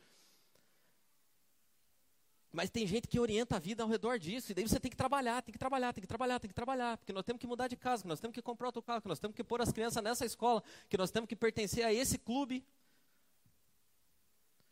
Mas 2.49 2.69
tem 2.69 2.87
gente 2.87 3.09
que 3.09 3.19
orienta 3.19 3.57
a 3.57 3.59
vida 3.59 3.83
ao 3.83 3.89
redor 3.89 4.17
disso, 4.17 4.49
e 4.49 4.55
daí 4.55 4.65
você 4.65 4.79
tem 4.79 4.89
que 4.89 4.95
trabalhar, 4.95 5.41
tem 5.41 5.51
que 5.51 5.59
trabalhar, 5.59 5.91
tem 5.91 6.01
que 6.01 6.07
trabalhar, 6.07 6.39
tem 6.39 6.47
que 6.47 6.55
trabalhar, 6.55 6.97
porque 6.97 7.11
nós 7.11 7.25
temos 7.25 7.41
que 7.41 7.45
mudar 7.45 7.67
de 7.67 7.75
casa, 7.75 8.03
que 8.03 8.07
nós 8.07 8.21
temos 8.21 8.33
que 8.33 8.41
comprar 8.41 8.67
outro 8.67 8.81
carro, 8.81 9.01
que 9.01 9.09
nós 9.09 9.19
temos 9.19 9.35
que 9.35 9.43
pôr 9.43 9.61
as 9.61 9.73
crianças 9.73 10.01
nessa 10.01 10.25
escola, 10.25 10.63
que 10.87 10.97
nós 10.97 11.11
temos 11.11 11.27
que 11.27 11.35
pertencer 11.35 11.83
a 11.83 11.91
esse 11.91 12.17
clube. 12.17 12.65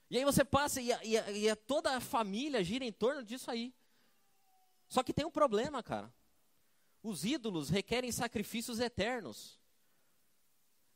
E 0.09 0.17
aí 0.17 0.23
você 0.23 0.45
passa 0.45 0.79
e, 0.79 0.93
a, 0.93 1.03
e, 1.03 1.17
a, 1.17 1.31
e 1.31 1.49
a 1.49 1.55
toda 1.57 1.97
a 1.97 1.99
família 1.99 2.63
gira 2.63 2.85
em 2.85 2.93
torno 2.93 3.21
disso 3.21 3.51
aí. 3.51 3.73
Só 4.93 5.01
que 5.01 5.11
tem 5.11 5.25
um 5.25 5.31
problema, 5.31 5.81
cara. 5.81 6.13
Os 7.01 7.25
ídolos 7.25 7.67
requerem 7.67 8.11
sacrifícios 8.11 8.79
eternos. 8.79 9.59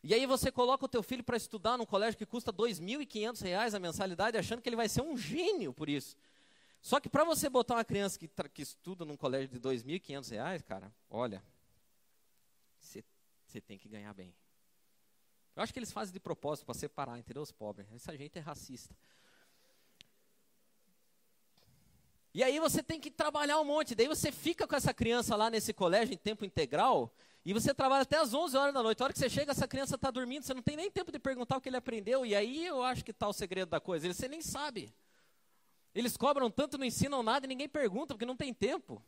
E 0.04 0.14
aí 0.14 0.28
você 0.28 0.52
coloca 0.52 0.86
o 0.86 0.88
teu 0.88 1.02
filho 1.02 1.24
para 1.24 1.36
estudar 1.36 1.80
num 1.80 1.86
colégio 1.86 2.16
que 2.16 2.24
custa 2.24 2.52
R$ 2.52 2.58
2.500 2.58 3.74
a 3.74 3.80
mensalidade, 3.80 4.38
achando 4.38 4.62
que 4.62 4.70
ele 4.70 4.76
vai 4.76 4.88
ser 4.88 5.02
um 5.02 5.18
gênio 5.18 5.74
por 5.74 5.90
isso. 5.90 6.16
Só 6.80 7.00
que 7.00 7.10
para 7.10 7.24
você 7.24 7.50
botar 7.50 7.74
uma 7.74 7.84
criança 7.84 8.20
que, 8.20 8.28
que 8.54 8.62
estuda 8.62 9.04
num 9.04 9.18
colégio 9.18 9.48
de 9.48 9.56
R$ 9.68 9.76
2.500, 9.76 10.62
cara, 10.62 10.94
olha, 11.10 11.44
você 12.80 13.60
tem 13.60 13.80
que 13.80 13.90
ganhar 13.90 14.14
bem. 14.14 14.32
Eu 15.56 15.64
acho 15.64 15.74
que 15.74 15.80
eles 15.80 15.92
fazem 15.92 16.14
de 16.14 16.20
propósito 16.20 16.68
para 16.68 16.76
separar, 16.76 17.18
entendeu? 17.18 17.42
Os 17.42 17.52
pobres. 17.52 17.92
Essa 17.92 18.16
gente 18.16 18.38
é 18.38 18.42
racista. 18.42 18.96
E 22.38 22.44
aí 22.44 22.60
você 22.60 22.84
tem 22.84 23.00
que 23.00 23.10
trabalhar 23.10 23.60
um 23.60 23.64
monte. 23.64 23.96
Daí 23.96 24.08
você 24.08 24.32
fica 24.32 24.68
com 24.68 24.76
essa 24.76 24.94
criança 24.94 25.36
lá 25.36 25.50
nesse 25.50 25.74
colégio 25.74 26.14
em 26.14 26.18
tempo 26.18 26.46
integral 26.46 27.12
e 27.44 27.52
você 27.52 27.74
trabalha 27.74 28.04
até 28.04 28.16
as 28.18 28.32
11 28.32 28.56
horas 28.56 28.74
da 28.76 28.84
noite. 28.84 29.02
A 29.02 29.06
hora 29.06 29.12
que 29.12 29.18
você 29.18 29.28
chega, 29.28 29.54
essa 29.54 29.68
criança 29.68 29.96
está 29.96 30.12
dormindo, 30.12 30.44
você 30.44 30.54
não 30.54 30.62
tem 30.62 30.76
nem 30.76 30.92
tempo 30.92 31.12
de 31.12 31.18
perguntar 31.18 31.58
o 31.58 31.62
que 31.62 31.68
ele 31.68 31.78
aprendeu. 31.78 32.24
E 32.24 32.36
aí 32.36 32.64
eu 32.64 32.84
acho 32.84 33.04
que 33.04 33.10
está 33.10 33.28
o 33.28 33.34
segredo 33.34 33.70
da 33.70 33.80
coisa. 33.80 34.14
Você 34.14 34.28
nem 34.28 34.40
sabe. 34.40 34.94
Eles 35.96 36.16
cobram 36.16 36.52
tanto, 36.52 36.78
não 36.78 36.86
ensinam 36.86 37.24
nada 37.24 37.48
e 37.48 37.50
ninguém 37.50 37.68
pergunta, 37.68 38.14
porque 38.14 38.24
não 38.24 38.38
tem 38.38 38.54
tempo. 38.54 39.04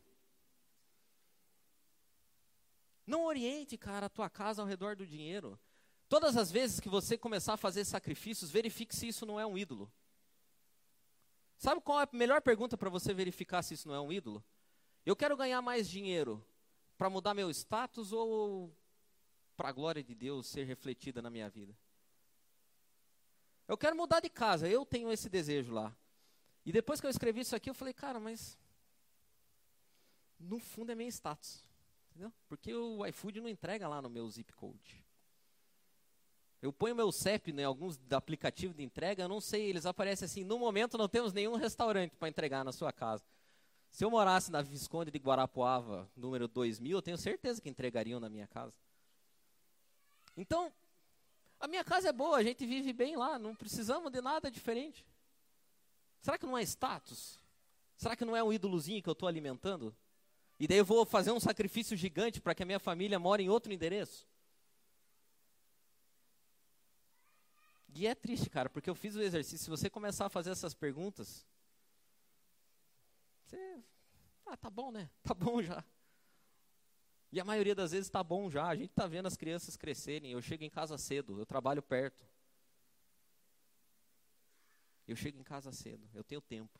Não 3.05 3.25
oriente, 3.25 3.77
cara, 3.77 4.07
a 4.07 4.09
tua 4.09 4.27
casa 4.27 4.63
ao 4.63 4.67
redor 4.67 4.95
do 4.95 5.05
dinheiro. 5.05 5.59
Todas 6.07 6.35
as 6.35 6.49
vezes 6.49 6.79
que 6.79 6.89
você 6.89 7.15
começar 7.15 7.53
a 7.53 7.57
fazer 7.57 7.85
sacrifícios, 7.85 8.49
verifique 8.49 8.95
se 8.95 9.07
isso 9.07 9.23
não 9.23 9.39
é 9.39 9.45
um 9.45 9.55
ídolo. 9.55 9.87
Sabe 11.59 11.81
qual 11.81 11.99
é 11.99 12.03
a 12.05 12.09
melhor 12.13 12.41
pergunta 12.41 12.77
para 12.77 12.89
você 12.89 13.13
verificar 13.13 13.61
se 13.61 13.73
isso 13.73 13.89
não 13.89 13.93
é 13.93 13.99
um 13.99 14.13
ídolo? 14.13 14.41
Eu 15.05 15.13
quero 15.13 15.35
ganhar 15.35 15.61
mais 15.61 15.89
dinheiro 15.89 16.41
para 16.97 17.09
mudar 17.09 17.33
meu 17.33 17.49
status 17.49 18.13
ou 18.13 18.73
para 19.57 19.67
a 19.67 19.71
glória 19.73 20.01
de 20.01 20.15
Deus 20.15 20.47
ser 20.47 20.63
refletida 20.63 21.21
na 21.21 21.29
minha 21.29 21.49
vida? 21.49 21.77
Eu 23.67 23.77
quero 23.77 23.93
mudar 23.93 24.21
de 24.21 24.29
casa, 24.29 24.69
eu 24.69 24.85
tenho 24.85 25.11
esse 25.11 25.27
desejo 25.27 25.73
lá. 25.73 25.93
E 26.65 26.71
depois 26.71 27.01
que 27.01 27.05
eu 27.05 27.09
escrevi 27.09 27.41
isso 27.41 27.53
aqui, 27.53 27.69
eu 27.69 27.73
falei, 27.73 27.93
cara, 27.93 28.21
mas 28.21 28.57
no 30.39 30.59
fundo 30.59 30.93
é 30.93 30.95
meio 30.95 31.09
status. 31.09 31.61
Entendeu? 32.11 32.31
Porque 32.47 32.73
o 32.73 33.05
iFood 33.05 33.41
não 33.41 33.49
entrega 33.49 33.85
lá 33.85 34.01
no 34.01 34.09
meu 34.09 34.29
zip 34.29 34.53
code. 34.53 35.05
Eu 36.61 36.73
ponho 36.73 36.95
meu 36.95 37.11
CEP 37.11 37.51
em 37.51 37.63
alguns 37.63 37.97
aplicativos 38.11 38.75
de 38.75 38.83
entrega, 38.83 39.23
eu 39.23 39.29
não 39.29 39.39
sei, 39.39 39.63
eles 39.63 39.85
aparecem 39.85 40.25
assim, 40.25 40.43
no 40.43 40.59
momento 40.59 40.97
não 40.97 41.07
temos 41.07 41.31
nenhum 41.31 41.55
restaurante 41.55 42.15
para 42.17 42.27
entregar 42.27 42.65
na 42.65 42.71
sua 42.71 42.91
casa. 42.91 43.23
Se 43.91 44.03
eu 44.03 44.11
morasse 44.11 44.51
na 44.51 44.61
Visconde 44.61 45.09
de 45.09 45.17
Guarapuava, 45.17 46.09
número 46.15 46.47
2000, 46.47 46.97
eu 46.97 47.01
tenho 47.01 47.17
certeza 47.17 47.61
que 47.61 47.69
entregariam 47.69 48.19
na 48.19 48.29
minha 48.29 48.45
casa. 48.45 48.75
Então, 50.35 50.71
a 51.59 51.67
minha 51.67 51.83
casa 51.83 52.09
é 52.09 52.13
boa, 52.13 52.37
a 52.37 52.43
gente 52.43 52.65
vive 52.65 52.93
bem 52.93 53.15
lá, 53.15 53.39
não 53.39 53.55
precisamos 53.55 54.11
de 54.11 54.21
nada 54.21 54.51
diferente. 54.51 55.05
Será 56.21 56.37
que 56.37 56.45
não 56.45 56.57
é 56.57 56.61
status? 56.63 57.39
Será 57.97 58.15
que 58.15 58.25
não 58.25 58.35
é 58.35 58.43
um 58.43 58.53
ídolozinho 58.53 59.01
que 59.01 59.09
eu 59.09 59.13
estou 59.13 59.27
alimentando? 59.27 59.95
E 60.59 60.67
daí 60.67 60.77
eu 60.77 60.85
vou 60.85 61.05
fazer 61.05 61.31
um 61.31 61.39
sacrifício 61.39 61.95
gigante 61.95 62.41
para 62.41 62.53
que 62.53 62.63
a 62.63 62.65
minha 62.65 62.79
família 62.79 63.17
more 63.17 63.41
em 63.41 63.49
outro 63.49 63.71
endereço? 63.71 64.27
E 67.93 68.07
é 68.07 68.15
triste, 68.15 68.49
cara, 68.49 68.69
porque 68.69 68.89
eu 68.89 68.95
fiz 68.95 69.15
o 69.15 69.21
exercício. 69.21 69.63
Se 69.63 69.69
você 69.69 69.89
começar 69.89 70.25
a 70.25 70.29
fazer 70.29 70.51
essas 70.51 70.73
perguntas, 70.73 71.45
você. 73.45 73.83
Ah, 74.45 74.57
tá 74.57 74.69
bom, 74.69 74.91
né? 74.91 75.09
Tá 75.23 75.33
bom 75.33 75.61
já. 75.61 75.83
E 77.31 77.39
a 77.39 77.45
maioria 77.45 77.75
das 77.75 77.91
vezes 77.91 78.09
tá 78.09 78.23
bom 78.23 78.49
já. 78.49 78.67
A 78.67 78.75
gente 78.75 78.91
tá 78.91 79.05
vendo 79.05 79.27
as 79.27 79.37
crianças 79.37 79.77
crescerem. 79.77 80.31
Eu 80.31 80.41
chego 80.41 80.63
em 80.63 80.69
casa 80.69 80.97
cedo, 80.97 81.39
eu 81.39 81.45
trabalho 81.45 81.81
perto. 81.81 82.25
Eu 85.07 85.15
chego 85.15 85.39
em 85.39 85.43
casa 85.43 85.71
cedo, 85.71 86.07
eu 86.13 86.23
tenho 86.23 86.41
tempo. 86.41 86.79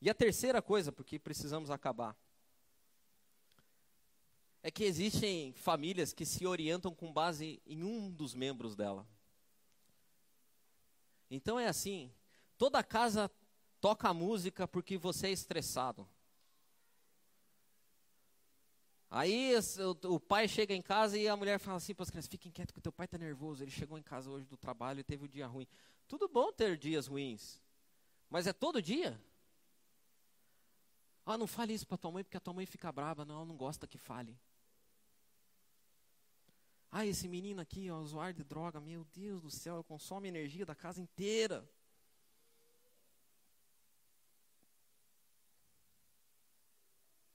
E 0.00 0.10
a 0.10 0.14
terceira 0.14 0.60
coisa, 0.60 0.90
porque 0.90 1.18
precisamos 1.18 1.70
acabar, 1.70 2.16
é 4.62 4.70
que 4.70 4.84
existem 4.84 5.52
famílias 5.52 6.12
que 6.12 6.26
se 6.26 6.46
orientam 6.46 6.94
com 6.94 7.12
base 7.12 7.62
em 7.66 7.82
um 7.82 8.10
dos 8.10 8.34
membros 8.34 8.74
dela. 8.74 9.06
Então 11.30 11.58
é 11.58 11.68
assim: 11.68 12.12
toda 12.58 12.82
casa 12.82 13.30
toca 13.80 14.12
música 14.12 14.66
porque 14.66 14.98
você 14.98 15.28
é 15.28 15.30
estressado. 15.30 16.08
Aí 19.08 19.52
o, 20.04 20.20
pai 20.20 20.46
chega 20.46 20.72
em 20.72 20.80
casa 20.80 21.18
e 21.18 21.26
a 21.26 21.36
mulher 21.36 21.58
fala 21.58 21.78
assim 21.78 21.94
para 21.94 22.04
as 22.04 22.10
crianças: 22.10 22.30
fiquem 22.30 22.52
quietos 22.52 22.72
que 22.72 22.78
o 22.78 22.82
teu 22.82 22.92
pai 22.92 23.06
está 23.06 23.18
nervoso. 23.18 23.62
Ele 23.62 23.70
chegou 23.70 23.98
em 23.98 24.02
casa 24.02 24.30
hoje 24.30 24.46
do 24.46 24.56
trabalho 24.56 25.00
e 25.00 25.04
teve 25.04 25.24
um 25.24 25.28
dia 25.28 25.46
ruim. 25.46 25.66
Tudo 26.06 26.28
bom 26.28 26.52
ter 26.52 26.76
dias 26.76 27.06
ruins, 27.06 27.60
mas 28.28 28.46
é 28.46 28.52
todo 28.52 28.82
dia? 28.82 29.20
Ah, 31.26 31.38
não 31.38 31.46
fale 31.46 31.72
isso 31.72 31.86
para 31.86 31.98
tua 31.98 32.10
mãe 32.10 32.24
porque 32.24 32.36
a 32.36 32.40
tua 32.40 32.54
mãe 32.54 32.66
fica 32.66 32.90
brava. 32.90 33.24
Não, 33.24 33.36
ela 33.36 33.44
não 33.44 33.56
gosta 33.56 33.86
que 33.86 33.98
fale. 33.98 34.36
Ah, 36.92 37.06
esse 37.06 37.28
menino 37.28 37.60
aqui, 37.60 37.88
ó, 37.90 38.00
usuário 38.00 38.34
de 38.34 38.42
droga, 38.42 38.80
meu 38.80 39.04
Deus 39.12 39.40
do 39.42 39.50
céu, 39.50 39.84
consome 39.84 40.26
energia 40.26 40.66
da 40.66 40.74
casa 40.74 41.00
inteira. 41.00 41.68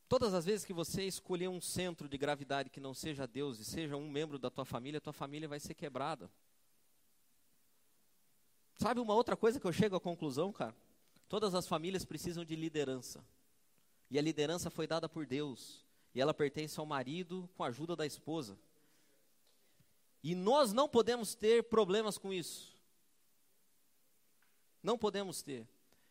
Todas 0.09 0.33
as 0.33 0.45
vezes 0.45 0.65
que 0.65 0.73
você 0.73 1.03
escolher 1.03 1.47
um 1.47 1.61
centro 1.61 2.07
de 2.07 2.17
gravidade 2.17 2.69
que 2.69 2.79
não 2.79 2.93
seja 2.93 3.25
Deus 3.25 3.57
e 3.59 3.65
seja 3.65 3.95
um 3.95 4.09
membro 4.09 4.37
da 4.37 4.49
tua 4.49 4.65
família, 4.65 5.01
tua 5.01 5.13
família 5.13 5.47
vai 5.47 5.59
ser 5.59 5.73
quebrada. 5.73 6.29
Sabe 8.75 8.99
uma 8.99 9.15
outra 9.15 9.37
coisa 9.37 9.59
que 9.59 9.65
eu 9.65 9.71
chego 9.71 9.95
à 9.95 9.99
conclusão, 9.99 10.51
cara? 10.51 10.75
Todas 11.29 11.55
as 11.55 11.65
famílias 11.65 12.05
precisam 12.05 12.43
de 12.43 12.55
liderança. 12.55 13.25
E 14.11 14.19
a 14.19 14.21
liderança 14.21 14.69
foi 14.69 14.85
dada 14.85 15.09
por 15.09 15.25
Deus. 15.25 15.85
E 16.13 16.21
ela 16.21 16.33
pertence 16.33 16.79
ao 16.79 16.85
marido 16.85 17.49
com 17.55 17.63
a 17.63 17.67
ajuda 17.67 17.95
da 17.95 18.05
esposa. 18.05 18.59
E 20.27 20.33
nós 20.33 20.73
não 20.73 20.89
podemos 20.89 21.35
ter 21.35 21.65
problemas 21.65 22.17
com 22.17 22.33
isso. 22.33 22.75
Não 24.81 24.97
podemos 24.97 25.43
ter. 25.43 25.67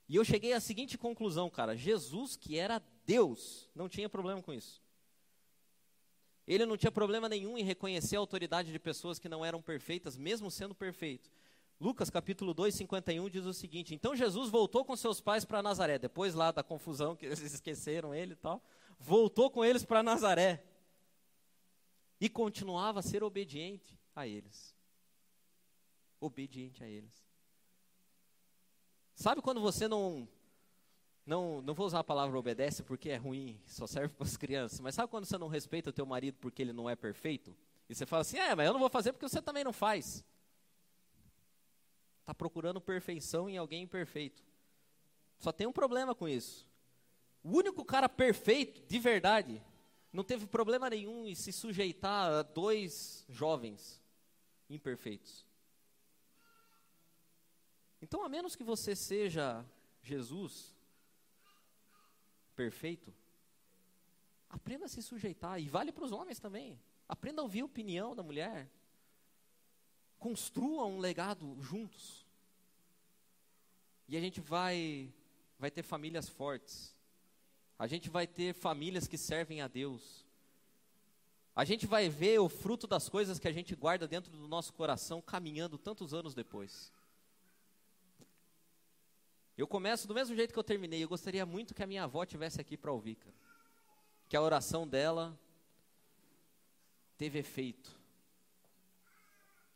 E 0.09 0.15
eu 0.15 0.25
cheguei 0.25 0.53
à 0.53 0.61
seguinte 0.61 0.97
conclusão, 0.97 1.51
cara: 1.51 1.77
Jesus, 1.77 2.37
que 2.37 2.57
era 2.57 2.81
Deus, 3.05 3.69
não 3.75 3.89
tinha 3.89 4.09
problema 4.09 4.41
com 4.41 4.55
isso. 4.55 4.81
Ele 6.47 6.65
não 6.65 6.77
tinha 6.77 6.93
problema 6.93 7.29
nenhum 7.29 7.59
em 7.59 7.65
reconhecer 7.65 8.15
a 8.15 8.21
autoridade 8.21 8.71
de 8.71 8.79
pessoas 8.79 9.19
que 9.19 9.29
não 9.29 9.45
eram 9.45 9.61
perfeitas, 9.61 10.17
mesmo 10.17 10.49
sendo 10.49 10.77
perfeito. 10.77 11.29
Lucas 11.81 12.09
capítulo 12.09 12.55
2, 12.55 12.73
51 12.73 13.29
diz 13.29 13.45
o 13.45 13.53
seguinte: 13.53 13.97
Então 13.97 14.15
Jesus 14.15 14.49
voltou 14.49 14.85
com 14.85 14.95
seus 14.95 15.21
pais 15.21 15.45
para 15.45 15.61
Nazaré, 15.61 15.99
depois 15.99 16.35
lá 16.35 16.53
da 16.53 16.63
confusão 16.63 17.17
que 17.17 17.27
eles 17.27 17.41
esqueceram 17.53 18.15
ele 18.15 18.35
e 18.35 18.37
tal, 18.37 18.63
voltou 18.97 19.51
com 19.51 19.65
eles 19.65 19.85
para 19.85 20.05
Nazaré 20.05 20.63
e 22.21 22.29
continuava 22.29 23.01
a 23.01 23.03
ser 23.03 23.25
obediente 23.25 24.04
a 24.15 24.27
eles. 24.27 24.75
Obediente 26.21 26.83
a 26.83 26.89
eles. 26.89 27.25
Sabe 29.15 29.41
quando 29.41 29.61
você 29.61 29.87
não 29.87 30.29
não, 31.27 31.63
não 31.63 31.73
vou 31.73 31.87
usar 31.87 32.01
a 32.01 32.05
palavra 32.05 32.39
obedece 32.39 32.83
porque 32.83 33.09
é 33.09 33.17
ruim, 33.17 33.59
só 33.67 33.87
serve 33.87 34.13
para 34.15 34.27
as 34.27 34.37
crianças. 34.37 34.81
Mas 34.81 34.95
sabe 34.95 35.11
quando 35.11 35.25
você 35.25 35.39
não 35.39 35.49
respeita 35.49 35.91
o 35.91 35.93
teu 35.93 36.05
marido 36.05 36.37
porque 36.41 36.61
ele 36.61 36.73
não 36.73 36.89
é 36.89 36.95
perfeito? 36.95 37.57
E 37.89 37.95
você 37.95 38.05
fala 38.05 38.23
assim, 38.23 38.39
é, 38.39 38.55
mas 38.55 38.67
eu 38.67 38.73
não 38.73 38.81
vou 38.81 38.91
fazer 38.91 39.13
porque 39.13 39.29
você 39.29 39.41
também 39.41 39.65
não 39.65 39.73
faz. 39.73 40.25
Está 42.21 42.35
procurando 42.35 42.81
perfeição 42.81 43.49
em 43.49 43.57
alguém 43.57 43.83
imperfeito. 43.83 44.43
Só 45.39 45.53
tem 45.53 45.67
um 45.67 45.73
problema 45.73 46.15
com 46.15 46.29
isso. 46.29 46.67
O 47.43 47.59
único 47.59 47.85
cara 47.85 48.09
perfeito, 48.09 48.83
de 48.87 48.99
verdade, 48.99 49.63
não 50.13 50.25
teve 50.25 50.47
problema 50.47 50.89
nenhum 50.89 51.27
em 51.27 51.35
se 51.35 51.53
sujeitar 51.53 52.31
a 52.31 52.43
dois 52.43 53.27
jovens 53.29 54.03
imperfeitos. 54.69 55.47
Então, 58.01 58.23
a 58.23 58.29
menos 58.29 58.55
que 58.55 58.63
você 58.63 58.95
seja 58.95 59.65
Jesus, 60.03 60.75
perfeito, 62.55 63.15
aprenda 64.49 64.85
a 64.85 64.89
se 64.89 65.03
sujeitar. 65.03 65.61
E 65.61 65.69
vale 65.69 65.91
para 65.91 66.05
os 66.05 66.13
homens 66.13 66.39
também. 66.39 66.79
Aprenda 67.09 67.41
a 67.41 67.45
ouvir 67.45 67.63
a 67.63 67.65
opinião 67.65 68.15
da 68.15 68.23
mulher. 68.23 68.71
Construa 70.19 70.85
um 70.87 70.99
legado 70.99 71.57
juntos. 71.63 72.27
E 74.07 74.17
a 74.17 74.21
gente 74.21 74.41
vai, 74.41 75.13
vai 75.59 75.71
ter 75.71 75.83
famílias 75.83 76.29
fortes. 76.29 76.95
A 77.79 77.87
gente 77.87 78.09
vai 78.09 78.27
ter 78.27 78.55
famílias 78.55 79.09
que 79.09 79.19
servem 79.19 79.61
a 79.61 79.69
Deus. 79.69 80.25
A 81.57 81.65
gente 81.65 81.87
vai 81.87 82.09
ver 82.09 82.41
o 82.41 82.49
fruto 82.49 82.87
das 82.87 83.09
coisas 83.09 83.39
que 83.39 83.47
a 83.47 83.53
gente 83.53 83.77
guarda 83.77 84.09
dentro 84.09 84.33
do 84.33 84.49
nosso 84.49 84.73
coração 84.73 85.23
caminhando 85.23 85.79
tantos 85.79 86.13
anos 86.13 86.35
depois. 86.35 86.93
Eu 89.57 89.69
começo 89.69 90.09
do 90.09 90.15
mesmo 90.15 90.35
jeito 90.35 90.53
que 90.53 90.59
eu 90.59 90.65
terminei. 90.65 91.05
Eu 91.05 91.09
gostaria 91.09 91.47
muito 91.47 91.73
que 91.73 91.83
a 91.83 91.87
minha 91.87 92.03
avó 92.03 92.25
tivesse 92.25 92.61
aqui 92.61 92.77
para 92.77 92.91
ouvir, 92.91 93.15
cara. 93.15 93.35
Que 94.29 94.37
a 94.37 94.43
oração 94.43 94.87
dela 94.87 95.39
teve 97.17 97.39
efeito. 97.39 97.97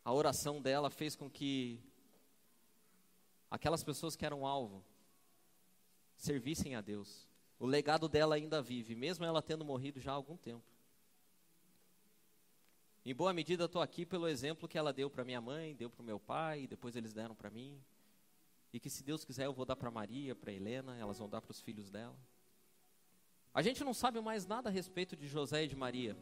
A 0.04 0.12
oração 0.12 0.60
dela 0.60 0.90
fez 0.90 1.14
com 1.14 1.30
que 1.30 1.80
aquelas 3.48 3.84
pessoas 3.84 4.16
que 4.16 4.26
eram 4.26 4.44
alvo 4.44 4.84
servissem 6.16 6.74
a 6.74 6.80
Deus. 6.80 7.28
O 7.60 7.66
legado 7.66 8.08
dela 8.08 8.34
ainda 8.34 8.60
vive, 8.60 8.96
mesmo 8.96 9.24
ela 9.24 9.40
tendo 9.40 9.64
morrido 9.64 10.00
já 10.00 10.10
há 10.10 10.14
algum 10.14 10.36
tempo. 10.36 10.77
Em 13.04 13.14
boa 13.14 13.32
medida, 13.32 13.64
estou 13.64 13.80
aqui 13.80 14.04
pelo 14.04 14.28
exemplo 14.28 14.68
que 14.68 14.76
ela 14.76 14.92
deu 14.92 15.08
para 15.08 15.24
minha 15.24 15.40
mãe, 15.40 15.74
deu 15.74 15.88
para 15.88 16.02
o 16.02 16.04
meu 16.04 16.20
pai, 16.20 16.66
depois 16.66 16.94
eles 16.96 17.12
deram 17.12 17.34
para 17.34 17.50
mim. 17.50 17.82
E 18.72 18.78
que 18.78 18.90
se 18.90 19.02
Deus 19.02 19.24
quiser 19.24 19.46
eu 19.46 19.52
vou 19.52 19.64
dar 19.64 19.76
para 19.76 19.90
Maria, 19.90 20.34
para 20.34 20.52
Helena, 20.52 20.96
elas 20.96 21.18
vão 21.18 21.28
dar 21.28 21.40
para 21.40 21.50
os 21.50 21.60
filhos 21.60 21.90
dela. 21.90 22.16
A 23.54 23.62
gente 23.62 23.82
não 23.82 23.94
sabe 23.94 24.20
mais 24.20 24.46
nada 24.46 24.68
a 24.68 24.72
respeito 24.72 25.16
de 25.16 25.26
José 25.26 25.64
e 25.64 25.68
de 25.68 25.76
Maria. 25.76 26.16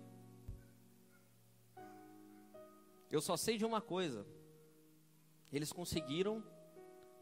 Eu 3.11 3.21
só 3.21 3.37
sei 3.37 3.59
de 3.59 3.65
uma 3.65 3.81
coisa. 3.81 4.27
Eles 5.53 5.73
conseguiram 5.73 6.43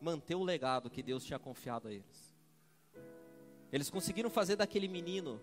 manter 0.01 0.35
o 0.35 0.43
legado 0.43 0.91
que 0.91 1.03
Deus 1.03 1.25
tinha 1.25 1.39
confiado 1.39 1.89
a 1.89 1.93
eles. 1.93 2.35
Eles 3.73 3.91
conseguiram 3.91 4.31
fazer 4.31 4.57
daquele 4.57 4.89
menino 4.89 5.41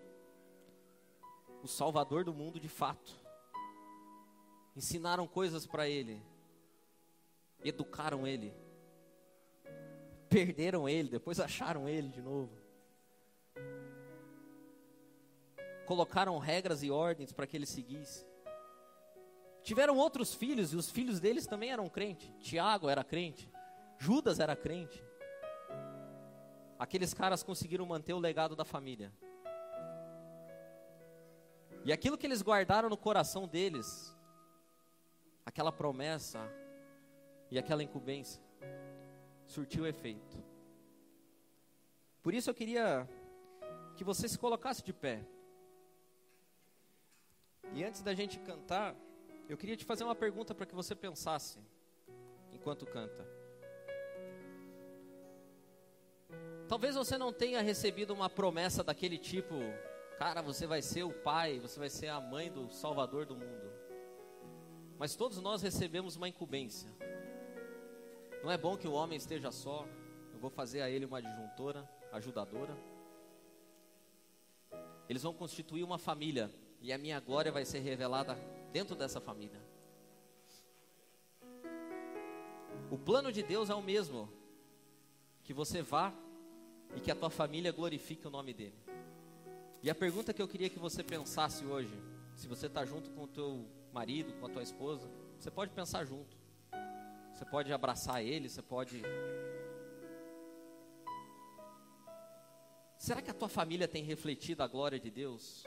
o 1.62 1.68
salvador 1.68 2.24
do 2.24 2.32
mundo 2.32 2.58
de 2.58 2.68
fato. 2.68 3.21
Ensinaram 4.76 5.26
coisas 5.26 5.66
para 5.66 5.88
ele. 5.88 6.22
Educaram 7.64 8.26
ele 8.26 8.52
perderam 10.32 10.88
ele, 10.88 11.10
depois 11.10 11.38
acharam 11.38 11.86
ele 11.86 12.08
de 12.08 12.22
novo. 12.22 12.58
Colocaram 15.84 16.38
regras 16.38 16.82
e 16.82 16.90
ordens 16.90 17.32
para 17.32 17.46
que 17.46 17.54
ele 17.54 17.66
seguisse. 17.66 18.26
Tiveram 19.62 19.98
outros 19.98 20.34
filhos 20.34 20.72
e 20.72 20.76
os 20.76 20.90
filhos 20.90 21.20
deles 21.20 21.46
também 21.46 21.70
eram 21.70 21.86
crentes. 21.88 22.32
Tiago 22.40 22.88
era 22.88 23.04
crente, 23.04 23.52
Judas 23.98 24.40
era 24.40 24.56
crente. 24.56 25.04
Aqueles 26.78 27.12
caras 27.12 27.42
conseguiram 27.42 27.84
manter 27.84 28.14
o 28.14 28.18
legado 28.18 28.56
da 28.56 28.64
família. 28.64 29.12
E 31.84 31.92
aquilo 31.92 32.16
que 32.16 32.26
eles 32.26 32.42
guardaram 32.42 32.88
no 32.88 32.96
coração 32.96 33.46
deles, 33.46 34.11
aquela 35.44 35.72
promessa 35.72 36.40
e 37.50 37.58
aquela 37.58 37.82
incumbência, 37.82 38.42
surtiu 39.46 39.86
efeito. 39.86 40.42
Por 42.22 42.32
isso 42.32 42.48
eu 42.48 42.54
queria 42.54 43.08
que 43.96 44.04
você 44.04 44.28
se 44.28 44.38
colocasse 44.38 44.82
de 44.82 44.92
pé. 44.92 45.24
E 47.74 47.84
antes 47.84 48.02
da 48.02 48.14
gente 48.14 48.38
cantar, 48.40 48.94
eu 49.48 49.56
queria 49.56 49.76
te 49.76 49.84
fazer 49.84 50.04
uma 50.04 50.14
pergunta 50.14 50.54
para 50.54 50.66
que 50.66 50.74
você 50.74 50.94
pensasse 50.94 51.58
enquanto 52.52 52.86
canta. 52.86 53.26
Talvez 56.68 56.94
você 56.94 57.18
não 57.18 57.32
tenha 57.32 57.60
recebido 57.60 58.14
uma 58.14 58.30
promessa 58.30 58.82
daquele 58.82 59.18
tipo, 59.18 59.56
cara, 60.18 60.40
você 60.40 60.66
vai 60.66 60.80
ser 60.80 61.02
o 61.02 61.12
pai, 61.12 61.58
você 61.60 61.78
vai 61.78 61.90
ser 61.90 62.08
a 62.08 62.20
mãe 62.20 62.50
do 62.50 62.70
Salvador 62.70 63.26
do 63.26 63.36
mundo. 63.36 63.81
Mas 65.02 65.16
todos 65.16 65.38
nós 65.38 65.60
recebemos 65.62 66.14
uma 66.14 66.28
incumbência. 66.28 66.88
Não 68.40 68.52
é 68.52 68.56
bom 68.56 68.76
que 68.76 68.86
o 68.86 68.92
homem 68.92 69.16
esteja 69.16 69.50
só. 69.50 69.84
Eu 70.32 70.38
vou 70.38 70.48
fazer 70.48 70.80
a 70.80 70.88
ele 70.88 71.04
uma 71.04 71.18
adjuntora, 71.18 71.90
ajudadora. 72.12 72.78
Eles 75.08 75.24
vão 75.24 75.34
constituir 75.34 75.82
uma 75.82 75.98
família 75.98 76.54
e 76.80 76.92
a 76.92 76.98
minha 76.98 77.18
glória 77.18 77.50
vai 77.50 77.64
ser 77.64 77.80
revelada 77.80 78.36
dentro 78.72 78.94
dessa 78.94 79.20
família. 79.20 79.60
O 82.88 82.96
plano 82.96 83.32
de 83.32 83.42
Deus 83.42 83.70
é 83.70 83.74
o 83.74 83.82
mesmo: 83.82 84.32
que 85.42 85.52
você 85.52 85.82
vá 85.82 86.14
e 86.94 87.00
que 87.00 87.10
a 87.10 87.16
tua 87.16 87.28
família 87.28 87.72
glorifique 87.72 88.28
o 88.28 88.30
nome 88.30 88.54
dele. 88.54 88.78
E 89.82 89.90
a 89.90 89.96
pergunta 89.96 90.32
que 90.32 90.40
eu 90.40 90.46
queria 90.46 90.70
que 90.70 90.78
você 90.78 91.02
pensasse 91.02 91.64
hoje, 91.64 92.00
se 92.36 92.46
você 92.46 92.66
está 92.66 92.84
junto 92.84 93.10
com 93.10 93.24
o 93.24 93.26
teu 93.26 93.81
marido, 93.92 94.32
com 94.40 94.46
a 94.46 94.48
tua 94.48 94.62
esposa, 94.62 95.08
você 95.38 95.50
pode 95.50 95.72
pensar 95.72 96.04
junto. 96.04 96.36
Você 97.32 97.44
pode 97.44 97.72
abraçar 97.72 98.22
ele, 98.22 98.48
você 98.48 98.62
pode. 98.62 99.02
Será 102.96 103.20
que 103.20 103.30
a 103.30 103.34
tua 103.34 103.48
família 103.48 103.88
tem 103.88 104.04
refletido 104.04 104.62
a 104.62 104.66
glória 104.66 104.98
de 104.98 105.10
Deus? 105.10 105.64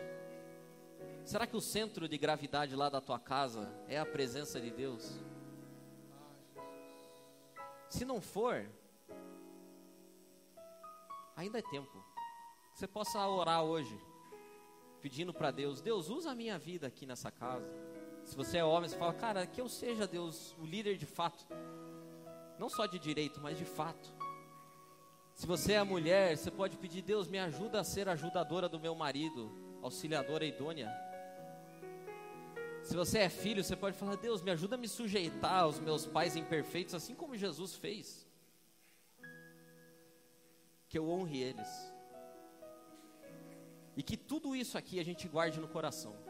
Será 1.26 1.46
que 1.46 1.58
o 1.58 1.62
centro 1.62 2.08
de 2.08 2.18
gravidade 2.18 2.76
lá 2.76 2.88
da 2.88 3.02
tua 3.02 3.20
casa 3.20 3.70
é 3.88 4.00
a 4.00 4.06
presença 4.06 4.62
de 4.62 4.72
Deus? 4.72 5.20
Se 7.90 8.06
não 8.06 8.22
for, 8.22 8.70
ainda 11.36 11.60
é 11.60 11.62
tempo. 11.62 12.04
Você 12.74 12.88
possa 12.88 13.26
orar 13.28 13.64
hoje, 13.64 13.98
pedindo 15.02 15.34
para 15.34 15.50
Deus: 15.52 15.82
Deus, 15.82 16.10
usa 16.10 16.32
a 16.32 16.36
minha 16.36 16.58
vida 16.60 16.88
aqui 16.88 17.06
nessa 17.06 17.32
casa. 17.32 17.95
Se 18.26 18.36
você 18.36 18.58
é 18.58 18.66
homem, 18.66 18.90
você 18.90 18.98
fala, 18.98 19.14
cara, 19.14 19.46
que 19.46 19.62
eu 19.62 19.70
seja, 19.70 20.08
Deus, 20.08 20.56
o 20.60 20.66
líder 20.66 20.98
de 20.98 21.06
fato. 21.06 21.46
Não 22.58 22.70
só 22.70 22.88
de 22.88 22.98
direito, 22.98 23.40
mas 23.40 23.58
de 23.58 23.66
fato. 23.66 24.12
Se 25.36 25.46
você 25.46 25.74
é 25.74 25.84
mulher, 25.84 26.36
você 26.36 26.50
pode 26.50 26.76
pedir, 26.76 27.04
Deus, 27.04 27.28
me 27.28 27.38
ajuda 27.38 27.80
a 27.80 27.84
ser 27.84 28.10
ajudadora 28.10 28.68
do 28.68 28.80
meu 28.80 28.96
marido, 28.96 29.52
auxiliadora 29.82 30.44
idônea. 30.44 30.92
Se 32.82 32.96
você 32.96 33.20
é 33.20 33.30
filho, 33.30 33.64
você 33.64 33.76
pode 33.76 33.96
falar, 33.96 34.16
Deus, 34.16 34.42
me 34.42 34.50
ajuda 34.52 34.76
a 34.76 34.78
me 34.78 34.88
sujeitar 34.88 35.64
aos 35.64 35.80
meus 35.80 36.08
pais 36.08 36.36
imperfeitos, 36.36 36.96
assim 36.96 37.14
como 37.14 37.38
Jesus 37.38 37.76
fez. 37.76 38.28
Que 40.88 40.98
eu 40.98 41.08
honre 41.10 41.42
eles. 41.42 41.94
E 43.96 44.02
que 44.02 44.18
tudo 44.18 44.56
isso 44.56 44.78
aqui 44.78 45.00
a 45.00 45.04
gente 45.04 45.28
guarde 45.28 45.60
no 45.60 45.68
coração. 45.68 46.25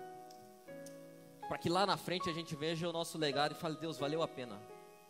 Para 1.47 1.57
que 1.57 1.69
lá 1.69 1.85
na 1.85 1.95
frente 1.95 2.29
a 2.29 2.33
gente 2.33 2.55
veja 2.55 2.89
o 2.89 2.93
nosso 2.93 3.17
legado 3.17 3.51
e 3.51 3.55
fale, 3.55 3.77
Deus, 3.77 3.97
valeu 3.97 4.23
a 4.23 4.27
pena. 4.27 4.59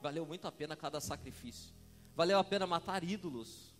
Valeu 0.01 0.25
muito 0.25 0.47
a 0.47 0.51
pena 0.51 0.75
cada 0.75 0.99
sacrifício. 0.99 1.73
Valeu 2.15 2.37
a 2.37 2.43
pena 2.43 2.67
matar 2.67 3.03
ídolos. 3.03 3.73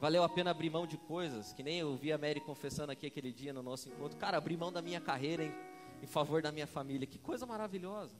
Valeu 0.00 0.24
a 0.24 0.28
pena 0.28 0.50
abrir 0.50 0.70
mão 0.70 0.86
de 0.86 0.96
coisas, 0.96 1.52
que 1.52 1.62
nem 1.62 1.78
eu 1.78 1.94
vi 1.94 2.10
a 2.10 2.16
Mary 2.16 2.40
confessando 2.40 2.90
aqui 2.90 3.06
aquele 3.06 3.32
dia 3.32 3.52
no 3.52 3.62
nosso 3.62 3.88
encontro. 3.88 4.16
Cara, 4.18 4.38
abrir 4.38 4.56
mão 4.56 4.72
da 4.72 4.80
minha 4.80 5.00
carreira 5.00 5.44
em, 5.44 5.54
em 6.02 6.06
favor 6.06 6.40
da 6.40 6.50
minha 6.50 6.66
família. 6.66 7.06
Que 7.06 7.18
coisa 7.18 7.44
maravilhosa. 7.44 8.16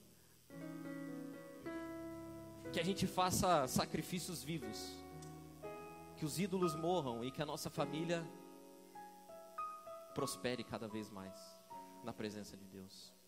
Que 2.72 2.78
a 2.78 2.84
gente 2.84 3.07
faça 3.07 3.66
sacrifícios 3.66 4.42
vivos. 4.42 4.92
Que 6.16 6.24
os 6.24 6.38
ídolos 6.38 6.74
morram 6.74 7.24
e 7.24 7.30
que 7.30 7.40
a 7.40 7.46
nossa 7.46 7.70
família 7.70 8.22
prospere 10.14 10.62
cada 10.62 10.86
vez 10.86 11.11
mais 11.11 11.34
na 12.05 12.12
presença 12.12 12.57
de 12.57 12.64
Deus. 12.66 13.20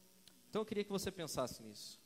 Então 0.52 0.60
eu 0.60 0.66
queria 0.66 0.84
que 0.84 0.90
você 0.90 1.10
pensasse 1.10 1.62
nisso. 1.62 1.98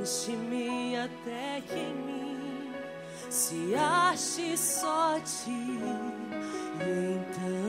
Enche-me 0.00 0.96
até 0.96 1.60
que 1.68 1.78
em 1.78 1.94
mim 1.94 2.72
se 3.28 3.74
ache 3.74 4.56
só 4.56 5.20
ti. 5.20 5.78
E 6.80 7.16
então 7.16 7.60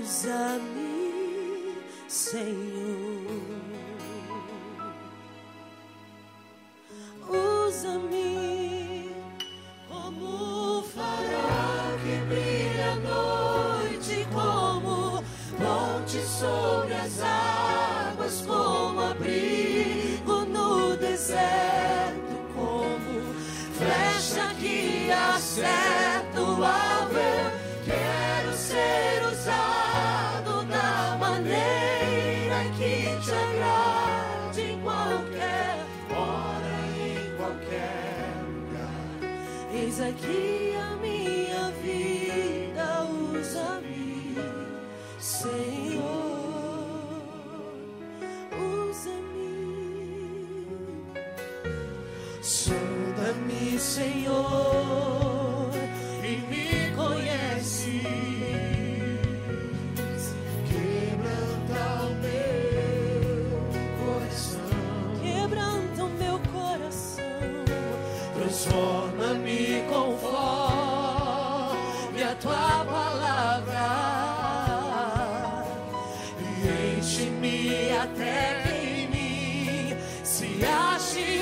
usa-me, 0.00 1.74
Senhor. 2.08 3.09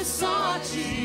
Transform. 0.08 0.97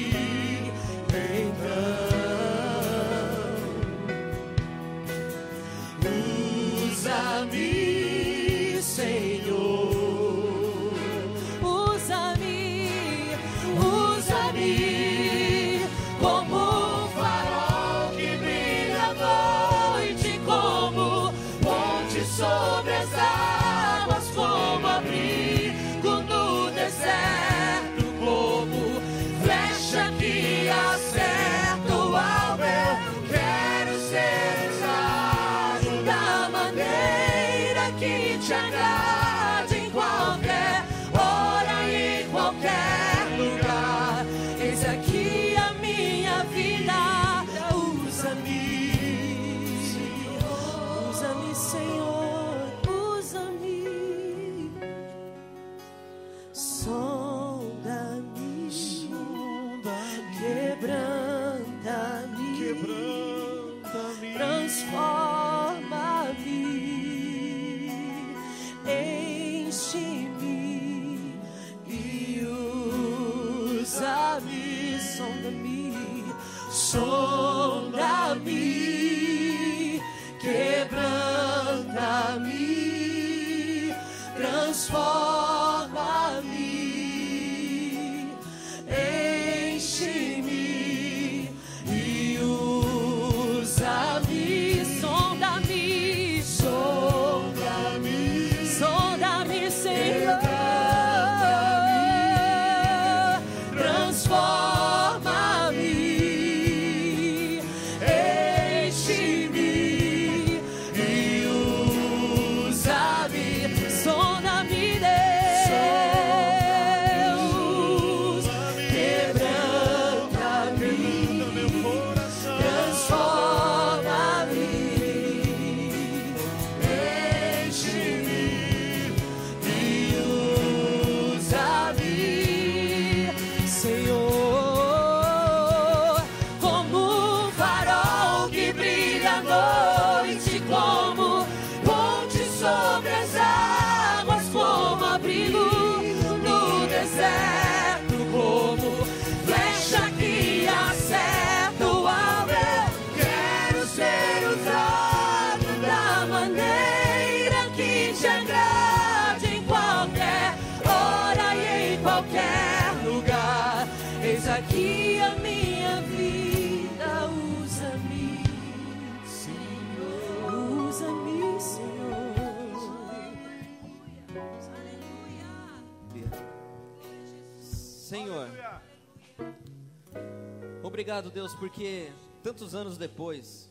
Obrigado, 181.03 181.29
Deus, 181.29 181.53
porque 181.55 182.13
tantos 182.41 182.73
anos 182.73 182.97
depois, 182.97 183.69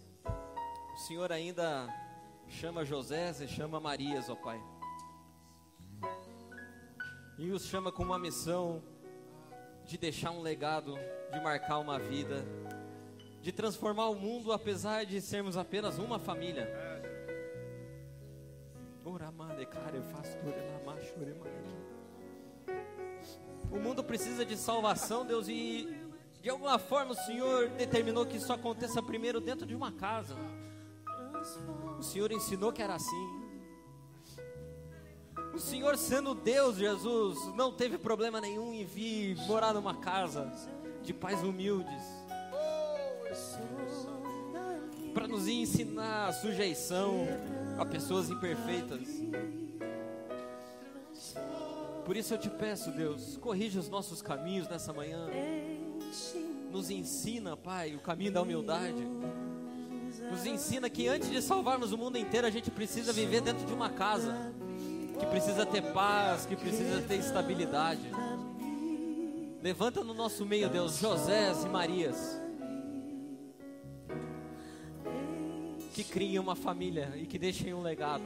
o 0.93 0.99
Senhor 0.99 1.33
ainda 1.33 1.89
chama 2.47 2.85
José 2.85 3.33
e 3.41 3.49
chama 3.49 3.80
Marias, 3.80 4.28
ó 4.28 4.35
Pai. 4.35 4.62
E 7.39 7.51
os 7.51 7.64
chama 7.64 7.91
com 7.91 8.03
uma 8.03 8.18
missão 8.18 8.83
de 9.87 9.97
deixar 9.97 10.30
um 10.30 10.43
legado, 10.43 10.95
de 11.33 11.41
marcar 11.41 11.78
uma 11.78 11.99
vida, 11.99 12.45
de 13.41 13.51
transformar 13.51 14.11
o 14.11 14.14
mundo, 14.14 14.53
apesar 14.53 15.07
de 15.07 15.18
sermos 15.18 15.57
apenas 15.57 15.99
uma 15.99 16.18
família. 16.18 16.68
O 23.70 23.78
mundo 23.78 24.05
precisa 24.05 24.45
de 24.45 24.55
salvação, 24.55 25.24
Deus, 25.24 25.49
e 25.49 26.01
de 26.43 26.51
alguma 26.51 26.76
forma 26.76 27.12
o 27.12 27.14
Senhor 27.14 27.68
determinou 27.70 28.26
que 28.26 28.36
isso 28.36 28.53
aconteça 28.53 29.01
primeiro 29.01 29.40
dentro 29.40 29.64
de 29.64 29.76
uma 29.76 29.93
casa. 29.93 30.34
O 31.99 32.03
Senhor 32.03 32.32
ensinou 32.32 32.72
que 32.72 32.82
era 32.82 32.97
assim. 32.97 33.43
O 35.55 35.59
Senhor, 35.59 35.97
sendo 35.97 36.34
Deus, 36.34 36.76
Jesus, 36.76 37.38
não 37.55 37.72
teve 37.72 37.97
problema 37.97 38.40
nenhum 38.40 38.72
em 38.72 38.84
vir 38.84 39.36
morar 39.47 39.72
numa 39.72 39.95
casa 39.95 40.51
de 41.03 41.14
pais 41.14 41.43
humildes 41.43 42.03
para 45.14 45.28
nos 45.28 45.47
ensinar 45.47 46.28
a 46.28 46.32
sujeição 46.32 47.26
a 47.78 47.84
pessoas 47.84 48.30
imperfeitas. 48.30 49.09
Por 52.05 52.16
isso 52.16 52.34
eu 52.34 52.38
te 52.38 52.51
peço, 52.51 52.90
Deus, 52.90 53.36
corrija 53.36 53.78
os 53.78 53.88
nossos 53.88 54.20
caminhos 54.20 54.68
nessa 54.68 54.93
manhã. 54.93 55.28
Nos 56.71 56.91
ensina, 56.91 57.57
Pai, 57.57 57.95
o 57.95 57.99
caminho 57.99 58.33
da 58.33 58.43
humildade. 58.43 59.03
Nos 60.31 60.47
ensina 60.47 60.89
que 60.89 61.09
antes 61.09 61.31
de 61.31 61.41
salvarmos 61.41 61.93
o 61.93 61.99
mundo 61.99 62.19
inteiro, 62.19 62.47
a 62.47 62.51
gente 62.51 62.71
precisa 62.71 63.13
viver 63.13 63.41
dentro 63.41 63.65
de 63.67 63.73
uma 63.73 63.91
casa, 63.91 64.53
que 65.19 65.27
precisa 65.27 65.65
ter 65.65 65.83
paz, 65.93 66.47
que 66.47 66.57
precisa 66.57 67.01
ter 67.03 67.17
estabilidade. 67.17 68.11
Levanta 69.63 70.03
no 70.03 70.13
nosso 70.13 70.45
meio, 70.45 70.69
Deus, 70.69 70.99
Josés 70.99 71.65
e 71.65 71.69
Marias, 71.69 72.41
que 75.95 76.03
criem 76.03 76.39
uma 76.39 76.57
família 76.57 77.13
e 77.17 77.27
que 77.27 77.39
deixem 77.39 77.73
um 77.73 77.83
legado. 77.83 78.25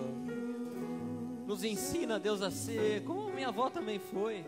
Nos 1.46 1.62
ensina, 1.62 2.18
Deus, 2.18 2.42
a 2.42 2.50
ser 2.50 3.04
como 3.04 3.30
minha 3.30 3.48
avó 3.48 3.70
também 3.70 4.00
foi. 4.00 4.44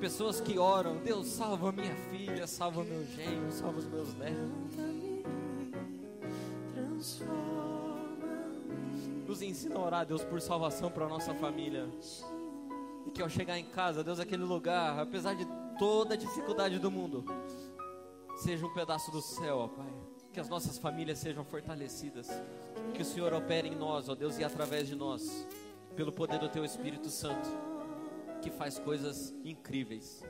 Pessoas 0.00 0.40
que 0.40 0.58
oram, 0.58 0.96
Deus, 0.96 1.26
salva 1.26 1.70
minha 1.70 1.94
filha, 2.10 2.46
salva 2.46 2.82
meu 2.82 3.04
genro, 3.04 3.52
salva 3.52 3.78
os 3.78 3.86
meus 3.86 4.14
netos. 4.14 4.80
Nos 9.26 9.42
ensina 9.42 9.76
a 9.76 9.80
orar, 9.80 10.06
Deus, 10.06 10.24
por 10.24 10.40
salvação 10.40 10.90
para 10.90 11.04
a 11.04 11.08
nossa 11.08 11.34
família. 11.34 11.86
E 13.06 13.10
que 13.10 13.20
ao 13.20 13.28
chegar 13.28 13.58
em 13.58 13.64
casa, 13.66 14.02
Deus, 14.02 14.18
aquele 14.18 14.42
lugar, 14.42 14.98
apesar 14.98 15.34
de 15.34 15.46
toda 15.78 16.14
a 16.14 16.16
dificuldade 16.16 16.78
do 16.78 16.90
mundo, 16.90 17.24
seja 18.38 18.66
um 18.66 18.72
pedaço 18.72 19.10
do 19.10 19.20
céu, 19.20 19.58
ó 19.58 19.68
Pai. 19.68 19.92
Que 20.32 20.40
as 20.40 20.48
nossas 20.48 20.78
famílias 20.78 21.18
sejam 21.18 21.44
fortalecidas. 21.44 22.28
Que 22.94 23.02
o 23.02 23.04
Senhor 23.04 23.32
opere 23.34 23.68
em 23.68 23.74
nós, 23.74 24.08
ó 24.08 24.14
Deus, 24.14 24.38
e 24.38 24.44
através 24.44 24.88
de 24.88 24.94
nós, 24.94 25.46
pelo 26.00 26.12
poder 26.12 26.38
do 26.38 26.48
Teu 26.48 26.64
Espírito 26.64 27.10
Santo, 27.10 27.46
que 28.40 28.48
faz 28.48 28.78
coisas 28.78 29.34
incríveis. 29.44 30.24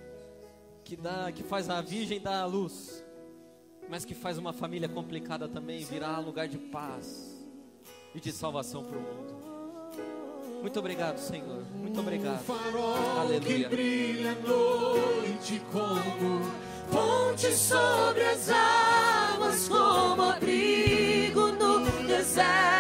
Que, 0.83 0.97
dá, 0.97 1.31
que 1.31 1.45
faz 1.45 1.71
a 1.71 1.81
Virgem 1.81 2.21
dar 2.21 2.41
a 2.41 2.45
luz 2.45 3.05
mas 3.89 4.05
que 4.05 4.15
faz 4.15 4.39
uma 4.39 4.53
família 4.53 4.89
complicada 4.89 5.49
também 5.49 5.85
virar 5.85 6.21
lugar 6.21 6.47
de 6.47 6.59
paz 6.59 7.45
e 8.15 8.21
de 8.21 8.31
salvação 8.31 8.85
para 8.85 8.97
o 8.97 9.01
mundo. 9.01 9.35
Muito 10.61 10.79
obrigado, 10.79 11.19
Senhor. 11.19 11.65
Muito 11.75 11.99
obrigado. 11.99 12.45
Aleluia. 13.19 13.41
Que 13.41 13.69
brilha 13.69 14.31
a 14.31 14.35
noite 14.49 15.61
como 15.73 16.41
ponte 16.91 17.53
sobre 17.53 18.23
as 18.23 18.49
águas, 18.49 19.69
como 19.69 20.23
abrigo 20.23 21.49
no 21.53 21.81
deserto, 22.07 22.80